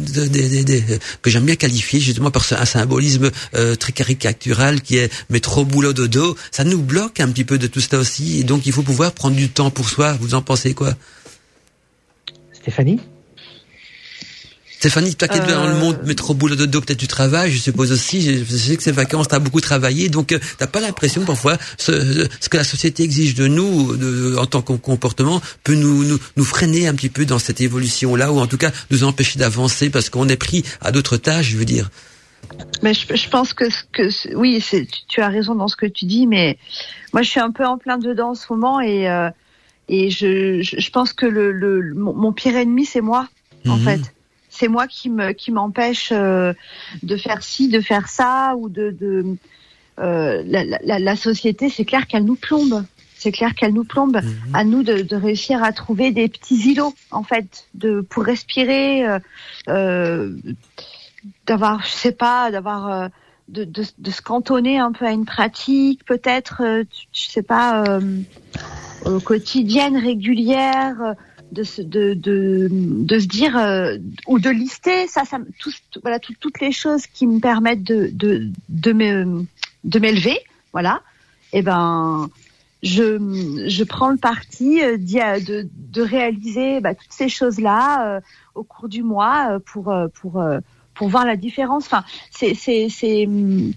[1.22, 5.92] que j'aime bien qualifier justement par un symbolisme euh, très caricatural qui est métro boulot
[5.92, 8.40] dodo, ça nous bloque un petit peu de tout cela aussi.
[8.40, 10.12] Et donc il faut pouvoir prendre du temps pour soi.
[10.20, 10.94] Vous en pensez quoi?
[12.52, 13.00] Stéphanie?
[14.80, 17.58] Stéphanie, toi qui es dans le Euh, monde métro boulot dodo, peut-être tu travailles, je
[17.58, 18.22] suppose aussi.
[18.22, 21.22] Je, je sais que ces vacances, tu as beaucoup travaillé, donc euh, t'as pas l'impression
[21.26, 25.74] parfois ce, ce que la société exige de nous de- en tant que comportement peut
[25.74, 29.04] nous, nous, nous freiner un petit peu dans cette évolution-là, ou en tout cas nous
[29.04, 31.90] empêcher d'avancer parce qu'on est pris à d'autres tâches, je veux dire.
[32.82, 36.06] Mais je, je pense que, que oui, tu, tu as raison dans ce que tu
[36.06, 36.56] dis, mais
[37.12, 39.28] moi je suis un peu en plein dedans en ce moment et euh,
[39.90, 43.28] et je, je, je pense que le, le mon, mon pire ennemi c'est moi
[43.68, 43.84] en Mhm.
[43.84, 44.00] fait.
[44.60, 46.52] C'est moi qui me qui m'empêche euh,
[47.02, 49.36] de faire ci, de faire ça ou de de
[49.98, 51.70] euh, la, la, la société.
[51.70, 52.84] C'est clair qu'elle nous plombe.
[53.16, 54.16] C'est clair qu'elle nous plombe.
[54.22, 54.54] Mhm.
[54.54, 59.06] À nous de, de réussir à trouver des petits îlots en fait, de pour respirer.
[59.68, 60.36] euh,
[61.46, 63.10] d'avoir, je sais pas, d'avoir
[63.48, 66.62] de, de, de se cantonner un peu à une pratique, peut-être,
[67.12, 67.98] je sais pas,
[69.24, 71.14] quotidienne, régulière,
[71.52, 73.96] de se, de, de, se dire euh,
[74.26, 75.38] ou de lister, ça, ça,
[76.02, 80.38] voilà, tout- toutes les choses qui me permettent de de de m'élever,
[80.72, 81.02] voilà.
[81.52, 82.28] Et ben,
[82.82, 88.20] je je prends le parti euh, de de réaliser bah, toutes ces choses là euh,
[88.54, 90.42] au cours du mois pour pour
[90.94, 91.86] pour voir la différence.
[91.86, 93.72] Enfin, c'est c'est hum,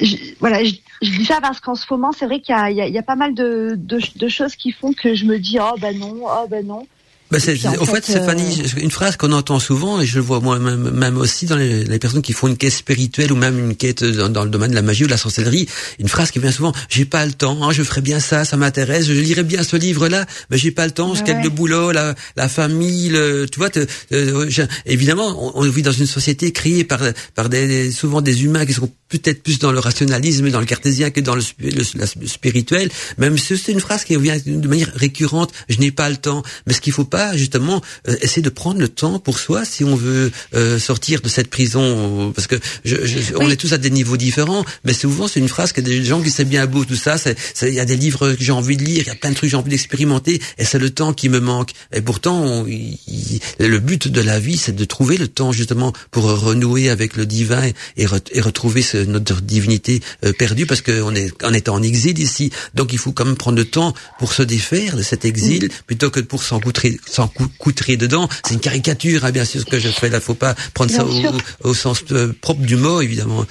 [0.00, 2.70] je- voilà, je, je dis ça parce qu'en ce moment, c'est vrai qu'il y a,
[2.70, 5.38] il y, y a pas mal de, de, de choses qui font que je me
[5.38, 6.86] dis oh ben non, oh ben non.
[7.30, 10.14] Bah c'est, puis, en au fait, fait, Stéphanie, une phrase qu'on entend souvent, et je
[10.14, 13.36] le vois moi-même même aussi dans les, les personnes qui font une quête spirituelle ou
[13.36, 15.68] même une quête dans, dans le domaine de la magie ou de la sorcellerie,
[15.98, 18.56] une phrase qui vient souvent, j'ai pas le temps, hein, je ferai bien ça, ça
[18.56, 21.92] m'intéresse, je lirai bien ce livre-là, mais j'ai pas le temps, je Ouais, le boulot,
[21.92, 24.48] la, la famille, le, tu vois, te- euh,
[24.86, 27.00] évidemment, on, on vit dans une société créée par,
[27.34, 31.10] par des, souvent des humains qui sont peut-être plus dans le rationalisme dans le cartésien
[31.10, 34.68] que dans le, le- la- le spirituel, même si c'est une phrase qui revient de
[34.68, 38.42] manière récurrente, je n'ai pas le temps, mais ce qu'il faut pas, justement, euh, essayer
[38.42, 42.46] de prendre le temps pour soi si on veut euh, sortir de cette prison, parce
[42.46, 45.72] que je, je- on est tous à des niveaux différents, mais souvent c'est une phrase
[45.72, 47.16] que des gens qui savent bien beau tout ça,
[47.62, 49.34] il y a des livres que j'ai envie de lire, il y a plein de
[49.34, 51.70] trucs que j'ai envie d'expérimenter, et c'est le temps qui me manque.
[51.92, 55.52] Et pourtant, on- il- il- le but de la vie, c'est de trouver le temps
[55.52, 60.32] justement pour renouer avec le divin et, et re- et retrouver ce- notre divinité euh,
[60.32, 63.58] perdue, parce qu'on est, on est en exil ici, donc il faut quand même prendre
[63.58, 68.28] le temps pour se défaire de cet exil, plutôt que pour s'encoutrer, s'encoutrer dedans.
[68.44, 71.04] C'est une caricature, hein, bien sûr, ce que je fais là, faut pas prendre ça
[71.04, 73.44] Bien au, au sens euh, propre du mot, évidemment.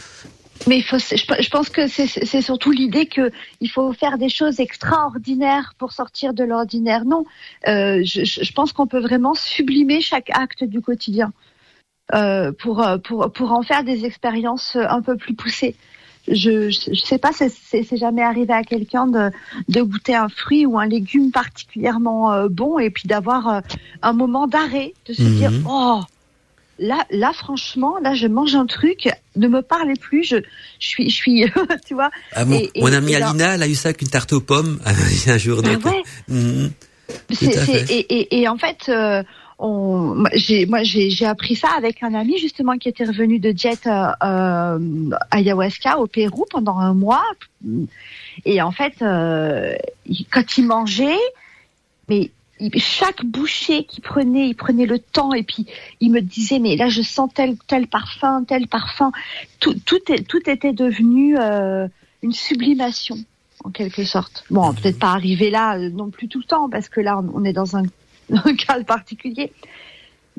[0.66, 4.60] Mais il faut, je, pense que c'est surtout l'idée que il faut faire des choses
[4.60, 7.06] extraordinaires pour sortir de l'ordinaire.
[7.06, 7.26] Non,
[7.68, 11.47] euh, je, pense qu'on peut vraiment sublimer chaque acte du quotidien euh,
[12.12, 15.76] pour euh, pour pour en faire des expériences un peu plus poussées.
[16.30, 19.32] Je je, sais pas, c'est jamais arrivé à quelqu'un de
[19.70, 23.60] de goûter un fruit ou un légume particulièrement euh, bon et puis d'avoir euh,
[24.02, 25.36] un moment d'arrêt, de se Mhm.
[25.38, 26.02] dire oh
[26.80, 30.36] là, là, franchement, là, je mange un truc, ne me parlez plus, je,
[30.80, 31.46] je suis, je suis,
[31.88, 32.12] tu vois.
[32.34, 34.32] Ah bon, Et- et- mon amie et Alina, elle a eu ça avec une tarte
[34.34, 34.80] aux pommes
[35.28, 35.62] un jour.
[35.64, 36.04] Donc, ouais.
[36.28, 36.72] mhm.
[37.42, 39.24] Et, et, et en fait, euh,
[39.60, 43.88] on, j'ai, moi, j'ai, appris ça avec un ami justement qui était revenu de jet
[43.88, 47.26] euh, euh, ayahuasca au Pérou pendant un mois.
[48.46, 49.76] Et en fait, euh,
[50.32, 51.18] quand il mangeait,
[52.08, 52.32] mais
[52.76, 55.66] chaque bouchée qu'il prenait, il prenait le temps et puis
[56.00, 59.12] il me disait mais là je sens tel tel parfum, tel parfum.
[59.60, 61.88] Tout tout, est, tout était devenu euh,
[62.22, 63.18] une sublimation
[63.64, 64.44] en quelque sorte.
[64.50, 67.44] Bon, peut-être pas arriver là euh, non plus tout le temps parce que là on
[67.44, 67.84] est dans un,
[68.32, 69.52] un cas particulier.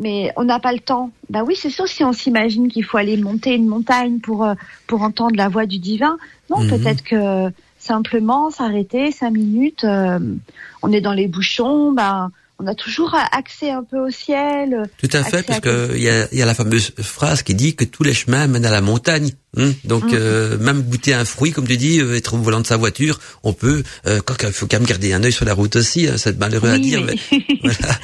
[0.01, 1.11] Mais on n'a pas le temps.
[1.29, 4.55] Bah oui, c'est sûr si on s'imagine qu'il faut aller monter une montagne pour euh,
[4.87, 6.19] pour entendre la voix du divin.
[6.51, 6.69] Non, Mhm.
[6.69, 9.85] peut-être que simplement s'arrêter cinq minutes.
[9.85, 10.21] euh,
[10.83, 14.91] on est dans les bouchons, ben on a toujours accès un peu au ciel.
[14.99, 17.55] Tout à fait, parce à- que il y a, y a la fameuse phrase qui
[17.55, 19.31] dit que tous les chemins mènent à la montagne.
[19.57, 19.73] hein.
[19.85, 20.11] Donc Mhm.
[20.15, 23.19] euh, même goûter un fruit, comme tu dis, euh, être au volant de sa voiture,
[23.45, 23.83] on peut.
[24.07, 26.09] Euh, quand il faut quand même garder un œil sur la route aussi.
[26.09, 27.99] hein, c'est malheureux à dire, mais- mais voilà.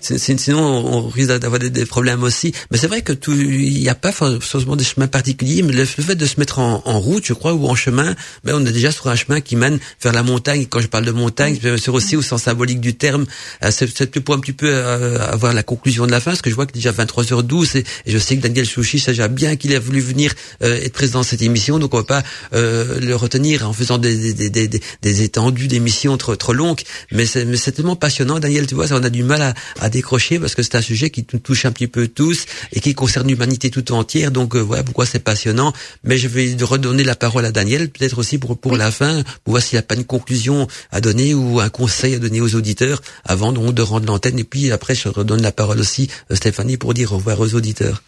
[0.00, 2.52] C'est- c'est- Sinon, on risque d'avoir des, des problèmes aussi.
[2.70, 5.84] Mais c'est vrai que tout, il n'y a pas forcément des chemins particuliers, mais le,
[5.84, 8.14] fait de se mettre en, en route, je crois, ou en chemin,
[8.44, 10.62] ben on est déjà sur un chemin qui mène vers la montagne.
[10.62, 13.26] Et Quand je parle de montagne, bien sûr aussi au sens symbolique du terme,
[13.64, 16.42] euh, c'est peut-être pour un petit peu euh, avoir la conclusion de la fin, parce
[16.42, 19.74] que je vois que déjà 23h12 et, je sais que Daniel sait déjà bien qu'il
[19.74, 20.32] a voulu venir
[20.62, 22.22] euh, être présent dans cette émission, donc on va pas
[22.54, 26.80] euh, le retenir en faisant des, des, des, des, des étendues d'émissions trop, trop longues,
[27.10, 30.38] mais c'est tellement passionnant, Daniel, tu vois, ça, on a du mal à, à décrocher
[30.38, 33.28] parce que c'est un sujet qui nous touche un petit peu tous et qui concerne
[33.28, 35.72] l'humanité tout entière, donc euh, voilà pourquoi c'est passionnant.
[36.04, 39.52] Mais je vais redonner la parole à Daniel, peut-être aussi pour pour la fin, pour
[39.52, 42.54] voir s'il n'y a pas une conclusion à donner ou un conseil à donner aux
[42.54, 44.38] auditeurs avant donc de rendre l'antenne.
[44.38, 47.54] Et puis après, je redonne la parole aussi à Stéphanie pour dire au revoir aux
[47.54, 48.02] auditeurs.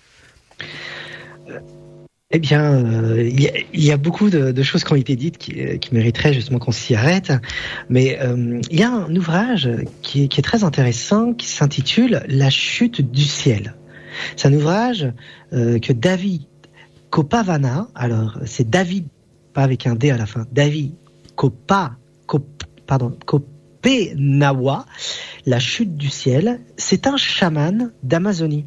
[2.36, 3.40] Eh bien, euh, il
[3.74, 6.96] y, a- beaucoup de, choses qui ont été dites qui, euh, mériteraient justement qu'on s'y
[6.96, 7.32] arrête.
[7.88, 9.70] Mais euh, il y a un ouvrage
[10.02, 13.76] qui est, très intéressant qui s'intitule La chute du ciel.
[14.36, 15.12] C'est un ouvrage
[15.52, 16.42] que David
[17.10, 19.06] Kopavana, alors c'est David,
[19.52, 20.94] pas avec un D à la fin, David
[21.36, 23.16] Kopa, Kop- pardon,
[23.84, 24.86] Kopenawa,
[25.46, 28.66] La chute du ciel, c'est un chaman d'Amazonie.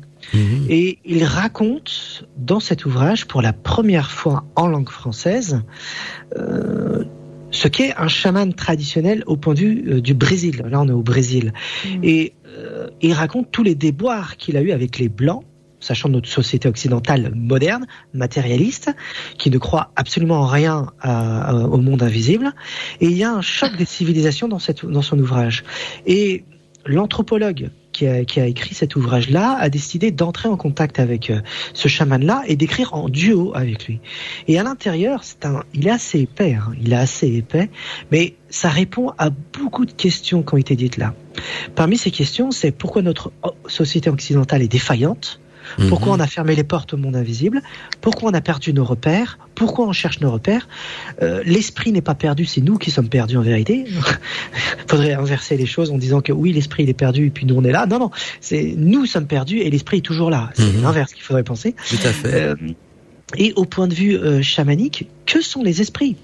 [0.69, 5.61] Et il raconte dans cet ouvrage, pour la première fois en langue française,
[6.37, 7.05] euh,
[7.49, 10.63] ce qu'est un chaman traditionnel au point de vue euh, du Brésil.
[10.69, 11.53] Là, on est au Brésil.
[12.03, 15.43] Et euh, il raconte tous les déboires qu'il a eu avec les Blancs,
[15.87, 18.93] sachant notre société occidentale moderne, matérialiste,
[19.37, 20.87] qui ne croit absolument en rien
[21.71, 22.53] au monde invisible.
[22.99, 25.63] Et il y a un choc des civilisations dans, son ouvrage.
[26.05, 26.43] Et
[26.85, 31.41] l'anthropologue qui a, écrit cet ouvrage-là a décidé d'entrer en contact avec euh,
[31.73, 34.01] ce chaman-là et d'écrire en duo avec lui.
[34.47, 37.71] Et à l'intérieur, c'est un, il est assez épais, hein, il est assez épais,
[38.11, 41.15] mais ça répond à beaucoup de questions qui ont été dites là.
[41.73, 43.31] Parmi ces questions, c'est pourquoi notre
[43.67, 45.39] société occidentale est défaillante,
[45.89, 47.61] pourquoi on a fermé les portes au monde invisible?
[48.01, 49.37] Pourquoi on a perdu nos repères?
[49.55, 50.67] Pourquoi on cherche nos repères?
[51.21, 53.85] Euh, L'esprit n'est pas perdu, c'est nous qui sommes perdus en vérité.
[54.87, 57.55] Faudrait inverser les choses en disant que oui, l'esprit il est perdu et puis nous
[57.55, 57.85] on est là.
[57.85, 58.11] Non, non,
[58.41, 60.49] c'est nous sommes perdus et l'esprit est toujours là.
[60.55, 60.83] C'est Mhm.
[60.83, 61.75] l'inverse qu'il faudrait penser.
[61.89, 62.33] Tout à fait.
[62.33, 62.55] Euh,
[63.35, 66.15] et au point de vue euh, chamanique, que sont les esprits?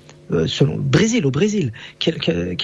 [0.48, 2.18] Selon le Brésil, au Brésil, quelle,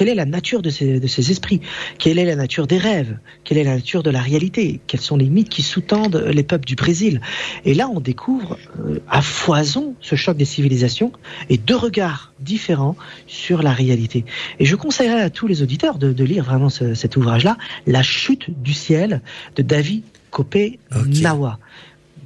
[0.09, 1.61] est la nature de ces, de ces esprits?
[1.97, 3.17] Quelle est la nature des rêves?
[3.43, 4.79] Quelle est la nature de la réalité?
[4.87, 7.21] Quels sont les mythes qui sous-tendent les peuples du Brésil?
[7.65, 11.11] Et là, on découvre euh, à foison ce choc des civilisations
[11.49, 12.95] et deux regards différents
[13.27, 14.25] sur la réalité.
[14.59, 18.03] Et je conseillerais à tous les auditeurs de, de lire vraiment ce- cet ouvrage-là, La
[18.03, 19.21] chute du ciel
[19.55, 20.79] de David Copé
[21.21, 21.59] Nawa.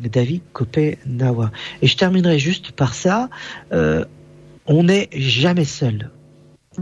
[0.01, 1.51] David Copé Nawa.
[1.81, 3.29] Et je terminerai juste par ça.
[3.71, 4.05] euh,
[4.65, 6.11] on n'est jamais seul.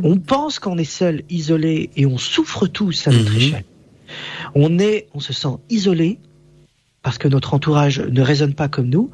[0.01, 3.65] On pense qu'on est seul, isolé, et on souffre tous à notre échelle.
[4.55, 6.19] On est, on se sent isolé
[7.01, 9.09] parce que notre entourage ne résonne pas comme nous,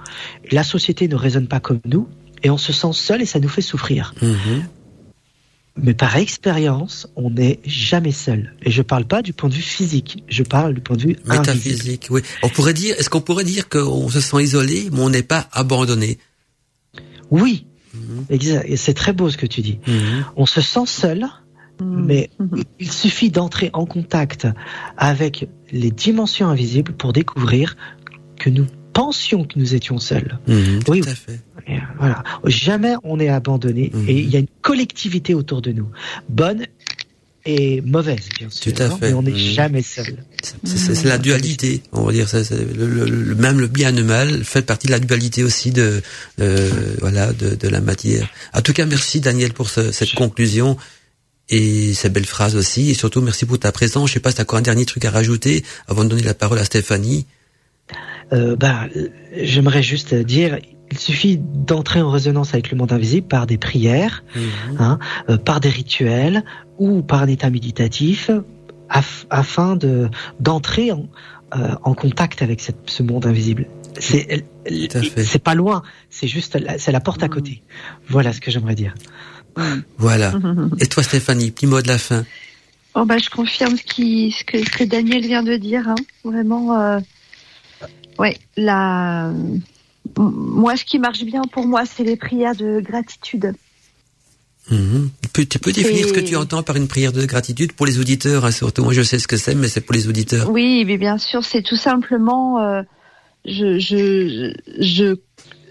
[0.52, 2.08] la société ne résonne pas comme nous,
[2.44, 4.14] et on se sent seul et ça nous fait souffrir.
[5.78, 8.56] Mais par expérience, on n'est jamais seul.
[8.64, 11.16] Et je parle pas du point de vue physique, je parle du point de vue
[11.28, 11.40] invisible.
[11.40, 12.22] Métaphysique, oui.
[12.44, 15.48] On pourrait dire, est-ce qu'on pourrait dire qu'on se sent isolé, mais on n'est pas
[15.54, 16.18] abandonné?
[17.30, 17.67] Oui,
[18.30, 18.66] exact.
[18.68, 19.80] Et c'est très beau ce que tu dis.
[20.36, 21.28] On se sent seul,
[21.82, 22.30] mais
[22.80, 24.48] il suffit d'entrer en contact
[24.98, 27.76] avec les dimensions invisibles pour découvrir
[28.38, 30.40] que nous pensions que nous étions seuls.
[30.48, 31.40] oui, tout à fait.
[32.00, 32.24] Voilà.
[32.46, 35.90] Jamais on est abandonné et il y a une collectivité autour de nous,
[36.30, 36.66] bonne
[37.48, 38.74] et mauvaise, bien sûr.
[38.74, 39.08] Tout à hein, fait.
[39.08, 39.38] Mais on n'est Mhm.
[39.38, 40.18] jamais seul.
[40.64, 42.28] C'est- la dualité, on va dire.
[42.30, 45.00] ça, c'est le, le- le- même le bien et le mal fait partie de la
[45.00, 46.02] dualité aussi de,
[46.42, 46.70] euh,
[47.00, 48.28] voilà, de, de la matière.
[48.54, 50.78] En tout cas, merci Daniel pour ce- cette conclusion.
[51.50, 52.90] et ces belles phrases aussi.
[52.90, 54.10] Et surtout, merci pour ta présence.
[54.10, 56.24] Je sais pas si tu as encore un dernier truc à rajouter avant de donner
[56.24, 57.26] la parole à Stéphanie.
[58.34, 58.88] Euh, bah,
[59.34, 60.60] j'aimerais juste dire,
[60.92, 64.40] il suffit d'entrer en résonance avec le monde invisible par des prières, mmh.
[64.80, 65.00] hein,
[65.30, 66.44] euh, par des rituels
[66.78, 68.32] ou par un état méditatif,
[68.90, 70.10] afin de
[70.40, 71.08] d'entrer en,
[71.56, 73.68] euh, en, contact avec cette, ce monde invisible.
[74.00, 74.46] C'est
[75.18, 77.64] c'est pas loin, c'est juste c'est la porte à côté.
[78.08, 78.94] Voilà ce que j'aimerais dire.
[79.98, 80.34] Voilà.
[80.80, 82.26] Et toi, Stéphanie, petit mot de la fin.
[82.94, 85.88] Oh bah, je confirme ce, qui, ce, que, que Daniel vient de dire.
[85.88, 85.96] Hein.
[86.24, 87.00] Vraiment, euh,
[88.18, 89.32] ouais, la,
[90.18, 93.54] moi, ce qui marche bien pour moi, c'est les prières de gratitude.
[94.70, 95.10] Mhm.
[95.34, 98.44] Tu, peux, définir ce que tu entends par une prière de gratitude pour les auditeurs,
[98.44, 98.84] hein, surtout.
[98.84, 100.50] Moi, je sais ce que c'est, mais c'est pour les auditeurs.
[100.50, 102.82] Oui, mais bien sûr, c'est tout simplement, euh,
[103.46, 105.16] je, je, je,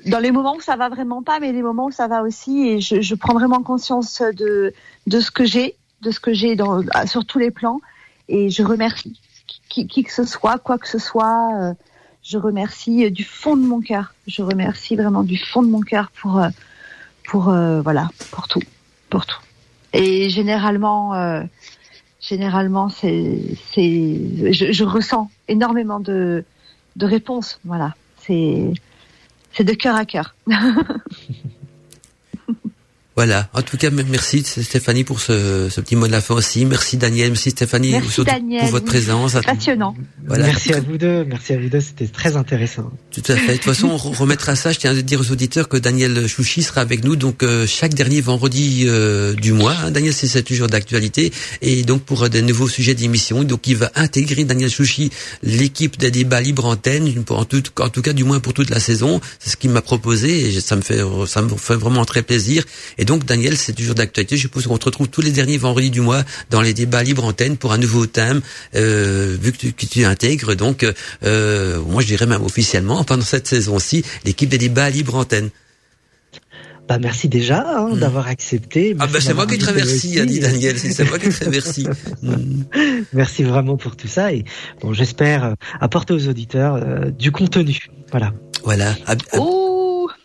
[0.06, 2.68] dans les moments où ça va vraiment pas, mais les moments où ça va aussi,
[2.68, 4.72] et je, je prends vraiment conscience de,
[5.06, 7.80] de ce que j'ai, de ce que j'ai dans, sur tous les plans,
[8.28, 9.20] et je remercie
[9.68, 11.50] qui, qui que ce soit, quoi que ce soit.
[11.60, 11.74] Euh,
[12.26, 14.14] je remercie du fond de mon cœur.
[14.26, 16.48] Je remercie vraiment du fond de mon cœur pour, euh,
[17.24, 18.62] pour euh, voilà, pour tout,
[19.08, 19.40] pour tout.
[19.92, 21.42] Et généralement, euh,
[22.20, 23.38] généralement, c'est,
[23.72, 26.44] c'est, je, je, ressens énormément de,
[26.96, 27.60] de réponses.
[27.64, 28.72] Voilà, c'est,
[29.52, 30.34] c'est de cœur à cœur.
[33.16, 33.48] Voilà.
[33.54, 36.66] En tout cas, merci Stéphanie pour ce, ce, petit mot de la fin aussi.
[36.66, 39.38] Merci Daniel, merci Stéphanie merci Daniel, pour votre présence.
[39.42, 39.96] Passionnant.
[40.26, 40.44] Voilà.
[40.44, 42.92] Merci à vous deux, merci à vous deux, c'était très intéressant.
[43.10, 43.52] Tout à fait.
[43.52, 44.70] De toute façon, on remettra ça.
[44.72, 47.94] Je tiens à dire aux auditeurs que Daniel Chouchi sera avec nous donc euh, chaque
[47.94, 49.74] dernier vendredi euh, du mois.
[49.82, 49.92] Hein.
[49.92, 51.32] Daniel, c'est toujours d'actualité
[51.62, 53.44] et donc pour des nouveaux sujets d'émission.
[53.44, 55.10] Donc il va intégrer Daniel Chouchi
[55.42, 58.78] l'équipe des débats libre antenne en tout, en tout cas du moins pour toute la
[58.78, 59.22] saison.
[59.38, 62.62] C'est ce qu'il m'a proposé et ça me fait ça me fait vraiment très plaisir.
[62.98, 64.36] Et donc, Daniel, c'est toujours d'actualité.
[64.36, 67.24] Je suppose qu'on te retrouve tous les derniers vendredis du mois dans les débats libre
[67.24, 68.40] antenne pour un nouveau thème,
[68.74, 70.56] euh, vu que tu, que tu, intègres.
[70.56, 70.84] Donc,
[71.24, 75.50] euh, moi, je dirais même officiellement, pendant cette saison-ci, l'équipe des débats libre antenne.
[76.88, 77.98] Bah merci déjà hein, hmm.
[77.98, 78.94] d'avoir accepté.
[79.00, 80.78] ah bah c'est moi qui te remercie, a dit Daniel.
[80.78, 81.86] C'est moi qui te remercie.
[83.12, 84.44] merci vraiment pour tout ça et
[84.80, 87.88] bon j'espère euh, apporter aux auditeurs euh, du contenu.
[88.12, 88.32] Voilà.
[88.62, 88.94] Voilà.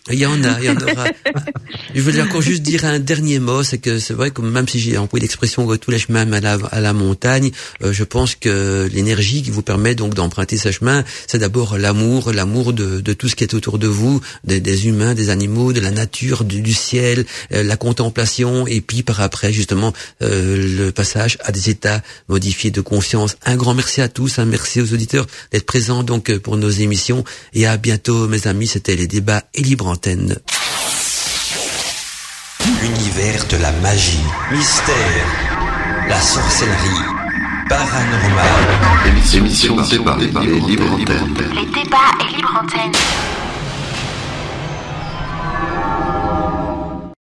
[0.10, 1.06] Il y en a, il y en aura.
[1.96, 4.80] je voulais encore juste dire un dernier mot, c'est que c'est vrai que même si
[4.80, 7.52] j'ai employé l'expression tous les chemins à la, à la montagne,
[7.84, 12.34] euh, je pense que l'énergie qui vous permet donc d'emprunter ce chemin, c'est d'abord l'amour,
[12.34, 15.72] l'amour de, de, tout ce qui est autour de vous, des, des humains, des animaux,
[15.72, 20.78] de la nature, du, du ciel, euh, la contemplation, et puis par après justement euh,
[20.78, 23.38] le passage à des états modifiés de conscience.
[23.46, 27.24] Un grand merci à tous, un merci aux auditeurs d'être présents donc pour nos émissions,
[27.54, 28.66] et à bientôt mes amis.
[28.66, 30.38] C'était les débats et libre antenne.
[32.82, 35.26] L'univers de la magie, mystère,
[36.08, 37.06] la sorcellerie,
[37.68, 38.48] paranormal.
[39.08, 42.92] Émission, émission par les, les, les, libre antenne.